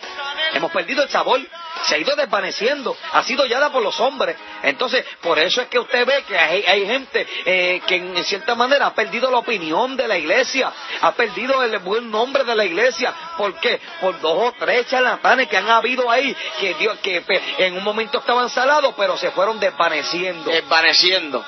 Hemos 0.55 0.73
perdido 0.73 1.03
el 1.03 1.09
sabor, 1.09 1.41
se 1.87 1.95
ha 1.95 1.99
ido 1.99 2.17
desvaneciendo, 2.17 2.97
ha 3.13 3.23
sido 3.23 3.43
hallada 3.43 3.71
por 3.71 3.83
los 3.83 4.01
hombres. 4.01 4.37
Entonces, 4.63 5.05
por 5.21 5.39
eso 5.39 5.63
es 5.63 5.69
que 5.69 5.79
usted 5.79 6.07
ve 6.07 6.25
que 6.27 6.37
hay, 6.37 6.87
gente 6.87 7.27
eh, 7.45 7.81
que 7.87 7.97
en 7.97 8.25
cierta 8.25 8.55
manera 8.55 8.87
ha 8.87 8.95
perdido 8.95 9.31
la 9.31 9.39
opinión 9.39 9.97
de 9.97 10.09
la 10.09 10.17
iglesia, 10.19 10.73
ha 11.03 11.13
perdido 11.13 11.63
el 11.63 11.79
buen 11.79 12.11
nombre 12.11 12.45
de 12.45 12.55
la 12.55 12.65
iglesia. 12.65 13.15
¿Por 13.37 13.55
qué? 13.61 13.81
Por 14.01 14.19
dos 14.21 14.49
o 14.49 14.53
tres 14.59 14.89
charlatanes 14.89 15.49
que 15.49 15.57
han 15.57 15.69
habido 15.69 16.11
ahí, 16.11 16.35
que, 16.59 16.75
Dios, 16.75 16.99
que 17.01 17.23
en 17.59 17.77
un 17.77 17.85
momento 17.85 18.19
estaban 18.19 18.49
salados, 18.51 18.95
pero 18.97 19.17
se 19.17 19.31
fueron 19.31 19.61
desvaneciendo. 19.61 20.51
Desvaneciendo. 20.51 21.45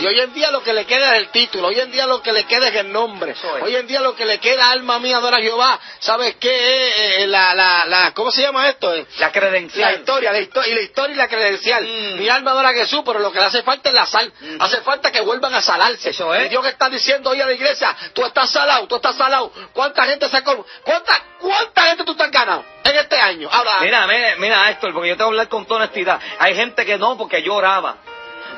Y 0.00 0.06
hoy 0.06 0.20
en 0.20 0.32
día 0.32 0.50
lo 0.50 0.62
que 0.62 0.72
le 0.72 0.84
queda 0.84 1.16
es 1.16 1.22
el 1.22 1.28
título, 1.30 1.68
hoy 1.68 1.80
en 1.80 1.90
día 1.90 2.06
lo 2.06 2.22
que 2.22 2.32
le 2.32 2.44
queda 2.44 2.68
es 2.68 2.76
el 2.76 2.92
nombre, 2.92 3.34
hoy 3.62 3.74
en 3.76 3.86
día 3.86 4.00
lo 4.00 4.14
que 4.14 4.24
le 4.24 4.38
queda, 4.38 4.70
alma 4.70 4.98
mía, 4.98 5.16
adora 5.16 5.38
a 5.38 5.40
Jehová, 5.40 5.80
¿sabes 5.98 6.36
qué? 6.36 7.22
Eh, 7.22 7.26
la, 7.26 7.54
la, 7.54 7.84
la, 7.86 8.12
¿Cómo 8.14 8.30
se 8.30 8.42
llama 8.42 8.68
esto? 8.68 8.92
La 9.18 9.32
credencial. 9.32 9.92
La 9.92 9.98
historia, 9.98 10.32
la 10.32 10.38
y 10.40 10.74
la 10.74 10.80
historia 10.80 11.14
y 11.14 11.16
la 11.16 11.28
credencial. 11.28 11.84
Mm. 11.84 12.18
Mi 12.18 12.28
alma 12.28 12.52
adora 12.52 12.70
a 12.70 12.74
Jesús, 12.74 13.02
pero 13.04 13.18
lo 13.18 13.32
que 13.32 13.38
le 13.38 13.46
hace 13.46 13.62
falta 13.62 13.88
es 13.88 13.94
la 13.94 14.06
sal. 14.06 14.32
Mm. 14.40 14.60
Hace 14.60 14.80
falta 14.82 15.10
que 15.10 15.20
vuelvan 15.20 15.54
a 15.54 15.62
salarse. 15.62 16.10
Eso 16.10 16.34
es. 16.34 16.46
Y 16.46 16.48
Dios 16.48 16.62
que 16.62 16.70
está 16.70 16.88
diciendo 16.88 17.30
hoy 17.30 17.40
a 17.40 17.46
la 17.46 17.52
iglesia, 17.52 17.94
tú 18.12 18.24
estás 18.24 18.50
salado, 18.50 18.86
tú 18.86 18.96
estás 18.96 19.16
salado. 19.16 19.52
¿Cuánta 19.72 20.04
gente 20.04 20.28
se 20.28 20.42
¿Cuánta, 20.42 21.24
¿Cuánta 21.38 21.82
gente 21.82 22.04
tú 22.04 22.12
estás 22.12 22.30
ganado 22.30 22.64
en 22.84 22.96
este 22.96 23.16
año? 23.16 23.48
Habla. 23.50 23.80
Mira, 23.80 24.06
mira, 24.06 24.36
mira 24.38 24.70
esto, 24.70 24.88
porque 24.92 25.08
yo 25.08 25.16
te 25.16 25.22
voy 25.22 25.30
a 25.30 25.32
hablar 25.32 25.48
con 25.48 25.66
toda 25.66 25.80
honestidad. 25.80 26.20
Hay 26.38 26.54
gente 26.54 26.84
que 26.84 26.98
no, 26.98 27.16
porque 27.16 27.42
yo 27.42 27.54
oraba. 27.54 27.96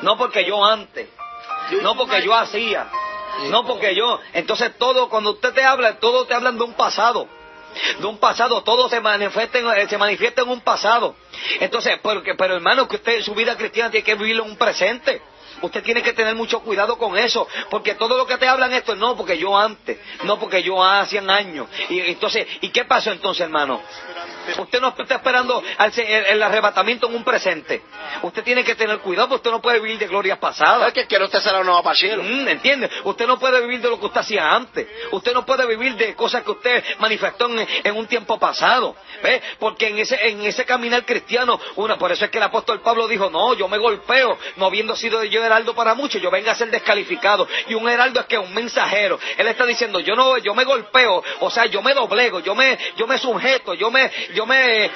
No 0.02 0.16
porque 0.16 0.44
yo 0.44 0.64
antes. 0.64 1.09
No 1.83 1.96
porque 1.96 2.22
yo 2.22 2.35
hacía. 2.35 2.87
No 3.50 3.64
porque 3.66 3.94
yo. 3.94 4.20
Entonces 4.33 4.76
todo, 4.78 5.09
cuando 5.09 5.30
usted 5.30 5.52
te 5.52 5.64
habla, 5.64 5.98
todo 5.98 6.26
te 6.26 6.35
hablan 6.35 6.57
de 6.57 6.64
un 6.64 6.74
pasado. 6.74 7.28
De 7.98 8.07
un 8.07 8.18
pasado, 8.18 8.62
todo 8.62 8.88
se 8.88 9.00
manifiesta, 9.00 9.59
en, 9.59 9.68
eh, 9.70 9.88
se 9.88 9.98
manifiesta 9.98 10.42
en 10.42 10.48
un 10.48 10.61
pasado. 10.61 11.16
Entonces, 11.59 11.98
porque, 12.02 12.35
pero 12.35 12.54
hermano, 12.54 12.87
que 12.87 12.96
usted 12.96 13.22
su 13.22 13.35
vida 13.35 13.57
cristiana 13.57 13.90
tiene 13.90 14.04
que 14.04 14.14
vivir 14.14 14.37
en 14.37 14.42
un 14.42 14.57
presente. 14.57 15.20
Usted 15.62 15.82
tiene 15.82 16.02
que 16.02 16.12
tener 16.12 16.34
mucho 16.34 16.60
cuidado 16.60 16.96
con 16.98 17.16
eso, 17.18 17.46
porque 17.70 17.94
todo 17.94 18.16
lo 18.16 18.26
que 18.26 18.36
te 18.36 18.48
hablan 18.48 18.72
esto 18.72 18.92
es 18.92 18.98
no 18.98 19.16
porque 19.16 19.38
yo 19.38 19.56
antes, 19.56 19.98
no 20.24 20.38
porque 20.38 20.62
yo 20.62 20.82
hace 20.82 21.18
años. 21.18 21.68
Y 21.88 22.00
entonces, 22.00 22.46
¿y 22.60 22.68
qué 22.70 22.84
pasó 22.84 23.12
entonces, 23.12 23.42
hermano? 23.42 23.80
Usted 24.58 24.80
no 24.80 24.88
está 24.88 25.14
esperando 25.14 25.62
el, 25.96 26.42
arrebatamiento 26.42 27.08
en 27.08 27.16
un 27.16 27.24
presente. 27.24 27.82
Usted 28.22 28.42
tiene 28.42 28.62
que 28.62 28.74
tener 28.74 28.98
cuidado 28.98 29.28
porque 29.28 29.36
usted 29.36 29.50
no 29.50 29.62
puede 29.62 29.80
vivir 29.80 29.98
de 29.98 30.06
glorias 30.06 30.38
pasadas. 30.38 30.88
Es 30.88 30.94
que 30.94 31.06
quiere 31.06 31.24
usted 31.24 31.40
ser 31.40 31.54
una 31.54 31.82
para 31.82 31.96
cielo. 31.96 32.22
Mm, 32.22 32.48
¿Entiende? 32.48 32.90
Usted 33.04 33.26
no 33.26 33.38
puede 33.38 33.60
vivir 33.62 33.80
de 33.80 33.88
lo 33.88 33.98
que 33.98 34.06
usted 34.06 34.20
hacía 34.20 34.54
antes. 34.54 34.86
Usted 35.12 35.32
no 35.32 35.46
puede 35.46 35.66
vivir 35.66 35.96
de 35.96 36.14
cosas 36.14 36.42
que 36.42 36.50
usted 36.50 36.84
manifestó 36.98 37.48
en, 37.48 37.96
un 37.96 38.06
tiempo 38.06 38.38
pasado. 38.38 38.96
¿Ve? 39.22 39.40
Porque 39.58 39.88
en 39.88 39.98
ese, 39.98 40.16
en 40.28 40.42
ese 40.42 40.64
caminar 40.64 41.04
cristiano, 41.04 41.58
una, 41.76 41.96
por 41.96 42.12
eso 42.12 42.24
es 42.24 42.30
que 42.30 42.38
el 42.38 42.44
apóstol 42.44 42.80
Pablo 42.80 43.08
dijo, 43.08 43.30
no, 43.30 43.54
yo 43.54 43.68
me 43.68 43.78
golpeo, 43.78 44.38
no 44.56 44.66
habiendo 44.66 44.94
sido 44.94 45.24
yo 45.24 45.43
heraldo 45.44 45.74
para 45.74 45.94
muchos, 45.94 46.20
yo 46.20 46.30
venga 46.30 46.52
a 46.52 46.54
ser 46.54 46.70
descalificado. 46.70 47.46
Y 47.68 47.74
un 47.74 47.88
heraldo 47.88 48.20
es 48.20 48.26
que 48.26 48.38
un 48.38 48.52
mensajero. 48.54 49.18
Él 49.37 49.46
está 49.46 49.64
diciendo, 49.64 50.00
yo 50.00 50.14
no, 50.14 50.38
yo 50.38 50.54
me 50.54 50.64
golpeo, 50.64 51.22
o 51.40 51.50
sea, 51.50 51.66
yo 51.66 51.83
me 51.83 51.94
doblego, 51.94 52.40
yo 52.40 52.54
me, 52.54 52.78
yo 52.96 53.07
me 53.07 53.18
sujeto, 53.18 53.74
yo 53.74 53.90
me, 53.90 54.11
yo 54.35 54.46
me, 54.46 54.90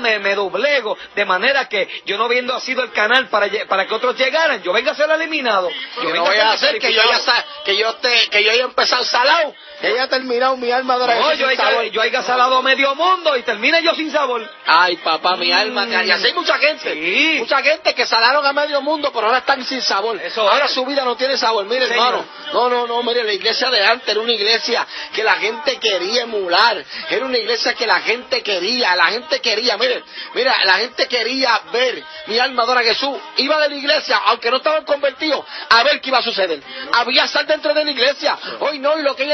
Me, 0.00 0.18
me 0.18 0.34
doblego, 0.34 0.96
de 1.14 1.24
manera 1.24 1.68
que 1.68 1.88
yo 2.06 2.16
no 2.16 2.28
viendo 2.28 2.58
sido 2.60 2.82
el 2.82 2.92
canal 2.92 3.28
para, 3.28 3.48
para 3.68 3.86
que 3.86 3.94
otros 3.94 4.16
llegaran, 4.16 4.62
yo 4.62 4.72
venga 4.72 4.92
a 4.92 4.94
ser 4.94 5.10
eliminado. 5.10 5.68
Yo, 6.02 6.14
no 6.14 6.22
voy 6.22 6.36
a 6.36 6.52
hacer 6.52 6.78
que 6.78 6.92
yo, 6.92 7.02
ya, 7.02 7.44
que 7.64 7.76
yo, 7.76 7.94
te, 7.96 8.28
que 8.30 8.44
yo 8.44 8.50
haya 8.50 8.64
empezado 8.64 9.04
salado 9.04 9.54
ella 9.82 10.04
ha 10.04 10.08
terminado 10.08 10.56
mi 10.56 10.70
alma 10.70 10.98
de 10.98 11.06
no, 11.06 11.34
yo, 11.34 11.46
haya, 11.46 11.84
yo 11.84 12.02
haya 12.02 12.22
salado 12.22 12.62
medio 12.62 12.94
mundo 12.94 13.36
y 13.36 13.42
termine 13.42 13.82
yo 13.82 13.94
sin 13.94 14.10
sabor. 14.10 14.46
Ay, 14.66 14.96
papá, 14.96 15.36
mi 15.36 15.50
alma. 15.52 15.86
Y 16.04 16.10
así 16.10 16.26
hay 16.26 16.34
mucha 16.34 16.58
gente. 16.58 17.36
Mucha 17.38 17.62
gente 17.62 17.94
que 17.94 18.06
salaron 18.06 18.44
a 18.44 18.52
medio 18.52 18.82
mundo, 18.82 19.10
pero 19.12 19.26
ahora 19.26 19.38
están 19.38 19.64
sin 19.64 19.80
sabor. 19.80 20.20
ahora 20.36 20.68
su 20.68 20.84
vida 20.84 21.04
no 21.04 21.16
tiene 21.16 21.36
sabor. 21.38 21.64
Mire, 21.64 21.86
hermano. 21.86 22.24
No, 22.52 22.68
no, 22.68 22.86
no, 22.86 23.02
mire, 23.02 23.24
la 23.24 23.32
iglesia 23.32 23.70
de 23.70 23.84
antes 23.84 24.08
era 24.08 24.20
una 24.20 24.32
iglesia 24.32 24.86
que 25.14 25.22
la 25.22 25.34
gente 25.34 25.78
quería 25.78 26.22
emular. 26.22 26.84
Era 27.08 27.24
una 27.24 27.38
iglesia 27.38 27.74
que 27.74 27.86
la 27.86 28.00
gente 28.00 28.42
quería. 28.42 28.94
La 28.96 29.06
gente 29.06 29.40
quería, 29.40 29.76
mire, 29.78 30.02
mira, 30.34 30.54
la 30.64 30.74
gente 30.74 31.06
quería 31.08 31.60
ver 31.72 32.02
mi 32.26 32.38
alma 32.38 32.64
adora 32.64 32.80
a 32.80 32.84
Jesús. 32.84 33.16
Iba 33.38 33.58
de 33.60 33.70
la 33.70 33.74
iglesia, 33.76 34.20
aunque 34.26 34.50
no 34.50 34.58
estaban 34.58 34.84
convertidos, 34.84 35.44
a 35.70 35.82
ver 35.84 36.00
qué 36.00 36.10
iba 36.10 36.18
a 36.18 36.22
suceder. 36.22 36.62
Había 36.92 37.26
sal 37.28 37.46
dentro 37.46 37.72
de 37.72 37.84
la 37.84 37.90
iglesia. 37.90 38.38
Hoy 38.60 38.78
no, 38.78 38.98
y 38.98 39.02
lo 39.02 39.16
que 39.16 39.22
hay 39.22 39.32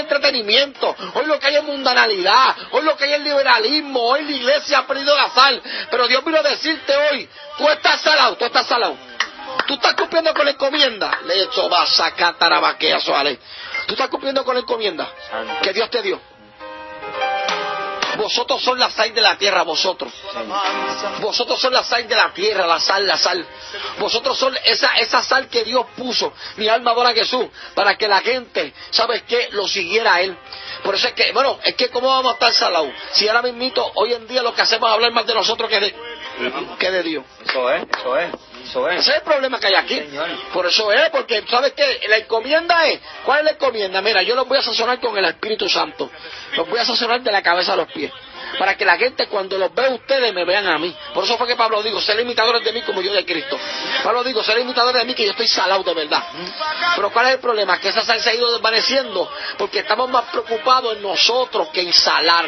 hoy 1.14 1.26
lo 1.26 1.38
que 1.38 1.46
hay 1.46 1.56
es 1.56 1.64
mundanalidad, 1.64 2.56
hoy 2.72 2.84
lo 2.84 2.96
que 2.96 3.04
hay 3.04 3.14
es 3.14 3.20
liberalismo, 3.20 4.00
hoy 4.00 4.24
la 4.24 4.30
iglesia 4.32 4.78
ha 4.78 4.86
perdido 4.86 5.16
la 5.16 5.30
sal. 5.30 5.62
Pero 5.90 6.06
Dios 6.08 6.24
vino 6.24 6.38
a 6.38 6.42
decirte 6.42 6.94
hoy, 7.10 7.28
tú 7.58 7.68
estás 7.68 8.00
salado, 8.00 8.36
tú 8.36 8.44
estás 8.44 8.66
salado. 8.66 8.96
Tú 9.66 9.74
estás 9.74 9.94
cumpliendo 9.94 10.32
con 10.34 10.44
la 10.44 10.52
encomienda. 10.52 11.18
Le 11.24 11.42
hecho 11.42 11.68
va 11.68 11.82
a 11.82 11.86
sacar 11.86 12.36
tarabaquea, 12.36 12.98
Tú 13.86 13.94
estás 13.94 14.08
cumpliendo 14.08 14.44
con 14.44 14.54
la 14.54 14.60
encomienda 14.60 15.08
que 15.62 15.72
Dios 15.72 15.90
te 15.90 16.02
dio. 16.02 16.20
Vosotros 18.16 18.62
son 18.62 18.78
la 18.78 18.90
sal 18.90 19.14
de 19.14 19.20
la 19.20 19.36
tierra, 19.36 19.62
vosotros. 19.62 20.12
Vosotros 21.20 21.60
son 21.60 21.72
la 21.72 21.82
sal 21.82 22.06
de 22.08 22.14
la 22.14 22.32
tierra, 22.32 22.66
la 22.66 22.80
sal, 22.80 23.06
la 23.06 23.16
sal. 23.16 23.46
Vosotros 23.98 24.38
son 24.38 24.56
esa, 24.64 24.94
esa 24.94 25.22
sal 25.22 25.48
que 25.48 25.64
Dios 25.64 25.86
puso, 25.96 26.32
mi 26.56 26.68
alma 26.68 26.92
adora 26.92 27.10
a 27.10 27.14
Jesús, 27.14 27.46
para 27.74 27.96
que 27.96 28.08
la 28.08 28.20
gente, 28.20 28.72
¿sabes 28.90 29.22
qué? 29.22 29.48
Lo 29.52 29.66
siguiera 29.68 30.14
a 30.14 30.20
Él. 30.22 30.36
Por 30.82 30.94
eso 30.94 31.08
es 31.08 31.14
que, 31.14 31.32
bueno, 31.32 31.58
es 31.64 31.74
que 31.74 31.88
cómo 31.88 32.08
vamos 32.08 32.32
a 32.32 32.34
estar 32.34 32.52
salados. 32.52 32.90
Si 33.12 33.28
ahora 33.28 33.42
mismo, 33.42 33.92
hoy 33.94 34.12
en 34.12 34.26
día 34.26 34.42
lo 34.42 34.54
que 34.54 34.62
hacemos 34.62 34.88
es 34.88 34.94
hablar 34.94 35.12
más 35.12 35.26
de 35.26 35.34
nosotros 35.34 35.68
que 35.68 35.80
de, 35.80 35.94
que 36.78 36.90
de 36.90 37.02
Dios. 37.02 37.24
Eso 37.46 37.70
es, 37.70 37.82
eso 37.92 38.18
es. 38.18 39.00
Ese 39.00 39.10
es 39.10 39.16
el 39.16 39.22
problema 39.22 39.58
que 39.58 39.68
hay 39.68 39.74
aquí. 39.74 40.02
Por 40.52 40.66
eso 40.66 40.92
es, 40.92 41.10
porque 41.10 41.44
¿sabes 41.48 41.72
qué? 41.72 42.00
La 42.08 42.18
encomienda 42.18 42.86
es, 42.86 43.00
¿cuál 43.24 43.38
es 43.40 43.44
la 43.44 43.50
encomienda? 43.52 44.02
Mira, 44.02 44.22
yo 44.22 44.34
los 44.34 44.46
voy 44.46 44.58
a 44.58 44.62
sazonar 44.62 45.00
con 45.00 45.16
el 45.16 45.24
Espíritu 45.24 45.68
Santo. 45.68 46.10
Los 46.56 46.68
voy 46.68 46.78
a 46.78 46.84
sazonar 46.84 47.22
de 47.22 47.32
la 47.32 47.42
cabeza 47.42 47.72
a 47.72 47.76
los 47.76 47.92
pies 47.92 48.12
para 48.58 48.76
que 48.76 48.84
la 48.84 48.96
gente 48.96 49.28
cuando 49.28 49.56
los 49.58 49.72
vea 49.74 49.90
ustedes 49.90 50.34
me 50.34 50.44
vean 50.44 50.66
a 50.66 50.78
mí. 50.78 50.94
Por 51.14 51.24
eso 51.24 51.38
fue 51.38 51.46
que 51.46 51.56
Pablo 51.56 51.82
dijo, 51.82 52.00
ser 52.00 52.18
imitadores 52.20 52.64
de 52.64 52.72
mí 52.72 52.82
como 52.82 53.00
yo 53.00 53.12
de 53.12 53.24
Cristo. 53.24 53.58
Pablo 54.02 54.24
dijo, 54.24 54.42
ser 54.42 54.58
imitadores 54.58 55.02
de 55.02 55.06
mí 55.06 55.14
que 55.14 55.24
yo 55.24 55.30
estoy 55.30 55.48
salado 55.48 55.82
de 55.84 55.94
verdad. 55.94 56.22
Pero 56.96 57.10
¿cuál 57.10 57.26
es 57.26 57.32
el 57.34 57.40
problema? 57.40 57.78
Que 57.78 57.88
esa 57.88 58.02
sal 58.02 58.20
se 58.20 58.30
ha 58.30 58.34
ido 58.34 58.50
desvaneciendo 58.52 59.30
porque 59.58 59.80
estamos 59.80 60.08
más 60.10 60.24
preocupados 60.24 60.96
en 60.96 61.02
nosotros 61.02 61.68
que 61.72 61.82
en 61.82 61.92
salar. 61.92 62.46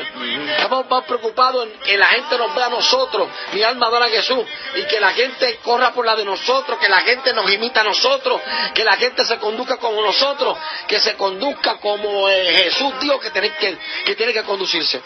Estamos 0.50 0.88
más 0.88 1.04
preocupados 1.04 1.66
en 1.66 1.80
que 1.80 1.96
la 1.96 2.06
gente 2.06 2.36
nos 2.38 2.54
vea 2.54 2.66
a 2.66 2.70
nosotros, 2.70 3.28
mi 3.52 3.62
alma 3.62 3.86
adora 3.86 4.06
a 4.06 4.08
Jesús, 4.08 4.44
y 4.74 4.82
que 4.84 5.00
la 5.00 5.10
gente 5.12 5.60
corra 5.62 5.92
por 5.92 6.08
habla 6.08 6.16
de 6.16 6.24
nosotros, 6.24 6.78
que 6.78 6.88
la 6.88 7.00
gente 7.00 7.32
nos 7.32 7.50
imita 7.50 7.80
a 7.80 7.84
nosotros, 7.84 8.40
que 8.74 8.84
la 8.84 8.96
gente 8.96 9.24
se 9.24 9.38
conduzca 9.38 9.76
como 9.76 10.00
nosotros, 10.02 10.56
que 10.86 10.98
se 10.98 11.14
conduzca 11.14 11.76
como 11.78 12.28
eh, 12.28 12.64
Jesús 12.64 12.94
dijo 13.00 13.20
que 13.20 13.30
tiene 13.30 13.50
que, 13.54 13.78
que 14.04 14.14
tiene 14.14 14.32
que 14.32 14.42
conducirse. 14.42 15.00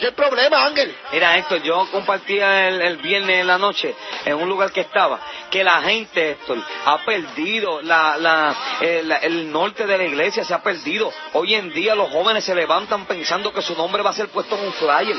¿Qué 0.00 0.06
el 0.06 0.14
Mira, 1.12 1.38
Héctor, 1.38 1.62
yo 1.62 1.88
compartía 1.90 2.68
el, 2.68 2.96
viernes 2.98 3.40
en 3.40 3.46
la 3.46 3.58
noche 3.58 3.94
en 4.24 4.34
un 4.34 4.48
lugar 4.48 4.70
que 4.70 4.82
estaba, 4.82 5.18
que 5.50 5.64
la 5.64 5.80
gente, 5.82 6.32
Héctor, 6.32 6.58
ha 6.84 6.98
perdido 7.04 7.80
la, 7.82 8.16
la, 8.18 8.54
el, 8.80 9.10
el 9.22 9.52
norte 9.52 9.86
de 9.86 9.96
la 9.96 10.04
iglesia, 10.04 10.44
se 10.44 10.52
ha 10.52 10.62
perdido. 10.62 11.12
Hoy 11.32 11.54
en 11.54 11.72
día 11.72 11.94
los 11.94 12.10
jóvenes 12.10 12.44
se 12.44 12.54
levantan 12.54 13.06
pensando 13.06 13.52
que 13.52 13.62
su 13.62 13.74
nombre 13.74 14.02
va 14.02 14.10
a 14.10 14.14
ser 14.14 14.28
puesto 14.28 14.56
en 14.56 14.66
un 14.66 14.72
flyer. 14.72 15.16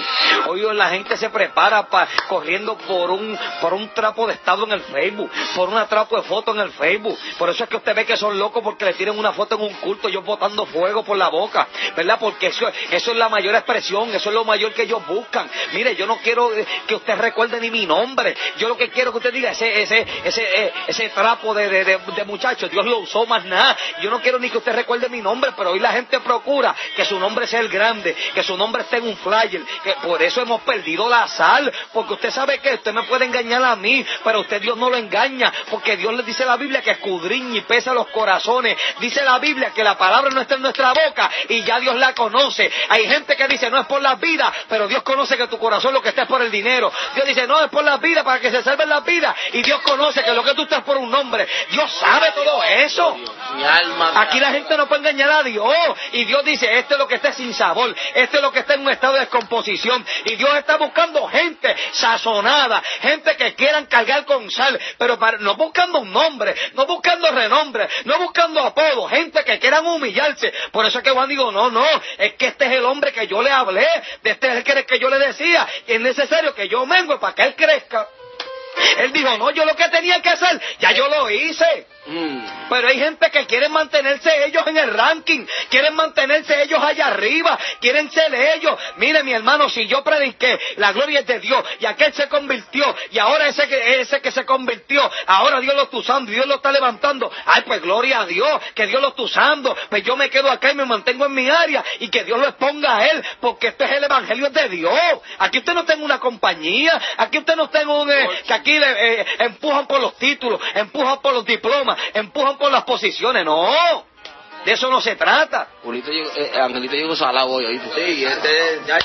Hoy 0.48 0.62
la 0.76 0.90
gente 0.90 1.18
se 1.18 1.30
prepara 1.30 1.88
para 1.88 2.10
corriendo 2.28 2.78
por 2.78 3.12
un, 3.12 3.38
por 3.62 3.74
un 3.74 3.90
trapo 3.90 4.28
de 4.28 4.34
estado 4.34 4.66
en 4.66 4.74
el 4.74 4.82
Facebook, 4.82 5.32
por 5.56 5.70
una 5.70 5.88
trapo 5.88 6.18
de 6.18 6.24
foto 6.24 6.54
en 6.54 6.60
el 6.60 6.72
Facebook. 6.72 7.18
Por 7.38 7.50
eso 7.50 7.64
es 7.64 7.70
que 7.70 7.78
usted 7.78 7.96
ve 7.96 8.06
que 8.06 8.18
son 8.18 8.38
locos 8.38 8.62
porque 8.64 8.86
le 8.86 8.94
tienen 8.94 9.18
una 9.18 9.34
foto 9.34 9.56
en 9.56 9.62
un 9.62 9.74
culto, 9.76 10.10
yo 10.10 10.22
botando 10.22 10.66
fuego 10.66 11.04
por 11.04 11.18
la 11.18 11.30
boca, 11.30 11.68
¿verdad? 11.96 12.18
Porque 12.20 12.48
eso, 12.48 12.68
eso 12.92 13.12
es 13.12 13.18
la 13.18 13.30
mayor 13.30 13.56
expresión, 13.56 14.14
eso 14.14 14.30
es 14.30 14.36
lo 14.36 14.44
mayor 14.44 14.74
que 14.74 14.84
ellos 14.84 15.07
buscan. 15.08 15.50
Mire, 15.74 15.96
yo 15.96 16.06
no 16.06 16.18
quiero 16.18 16.52
que 16.86 16.96
usted 16.96 17.16
recuerde 17.16 17.60
ni 17.60 17.72
mi 17.72 17.86
nombre, 17.86 18.36
yo 18.58 18.68
lo 18.68 18.78
que 18.78 18.90
quiero 18.90 19.12
que 19.12 19.18
usted 19.18 19.34
diga, 19.34 19.52
ese, 19.52 19.82
ese, 19.82 20.06
ese, 20.24 20.66
eh, 20.66 20.74
ese 20.88 21.10
trapo 21.10 21.54
de, 21.54 21.70
de, 21.70 21.84
de, 21.98 22.26
muchacho, 22.26 22.68
Dios 22.68 22.86
lo 22.86 23.00
usó 23.00 23.26
más 23.26 23.46
nada. 23.46 23.78
Yo 24.02 24.10
no 24.10 24.22
quiero 24.22 24.40
ni 24.40 24.50
que 24.50 24.58
usted 24.58 24.74
recuerde 24.74 25.10
mi 25.10 25.22
nombre, 25.22 25.52
pero 25.56 25.72
hoy 25.72 25.80
la 25.80 25.94
gente 25.94 26.20
procura 26.20 26.76
que 26.96 27.06
su 27.06 27.20
nombre 27.20 27.48
sea 27.48 27.62
el 27.62 27.70
grande, 27.70 28.16
que 28.34 28.44
su 28.44 28.58
nombre 28.58 28.84
esté 28.84 28.98
en 28.98 29.08
un 29.08 29.18
flyer, 29.18 29.62
que 29.84 29.94
por 30.04 30.22
eso 30.22 30.42
hemos 30.42 30.62
perdido 30.62 31.08
la 31.10 31.28
sal, 31.28 31.72
porque 31.94 32.14
usted 32.14 32.32
sabe 32.32 32.60
que 32.60 32.76
usted 32.76 32.94
me 32.94 33.04
puede 33.04 33.26
engañar 33.26 33.64
a 33.64 33.76
mí, 33.76 34.06
pero 34.24 34.42
usted 34.42 34.62
Dios 34.62 34.78
no 34.78 34.90
lo 34.90 34.98
engaña, 34.98 35.54
porque 35.70 35.98
Dios 35.98 36.14
le 36.14 36.24
dice 36.24 36.44
a 36.44 36.48
la 36.48 36.58
Biblia 36.58 36.82
que 36.82 36.92
escudriña 36.92 37.58
y 37.58 37.62
pesa 37.62 37.94
los 37.94 38.08
corazones. 38.08 38.78
Dice 39.00 39.24
la 39.24 39.40
Biblia 39.40 39.72
que 39.74 39.84
la 39.84 39.98
palabra 39.98 40.30
no 40.32 40.42
está 40.42 40.56
en 40.56 40.62
nuestra 40.62 40.94
boca 40.94 41.30
y 41.50 41.64
ya 41.64 41.80
Dios 41.80 41.96
la 41.96 42.14
conoce. 42.14 42.72
Hay 42.90 43.08
gente 43.08 43.36
que 43.36 43.48
dice 43.48 43.70
no 43.70 43.80
es 43.80 43.88
por 43.88 44.02
la 44.02 44.16
vida, 44.16 44.52
pero 44.68 44.88
Dios 44.88 44.97
conoce 45.04 45.38
que 45.38 45.48
tu 45.48 45.58
corazón 45.58 45.94
lo 45.94 46.02
que 46.02 46.10
está 46.10 46.24
es 46.24 46.28
por 46.28 46.42
el 46.42 46.52
dinero. 46.52 46.92
Dios 47.16 47.28
dice 47.28 47.48
no 47.48 47.62
es 47.64 47.70
por 47.70 47.84
la 47.84 47.98
vida 47.98 48.24
para 48.24 48.40
que 48.40 48.52
se 48.52 48.64
salven 48.64 48.90
las 48.90 49.04
vidas 49.04 49.36
y 49.54 49.62
Dios 49.62 49.82
conoce 49.82 50.24
que 50.24 50.34
lo 50.34 50.44
que 50.44 50.54
tú 50.54 50.64
estás 50.64 50.84
por 50.84 50.98
un 50.98 51.10
nombre. 51.10 51.48
Dios 51.72 51.92
sabe 52.00 52.32
todo 52.32 52.64
eso. 52.64 53.18
Aquí 54.16 54.40
la 54.40 54.52
gente 54.52 54.78
no 54.78 54.88
puede 54.88 55.02
engañar 55.02 55.30
a 55.30 55.44
Dios 55.44 55.74
y 56.14 56.26
Dios 56.26 56.44
dice 56.44 56.80
esto 56.80 56.96
es 56.96 57.00
lo 57.00 57.08
que 57.08 57.16
está 57.16 57.34
sin 57.34 57.54
sabor, 57.54 57.96
esto 58.16 58.38
es 58.38 58.44
lo 58.44 58.52
que 58.52 58.60
está 58.60 58.76
en 58.76 58.82
un 58.82 58.90
estado 58.90 59.14
de 59.14 59.22
descomposición 59.22 60.06
y 60.26 60.36
Dios 60.36 60.54
está 60.56 60.78
buscando 60.78 61.28
gente 61.28 61.76
sazonada, 61.94 62.82
gente 63.02 63.36
que 63.36 63.56
quieran 63.56 63.86
cargar 63.86 64.26
con 64.26 64.50
sal, 64.52 64.80
pero 64.98 65.18
no 65.40 65.56
buscando 65.56 66.00
un 66.00 66.12
nombre, 66.12 66.56
no 66.74 66.86
buscando 66.86 67.32
renombre, 67.32 67.88
no 68.06 68.18
buscando 68.20 68.62
apodo, 68.62 69.08
gente 69.08 69.44
que 69.44 69.60
quieran 69.60 69.86
humillarse. 69.86 70.54
Por 70.72 70.86
eso 70.86 71.00
es 71.00 71.04
que 71.04 71.12
Juan 71.12 71.30
digo, 71.30 71.52
no, 71.52 71.70
no, 71.70 71.86
es 72.18 72.34
que 72.34 72.48
este 72.48 72.66
es 72.66 72.72
el 72.74 72.86
hombre 72.86 73.12
que 73.12 73.28
yo 73.28 73.42
le 73.42 73.52
hablé, 73.52 73.88
de 74.24 74.32
este 74.32 74.48
es 74.50 74.56
el 74.58 74.64
que 74.64 74.77
yo 75.00 75.10
le 75.10 75.20
decía, 75.20 75.68
y 75.88 75.94
es 75.94 76.02
necesario 76.02 76.54
que 76.54 76.68
yo 76.68 76.86
mengue 76.86 77.18
para 77.18 77.34
que 77.34 77.44
él 77.44 77.56
crezca. 77.56 78.08
Él 79.00 79.12
dijo, 79.12 79.38
no, 79.38 79.52
yo 79.52 79.66
lo 79.66 79.76
que 79.76 79.90
tenía 79.90 80.22
que 80.22 80.30
hacer, 80.30 80.62
ya 80.80 80.92
yo 80.92 81.08
lo 81.08 81.30
hice. 81.30 81.88
Mm. 82.08 82.70
Pero 82.70 82.88
hay 82.88 83.00
gente 83.00 83.30
que 83.32 83.46
quiere 83.46 83.68
mantenerse 83.70 84.46
ellos 84.46 84.66
en 84.66 84.78
el 84.78 84.94
ranking, 84.94 85.46
quieren 85.70 85.94
mantenerse 85.94 86.64
ellos 86.64 86.82
allá 86.82 87.08
arriba, 87.08 87.60
quieren 87.82 88.10
ser 88.12 88.34
ellos. 88.34 88.80
Mire 88.96 89.24
mi 89.24 89.34
hermano, 89.34 89.70
si 89.70 89.88
yo 89.88 90.04
prediqué, 90.04 90.58
la 90.78 90.94
gloria 90.94 91.20
es 91.20 91.28
de 91.28 91.40
Dios, 91.40 91.64
y 91.80 91.86
aquel 91.86 92.14
se 92.14 92.30
convirtió, 92.30 92.96
y 93.12 93.20
ahora 93.20 93.48
ese 93.48 93.68
que, 93.68 94.02
ese 94.02 94.22
que 94.22 94.32
se 94.32 94.46
convirtió, 94.46 95.10
ahora 95.28 95.60
Dios 95.60 95.76
lo 95.76 95.84
está 95.84 95.98
usando, 95.98 96.32
Dios 96.32 96.46
lo 96.46 96.56
está 96.56 96.72
levantando. 96.72 97.32
Ay, 97.46 97.64
pues 97.66 97.82
gloria 97.82 98.22
a 98.22 98.26
Dios, 98.26 98.62
que 98.74 98.88
Dios 98.88 99.02
lo 99.02 99.10
está 99.10 99.22
usando. 99.24 99.76
Pues 99.90 100.04
yo 100.04 100.16
me 100.16 100.30
quedo 100.30 100.50
acá 100.50 100.72
y 100.72 100.76
me 100.76 100.86
mantengo 100.86 101.26
en 101.26 101.34
mi 101.34 101.50
área, 101.50 101.84
y 102.00 102.08
que 102.10 102.24
Dios 102.24 102.40
lo 102.40 102.48
exponga 102.48 102.98
a 102.98 103.08
él, 103.08 103.24
porque 103.42 103.68
este 103.68 103.84
es 103.84 103.92
el 103.92 104.04
evangelio 104.06 104.50
de 104.50 104.70
Dios. 104.70 105.20
Aquí 105.40 105.58
usted 105.60 105.74
no 105.74 105.86
tiene 105.86 106.04
una 106.04 106.20
compañía, 106.20 107.00
aquí 107.18 107.40
usted 107.40 107.56
no 107.56 107.70
tiene 107.70 107.92
un, 107.92 108.10
eh, 108.10 108.30
que 108.46 108.54
aquí 108.54 108.80
le 108.80 109.22
eh, 109.22 109.26
empujan 109.40 109.88
por 109.88 110.00
los 110.00 110.18
títulos, 110.18 110.62
empujan 110.74 111.22
por 111.22 111.34
los 111.34 111.46
diplomas, 111.46 111.97
empujan 112.14 112.58
por 112.58 112.72
las 112.72 112.84
posiciones, 112.84 113.46
no. 113.46 114.06
De 114.66 114.74
eso 114.74 114.90
no 114.90 115.00
se 115.00 115.16
trata. 115.16 115.70
Julito 115.82 116.12
eh, 116.12 116.52
Angelito 116.60 116.94
llegó 116.94 117.16
salado 117.16 117.52
hoy, 117.52 117.80
Sí, 117.96 118.26
este 118.26 118.82
ya, 118.86 119.00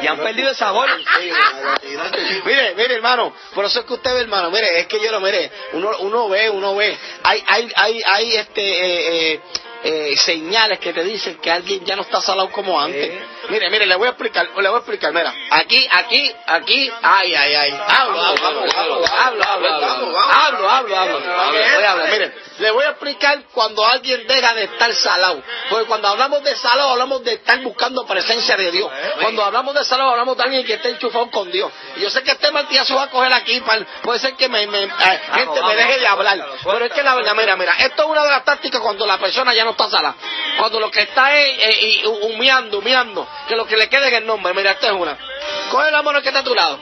y 0.00 0.06
han 0.06 0.18
perdido 0.18 0.50
el 0.50 0.54
sabor. 0.54 0.88
mire, 2.44 2.74
mire, 2.76 2.94
hermano, 2.94 3.34
por 3.56 3.64
eso 3.64 3.80
es 3.80 3.86
que 3.86 3.94
usted 3.94 4.14
ve, 4.14 4.20
hermano, 4.20 4.52
mire, 4.52 4.78
es 4.78 4.86
que 4.86 5.00
yo 5.00 5.10
lo 5.10 5.20
mire, 5.20 5.50
uno, 5.72 5.90
uno 5.98 6.28
ve, 6.28 6.48
uno 6.50 6.76
ve, 6.76 6.96
hay, 7.24 7.42
hay, 7.48 7.72
hay, 7.74 8.02
hay 8.06 8.36
este, 8.36 8.62
eh, 8.62 9.32
eh, 9.32 9.40
eh, 9.82 10.16
señales 10.16 10.78
que 10.78 10.92
te 10.92 11.04
dicen 11.04 11.38
que 11.38 11.50
alguien 11.50 11.84
ya 11.84 11.96
no 11.96 12.02
está 12.02 12.20
salado 12.20 12.50
como 12.50 12.80
antes. 12.80 13.12
Mire, 13.48 13.70
mire, 13.70 13.86
le 13.86 13.94
voy 13.96 14.06
a 14.06 14.10
explicar, 14.10 14.48
le 14.56 14.68
voy 14.68 14.76
a 14.76 14.78
explicar, 14.78 15.12
mira, 15.12 15.32
aquí, 15.50 15.88
aquí, 15.92 16.30
aquí, 16.46 16.90
ay, 17.02 17.34
ay, 17.34 17.54
ay, 17.54 17.80
hablo, 17.86 18.20
hablo, 18.20 18.46
hablo, 18.46 18.72
hablo, 18.74 19.06
hablo, 19.16 19.44
hablo, 19.44 20.68
hablo, 20.68 20.70
hablo, 20.70 21.88
hablo, 21.88 22.06
mire, 22.10 22.34
le 22.58 22.70
voy 22.72 22.84
a 22.84 22.90
explicar 22.90 23.44
cuando 23.54 23.86
alguien 23.86 24.26
deja 24.26 24.54
de 24.54 24.64
estar 24.64 24.92
salado, 24.94 25.42
porque 25.70 25.86
cuando 25.86 26.08
hablamos 26.08 26.42
de 26.42 26.56
salado 26.56 26.90
hablamos 26.90 27.24
de 27.24 27.34
estar 27.34 27.60
buscando 27.62 28.04
presencia 28.06 28.56
de 28.56 28.70
Dios, 28.70 28.90
cuando 29.20 29.44
hablamos 29.44 29.74
de 29.74 29.84
salado 29.84 30.10
hablamos 30.10 30.36
de 30.36 30.42
alguien 30.42 30.66
que 30.66 30.74
está 30.74 30.88
enchufado 30.88 31.30
con 31.30 31.50
Dios, 31.50 31.70
y 31.96 32.00
yo 32.00 32.10
sé 32.10 32.22
que 32.22 32.32
este 32.32 32.50
martillazo 32.50 32.96
va 32.96 33.04
a 33.04 33.10
coger 33.10 33.32
aquí, 33.32 33.62
puede 34.02 34.18
ser 34.18 34.34
que 34.34 34.48
me, 34.48 34.60
gente 34.66 35.62
me 35.62 35.76
deje 35.76 36.00
de 36.00 36.06
hablar, 36.06 36.44
pero 36.64 36.84
es 36.84 36.92
que 36.92 37.02
la 37.02 37.14
verdad, 37.14 37.34
mira, 37.34 37.56
mira, 37.56 37.72
esto 37.78 38.02
es 38.02 38.08
una 38.08 38.24
de 38.24 38.30
las 38.30 38.44
tácticas 38.44 38.80
cuando 38.80 39.06
la 39.06 39.18
persona 39.18 39.54
ya 39.54 39.64
no 39.64 39.67
está 39.70 39.88
salada, 39.88 40.16
cuando 40.58 40.80
lo 40.80 40.90
que 40.90 41.02
está 41.02 41.36
es 41.36 42.04
humeando, 42.04 42.78
humeando, 42.78 43.28
que 43.46 43.56
lo 43.56 43.66
que 43.66 43.76
le 43.76 43.88
quede 43.88 44.08
en 44.08 44.14
el 44.14 44.26
nombre. 44.26 44.52
Mira, 44.54 44.72
esta 44.72 44.86
es 44.88 44.92
una. 44.92 45.16
Coge 45.70 45.90
la 45.90 46.02
mano 46.02 46.20
que 46.22 46.28
está 46.28 46.40
a 46.40 46.44
tu 46.44 46.54
lado. 46.54 46.78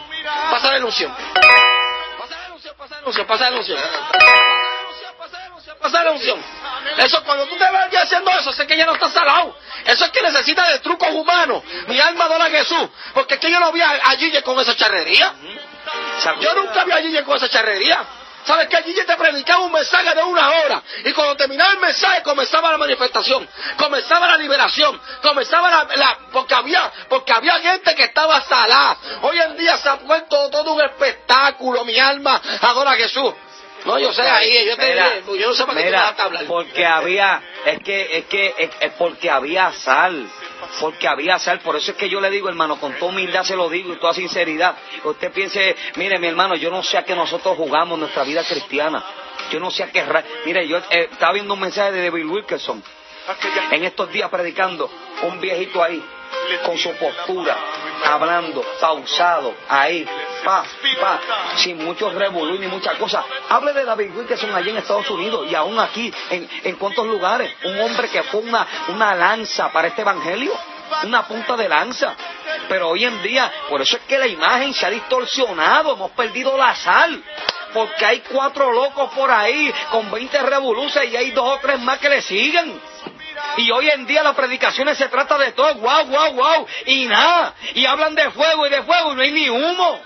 Pasa 0.51 0.71
la 0.71 0.79
ilusión. 0.79 1.15
Pasa 2.19 2.39
la 2.41 2.49
ilusión, 2.49 2.75
pasa 2.77 2.95
la 2.97 3.01
ilusión, 3.01 3.27
pasa 3.27 3.51
ilusión. 3.51 3.77
Eso 6.99 7.23
cuando 7.25 7.47
tú 7.47 7.57
te 7.57 7.65
ya 7.93 8.03
haciendo 8.03 8.31
eso, 8.31 8.53
sé 8.53 8.67
que 8.67 8.77
ya 8.77 8.87
no 8.87 8.95
está 8.95 9.11
salado. 9.11 9.57
Eso 9.85 10.05
es 10.05 10.11
que 10.11 10.23
necesita 10.23 10.69
de 10.71 10.79
trucos 10.81 11.09
humanos. 11.11 11.63
Mi 11.89 11.99
alma 12.01 12.25
adora 12.25 12.47
a 12.47 12.51
Jesús. 12.51 12.89
Porque 13.15 13.35
es 13.35 13.41
que 13.41 13.51
yo 13.51 13.61
no 13.61 13.73
vi 13.73 13.83
a 13.83 14.17
Gille 14.19 14.43
con 14.43 14.59
esa 14.61 14.75
charrería. 14.77 15.35
Yo 16.41 16.55
nunca 16.55 16.85
vi 16.85 16.93
a 16.93 16.99
Gille 16.99 17.25
con 17.25 17.37
esa 17.37 17.49
charrería. 17.49 18.05
¿Sabes 18.47 18.69
que 18.69 18.77
allí 18.77 18.95
te 18.95 19.17
predicaba 19.17 19.65
un 19.65 19.73
mensaje 19.73 20.15
de 20.15 20.23
una 20.23 20.49
hora? 20.49 20.83
Y 21.05 21.13
cuando 21.13 21.37
terminaba 21.37 21.73
el 21.73 21.81
mensaje 21.81 22.23
comenzaba 22.23 22.71
la 22.71 22.79
manifestación, 22.79 23.49
comenzaba 23.77 24.29
la 24.29 24.37
liberación, 24.37 25.01
comenzaba 25.21 25.69
la... 25.97 26.19
porque, 26.31 26.55
había, 26.55 26.93
porque 27.09 27.33
había 27.33 27.59
gente 27.59 27.95
que 27.97 28.05
estaba 28.05 28.41
salada. 28.43 28.99
Hoy 29.23 29.39
en 29.41 29.57
día 29.57 29.77
se 29.79 29.89
ha 29.89 29.95
vuelto 29.95 30.49
todo 30.51 30.75
un 30.75 30.81
espectáculo, 30.81 31.85
mi 31.85 31.99
alma 31.99 32.41
adora 32.61 32.93
a 32.93 32.97
Jesús. 32.97 33.35
No, 33.85 33.99
yo 33.99 34.13
sé 34.13 34.23
ahí, 34.23 34.67
yo, 34.67 34.77
te, 34.77 34.97
yo 35.39 35.49
no 35.49 35.55
sé 35.55 35.65
para 35.65 35.79
qué 35.79 35.87
mira, 35.87 36.15
Porque 36.47 36.87
había, 36.87 37.43
es 37.65 37.81
que, 37.83 38.19
es 38.19 38.25
que, 38.27 38.71
es 38.81 38.93
porque 38.93 39.31
había 39.31 39.73
sal 39.73 40.29
porque 40.81 41.09
había 41.09 41.39
sal. 41.39 41.61
Por 41.61 41.77
eso 41.77 41.93
es 41.93 41.97
que 41.97 42.09
yo 42.09 42.21
le 42.21 42.31
digo, 42.31 42.49
hermano, 42.49 42.79
con 42.79 42.93
toda 42.95 43.11
humildad 43.11 43.45
se 43.45 43.57
lo 43.57 43.69
digo 43.69 43.93
y 43.93 43.97
toda 43.97 44.15
sinceridad. 44.15 44.77
Usted 45.05 45.33
piense, 45.33 45.77
mire, 45.97 46.19
mi 46.19 46.27
hermano, 46.27 46.57
yo 46.57 46.71
no 46.71 46.83
sé 46.83 46.99
a 46.99 47.05
qué 47.05 47.15
nosotros 47.15 47.57
jugamos 47.57 47.99
nuestra 47.99 48.25
vida 48.25 48.43
cristiana. 48.45 49.05
Yo 49.51 49.61
no 49.61 49.71
sé 49.71 49.85
a 49.85 49.93
qué. 49.93 50.05
Mire, 50.45 50.67
yo 50.67 50.79
eh, 50.91 51.09
estaba 51.11 51.33
viendo 51.33 51.55
un 51.55 51.61
mensaje 51.61 51.93
de 51.93 52.05
David 52.05 52.27
Wilkerson 52.27 52.83
en 53.71 53.85
estos 53.85 54.11
días 54.13 54.31
predicando, 54.31 54.91
un 55.23 55.41
viejito 55.41 55.83
ahí, 55.83 56.03
con 56.65 56.79
su 56.79 56.91
postura, 56.93 57.57
hablando, 58.05 58.63
pausado, 58.81 59.55
ahí, 59.69 60.07
pa, 60.45 60.65
pa, 61.01 61.21
sin 61.57 61.85
muchos 61.85 62.15
revolú 62.15 62.59
ni 62.59 62.67
muchas 62.67 62.97
cosas. 62.97 63.25
Hable 63.49 63.73
de 63.73 63.85
David 63.85 64.17
Wilkerson 64.17 64.55
allí 64.55 64.71
en 64.71 64.79
Estados 64.79 65.09
Unidos 65.11 65.47
y 65.51 65.55
aún 65.55 65.79
aquí, 65.79 66.13
en, 66.31 66.49
en 66.65 66.77
cuántos 66.77 67.07
lugares. 67.07 67.53
Un 67.65 67.81
hombre 67.81 68.09
que 68.09 68.23
fue 68.25 68.41
una, 68.41 68.67
una 68.89 69.15
lanza 69.15 69.71
para 69.73 69.89
este 69.89 70.03
evangelio, 70.03 70.53
una 71.05 71.27
punta 71.27 71.57
de 71.57 71.69
lanza. 71.69 72.15
Pero 72.69 72.91
hoy 72.91 73.05
en 73.05 73.23
día, 73.23 73.53
por 73.69 73.81
eso 73.81 73.97
es 73.97 74.03
que 74.05 74.19
la 74.19 74.27
imagen 74.27 74.75
se 74.75 74.87
ha 74.87 74.91
distorsionado, 74.91 75.95
hemos 75.95 76.11
perdido 76.13 76.57
la 76.57 76.75
sal 76.75 77.23
porque 77.77 78.07
hay 78.07 78.21
cuatro 78.21 78.73
locos 78.73 79.13
por 79.13 79.31
ahí 79.31 79.71
con 79.91 80.11
20 80.11 80.43
revoluciones 80.45 81.13
y 81.13 81.17
hay 81.17 81.31
dos 81.33 81.45
o 81.45 81.59
tres 81.61 81.79
más 81.81 81.99
que 81.99 82.09
le 82.09 82.23
siguen. 82.23 82.81
Y 83.57 83.71
hoy 83.71 83.89
en 83.91 84.07
día 84.07 84.23
las 84.23 84.35
predicaciones 84.35 84.99
se 84.99 85.09
trata 85.09 85.39
de 85.39 85.53
todo, 85.53 85.75
wow, 85.77 86.05
wow, 86.07 86.33
wow, 86.33 86.67
y 86.87 87.07
nada. 87.07 87.55
Y 87.75 87.87
hablan 87.87 88.15
de 88.15 88.31
fuego 88.31 88.67
y 88.67 88.71
de 88.71 88.83
fuego 88.83 89.13
y 89.13 89.17
no 89.17 89.23
hay 89.23 89.33
ni 89.33 89.49
humo. 89.49 90.03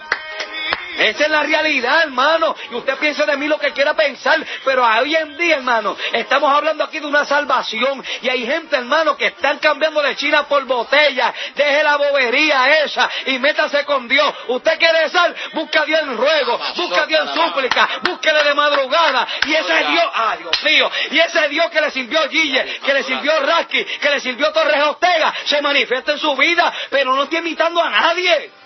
Esa 0.99 1.25
es 1.25 1.31
la 1.31 1.43
realidad, 1.43 2.03
hermano. 2.03 2.55
Y 2.71 2.75
usted 2.75 2.97
piensa 2.99 3.25
de 3.25 3.37
mí 3.37 3.47
lo 3.47 3.59
que 3.59 3.73
quiera 3.73 3.95
pensar, 3.95 4.45
pero 4.65 4.85
hoy 4.85 5.17
en 5.17 5.37
día, 5.37 5.57
hermano, 5.57 5.97
estamos 6.13 6.53
hablando 6.53 6.85
aquí 6.85 6.99
de 6.99 7.07
una 7.07 7.25
salvación. 7.25 8.05
Y 8.23 8.29
hay 8.29 8.47
gente, 8.47 8.77
hermano, 8.77 9.17
que 9.17 9.27
están 9.27 9.59
cambiando 9.59 10.03
de 10.03 10.17
China 10.17 10.47
por 10.49 10.65
botella. 10.65 11.33
Deje 11.55 11.83
la 11.83 11.97
bobería 11.97 12.83
esa 12.83 13.09
y 13.27 13.39
métase 13.39 13.85
con 13.85 14.09
Dios. 14.09 14.33
Usted 14.49 14.79
quiere 14.79 15.09
sal, 15.09 15.35
busca 15.55 15.83
a 15.83 15.85
Dios 15.85 16.01
en 16.03 16.17
ruego, 16.17 16.61
busca 16.77 17.03
a 17.03 17.07
Dios 17.07 17.29
en 17.29 17.35
súplica, 17.35 17.89
búsquele 18.03 18.45
de 18.45 18.55
madrugada. 18.55 19.27
Y 19.47 19.55
ese 19.55 19.79
Dios, 19.91 20.05
ah, 20.15 20.37
Dios 20.39 20.63
mío, 20.65 20.91
y 21.11 21.19
ese 21.19 21.49
Dios 21.49 21.71
que 21.71 21.81
le 21.81 21.91
sirvió 21.91 22.29
Guille, 22.29 22.81
que 22.85 22.95
le 22.95 23.03
sirvió 23.03 23.41
Rasky, 23.41 23.85
que 23.85 24.11
le 24.11 24.21
sirvió 24.21 24.53
Torres 24.53 24.83
Ortega, 24.83 25.35
se 25.45 25.61
manifiesta 25.63 26.13
en 26.13 26.19
su 26.19 26.35
vida, 26.37 26.73
pero 26.91 27.15
no 27.15 27.25
está 27.25 27.39
imitando 27.39 27.83
a 27.83 27.91
nadie. 27.91 28.60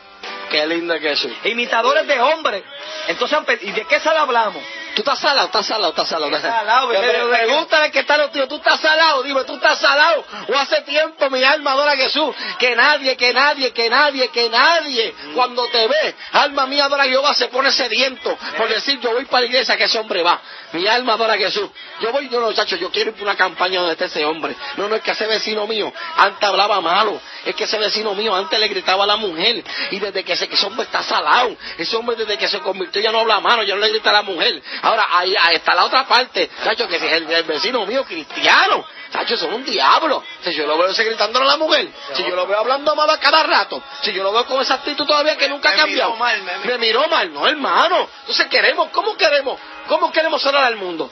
Qué 0.54 0.64
lindo 0.68 0.94
que 1.00 1.10
es. 1.10 1.28
Imitadores 1.46 2.06
de 2.06 2.20
hombres. 2.20 2.62
Entonces, 3.08 3.38
¿y 3.62 3.72
de 3.72 3.84
qué 3.86 3.98
sal 3.98 4.16
hablamos? 4.16 4.62
Tú 4.94 5.02
estás 5.02 5.18
salado, 5.18 5.46
estás 5.46 5.66
salado, 5.66 5.90
estás 5.90 6.08
salado. 6.08 6.34
Estás 6.34 6.52
salado, 6.54 6.88
Pregúntale 6.88 7.90
que 7.90 8.00
está 8.00 8.16
los 8.16 8.30
tíos, 8.32 8.48
tú 8.48 8.56
estás 8.56 8.80
salado, 8.80 9.22
dime, 9.22 9.44
tú 9.44 9.54
estás 9.54 9.78
salado. 9.78 10.24
O 10.48 10.56
hace 10.56 10.82
tiempo 10.82 11.30
mi 11.30 11.42
alma 11.42 11.72
adora 11.72 11.92
a 11.92 11.96
Jesús. 11.96 12.34
Que 12.58 12.76
nadie, 12.76 13.16
que 13.16 13.32
nadie, 13.32 13.72
que 13.72 13.90
nadie, 13.90 14.28
que 14.28 14.48
nadie, 14.48 15.14
cuando 15.34 15.66
te 15.68 15.86
ve, 15.88 16.14
alma 16.32 16.66
mía 16.66 16.84
adora 16.84 17.04
a 17.04 17.06
Jehová, 17.06 17.34
se 17.34 17.48
pone 17.48 17.70
sediento 17.72 18.36
por 18.56 18.68
decir, 18.68 19.00
yo 19.00 19.12
voy 19.12 19.24
para 19.24 19.42
la 19.42 19.46
iglesia, 19.46 19.76
que 19.76 19.84
ese 19.84 19.98
hombre 19.98 20.22
va. 20.22 20.40
Mi 20.72 20.86
alma 20.86 21.14
adora 21.14 21.34
a 21.34 21.36
Jesús. 21.36 21.68
Yo 22.00 22.12
voy, 22.12 22.28
yo 22.28 22.40
no, 22.40 22.46
muchachos, 22.46 22.78
yo 22.80 22.90
quiero 22.90 23.10
ir 23.10 23.14
para 23.14 23.30
una 23.30 23.36
campaña 23.36 23.78
donde 23.78 23.92
esté 23.92 24.06
ese 24.06 24.24
hombre. 24.24 24.54
No, 24.76 24.88
no, 24.88 24.96
es 24.96 25.02
que 25.02 25.12
ese 25.12 25.26
vecino 25.26 25.66
mío 25.66 25.92
antes 26.16 26.48
hablaba 26.48 26.80
malo. 26.80 27.20
Es 27.44 27.54
que 27.54 27.64
ese 27.64 27.78
vecino 27.78 28.14
mío 28.14 28.34
antes 28.34 28.58
le 28.58 28.68
gritaba 28.68 29.04
a 29.04 29.06
la 29.06 29.16
mujer. 29.16 29.64
Y 29.90 29.98
desde 29.98 30.24
que 30.24 30.32
ese, 30.32 30.48
ese 30.50 30.66
hombre 30.66 30.84
está 30.84 31.02
salado, 31.02 31.56
ese 31.78 31.96
hombre 31.96 32.16
desde 32.16 32.36
que 32.38 32.48
se 32.48 32.58
convirtió 32.60 33.00
ya 33.00 33.12
no 33.12 33.20
habla 33.20 33.40
malo, 33.40 33.62
ya 33.62 33.74
no 33.74 33.80
le 33.80 33.90
grita 33.90 34.10
a 34.10 34.14
la 34.14 34.22
mujer. 34.22 34.62
Ahora, 34.84 35.06
ahí, 35.12 35.34
está 35.54 35.74
la 35.74 35.86
otra 35.86 36.06
parte, 36.06 36.50
Sacho, 36.62 36.86
que 36.86 36.96
es 36.96 37.02
el, 37.02 37.44
vecino 37.44 37.86
mío 37.86 38.04
cristiano. 38.04 38.84
Sacho, 39.10 39.36
son 39.36 39.54
un 39.54 39.64
diablo. 39.64 40.22
Si 40.42 40.52
yo 40.52 40.66
lo 40.66 40.76
veo 40.76 40.92
gritando 40.92 41.40
a 41.40 41.44
la 41.44 41.56
mujer, 41.56 41.88
si 42.12 42.22
yo 42.22 42.36
lo 42.36 42.46
veo 42.46 42.58
hablando 42.58 42.94
mal 42.94 43.08
a 43.08 43.18
cada 43.18 43.42
rato, 43.44 43.82
si 44.02 44.12
yo 44.12 44.22
lo 44.22 44.32
veo 44.32 44.44
con 44.44 44.60
esa 44.60 44.74
actitud 44.74 45.06
todavía 45.06 45.36
que 45.36 45.48
nunca 45.48 45.70
ha 45.70 45.76
cambiado. 45.76 46.16
me, 46.64 46.78
miró 46.78 47.08
mal, 47.08 47.32
no, 47.32 47.46
hermano. 47.46 48.08
Entonces 48.20 48.46
queremos, 48.48 48.88
¿cómo 48.90 49.16
queremos? 49.16 49.58
¿Cómo 49.88 50.12
queremos 50.12 50.42
sanar 50.42 50.64
al 50.64 50.76
mundo? 50.76 51.10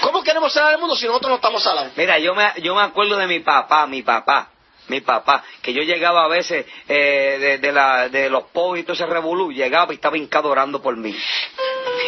¿Cómo 0.00 0.22
queremos 0.22 0.52
sanar 0.52 0.74
al 0.74 0.80
mundo 0.80 0.96
si 0.96 1.06
nosotros 1.06 1.30
no 1.30 1.36
estamos 1.36 1.62
salados? 1.62 1.92
Mira, 1.94 2.18
yo 2.18 2.34
me, 2.34 2.52
yo 2.60 2.74
me 2.74 2.82
acuerdo 2.82 3.16
de 3.18 3.26
mi 3.28 3.40
papá, 3.40 3.86
mi 3.86 4.02
papá 4.02 4.51
mi 4.88 5.00
papá, 5.00 5.44
que 5.60 5.72
yo 5.72 5.82
llegaba 5.82 6.24
a 6.24 6.28
veces 6.28 6.66
eh, 6.88 7.58
de, 7.60 7.72
la, 7.72 8.08
de 8.08 8.28
los 8.28 8.44
pobres 8.44 8.82
y 8.82 8.84
todo 8.84 8.94
ese 8.94 9.06
revolú, 9.06 9.52
llegaba 9.52 9.92
y 9.92 9.96
estaba 9.96 10.16
hincado 10.16 10.50
orando 10.50 10.82
por 10.82 10.96
mí. 10.96 11.16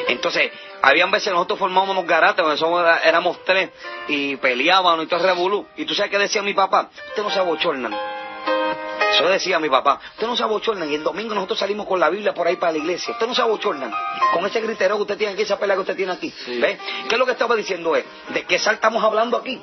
Entonces, 0.09 0.51
habían 0.83 1.11
veces 1.11 1.33
nosotros 1.33 1.59
formábamos 1.59 2.07
garates, 2.07 2.59
somos, 2.59 2.85
éramos 3.05 3.43
tres, 3.45 3.71
y 4.09 4.37
peleábamos 4.37 5.05
y 5.05 5.09
todo 5.09 5.25
revolú. 5.25 5.67
Y 5.77 5.85
tú 5.85 5.95
sabes 5.95 6.11
qué 6.11 6.19
decía 6.19 6.43
mi 6.43 6.55
papá, 6.55 6.91
usted 7.09 7.23
no 7.23 7.31
se 7.31 7.39
abochornan. 7.39 7.95
Eso 9.15 9.29
decía 9.29 9.61
mi 9.61 9.69
papá, 9.69 10.01
usted 10.15 10.27
no 10.27 10.37
se 10.37 10.43
abochornan. 10.43 10.91
Y 10.91 10.97
el 10.97 11.05
domingo 11.05 11.35
nosotros 11.35 11.59
salimos 11.59 11.87
con 11.87 12.01
la 12.01 12.11
Biblia 12.11 12.35
por 12.35 12.49
ahí 12.49 12.57
para 12.57 12.73
la 12.73 12.79
iglesia. 12.79 13.13
Usted 13.13 13.27
no 13.27 13.35
se 13.35 13.43
abochornan. 13.43 13.93
Con 14.33 14.45
ese 14.45 14.61
gritero 14.61 14.97
que 14.97 15.03
usted 15.03 15.17
tiene 15.17 15.35
aquí, 15.35 15.43
esa 15.43 15.59
pelea 15.59 15.77
que 15.77 15.83
usted 15.83 15.97
tiene 15.97 16.13
aquí. 16.13 16.35
¿Ve? 16.61 16.79
¿Qué 17.09 17.15
es 17.15 17.19
lo 17.19 17.25
que 17.25 17.33
estaba 17.33 17.55
diciendo 17.55 17.95
es? 17.95 18.05
¿De 18.31 18.43
qué 18.45 18.59
sal 18.59 18.75
estamos 18.75 19.05
hablando 19.05 19.37
aquí? 19.37 19.61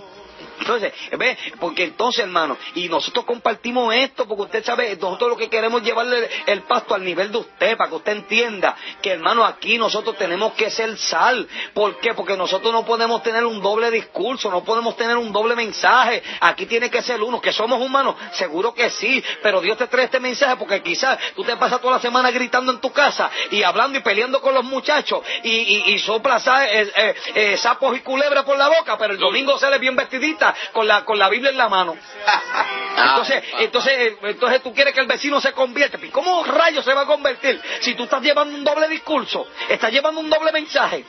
Entonces, 0.62 0.94
¿ve? 1.18 1.38
Porque 1.60 1.84
entonces, 1.84 2.24
hermano, 2.24 2.58
y 2.76 2.88
nosotros 2.88 3.26
compartimos 3.26 3.94
esto 3.96 4.28
porque 4.28 4.44
usted 4.44 4.64
sabe, 4.64 4.96
nosotros 4.96 5.32
lo 5.32 5.38
que 5.38 5.50
queremos 5.50 5.82
es 5.82 5.88
llevarle 5.88 6.30
el 6.46 6.62
pasto 6.64 6.94
al 6.94 7.04
nivel 7.04 7.32
de 7.32 7.40
usted, 7.40 7.76
para 7.78 7.90
que 7.90 7.96
usted 7.96 8.12
entienda 8.12 8.76
que, 9.02 9.12
hermano, 9.12 9.44
aquí 9.44 9.78
nosotros 9.78 10.16
tenemos 10.18 10.54
que 10.54 10.70
ser 10.70 10.98
sal. 10.98 11.48
¿Por 11.74 11.98
qué? 12.00 12.14
Porque 12.14 12.38
nosotros 12.38 12.72
no 12.72 12.86
podemos 12.86 13.24
tener 13.24 13.44
un 13.46 13.62
doble 13.62 13.90
discurso, 13.90 14.52
no 14.52 14.64
podemos 14.64 14.96
tener 14.96 15.18
un 15.18 15.32
doble 15.32 15.56
mensaje. 15.56 16.22
Aquí 16.40 16.68
tiene 16.68 16.90
que 16.90 17.02
ser 17.02 17.22
uno, 17.22 17.42
que 17.42 17.52
somos 17.52 17.82
humanos, 17.82 18.16
seguro 18.34 18.74
que 18.74 18.90
sí, 18.92 19.24
pero 19.42 19.62
Dios 19.62 19.78
te 19.78 19.88
trae 19.88 20.06
este 20.06 20.20
mensaje 20.20 20.56
porque 20.58 20.82
quizás 20.84 21.18
tú 21.36 21.44
te 21.44 21.56
pasas 21.58 21.82
toda 21.82 21.96
la 21.96 22.02
semana 22.02 22.30
gritando 22.30 22.72
en 22.72 22.80
tu 22.80 22.92
casa 22.92 23.32
y 23.50 23.64
hablando 23.64 23.98
y 23.98 24.02
peleando 24.02 24.42
con 24.42 24.54
los 24.54 24.64
muchachos 24.64 25.22
y, 25.44 25.50
y, 25.50 25.84
y 25.94 26.00
soplas 26.00 26.46
eh, 26.48 26.92
eh, 26.96 27.16
eh, 27.36 27.58
sapos 27.58 27.98
y 27.98 28.02
culebras 28.02 28.44
por 28.44 28.58
la 28.58 28.68
boca, 28.68 28.98
pero 28.98 29.14
el 29.14 29.20
domingo 29.20 29.58
sale 29.58 29.80
bien 29.80 29.96
vestidita 29.96 30.51
con 30.72 30.88
la, 30.88 31.04
con 31.06 31.18
la 31.18 31.30
Biblia 31.30 31.52
en 31.52 31.58
la 31.58 31.70
mano. 31.70 31.96
Entonces, 32.98 33.44
entonces, 33.60 34.14
entonces 34.22 34.62
tú 34.62 34.74
quieres 34.74 34.94
que 34.94 35.00
el 35.00 35.08
vecino 35.08 35.42
se 35.42 35.54
convierta. 35.54 35.98
¿Cómo 36.12 36.44
rayos 36.44 36.86
se 36.86 36.94
va 36.94 37.02
a 37.02 37.06
convertir 37.06 37.60
si 37.80 37.96
tú 37.96 38.04
estás 38.04 38.22
llevando 38.22 38.56
un 38.56 38.64
doble 38.64 38.88
discurso? 38.88 39.48
Estás 39.70 39.92
llevando 39.92 40.20
un 40.20 40.30
doble 40.30 40.52
mensaje. 40.52 41.06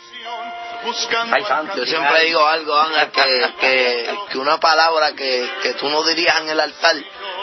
Yo 1.77 1.87
siempre 1.87 2.25
digo 2.25 2.47
algo, 2.47 2.77
Ángel, 2.77 3.55
que, 3.61 4.19
que, 4.31 4.39
una 4.39 4.59
palabra 4.59 5.13
que, 5.13 5.51
que 5.63 5.75
tú 5.75 5.89
no 5.89 6.03
dirías 6.03 6.41
en 6.41 6.51
el 6.51 6.61
altar 6.61 6.97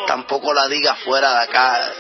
tampoco 0.10 0.54
la 0.56 0.68
digas 0.68 0.98
fuera 1.00 1.34
de 1.34 1.44
acá, 1.44 1.94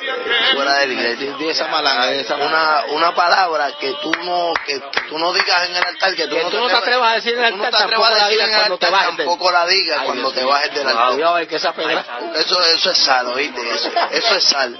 fuera 0.53 0.79
de 0.79 0.87
la 0.87 0.93
iglesia. 0.93 1.35
esa 1.51 2.35
una, 2.35 2.83
una 2.89 3.13
palabra 3.13 3.71
que 3.79 3.93
tú 4.01 4.11
no 4.23 4.51
que, 4.65 4.81
tú 5.07 5.19
no 5.19 5.31
digas 5.31 5.69
en 5.69 5.75
el 5.75 5.83
altar, 5.83 6.15
que 6.15 6.27
tú, 6.27 6.35
no, 6.35 6.67
te 6.67 6.73
atrevas 6.73 7.11
a 7.11 7.15
decir 7.15 7.33
en 7.33 7.39
el 7.39 7.53
altar, 7.53 7.71
tampoco 7.71 8.09
la 8.09 8.27
digas 8.29 8.49
cuando 8.49 8.77
te 8.79 8.89
bajes. 8.89 9.17
Tampoco 9.17 9.51
la 9.51 9.67
digas 9.67 10.01
cuando 10.03 10.31
te 10.31 10.43
bajes 10.43 10.73
del 10.73 10.87
altar. 10.87 11.47
esa 11.51 11.73
pedra. 11.73 12.05
Eso, 12.35 12.63
eso 12.63 12.91
es 12.91 12.97
sal, 12.97 13.27
¿oíste? 13.27 13.61
Eso, 13.75 13.91
eso 14.11 14.35
es 14.35 14.43
sal. 14.43 14.79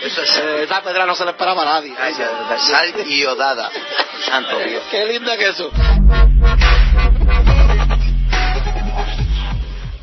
Eso 0.00 0.22
es 0.22 0.30
sal. 0.30 0.48
Esa 0.68 0.82
pedra 0.82 1.04
no 1.04 1.14
se 1.14 1.24
le 1.24 1.32
esperaba 1.32 1.62
a 1.62 1.64
nadie. 1.64 1.94
Sal 2.58 2.94
y 3.06 3.24
odada. 3.26 3.70
Santo 4.24 4.58
Dios. 4.58 4.84
Qué 4.90 5.04
linda 5.04 5.36
que 5.36 5.48
eso. 5.48 5.67
Yo. 5.76 6.77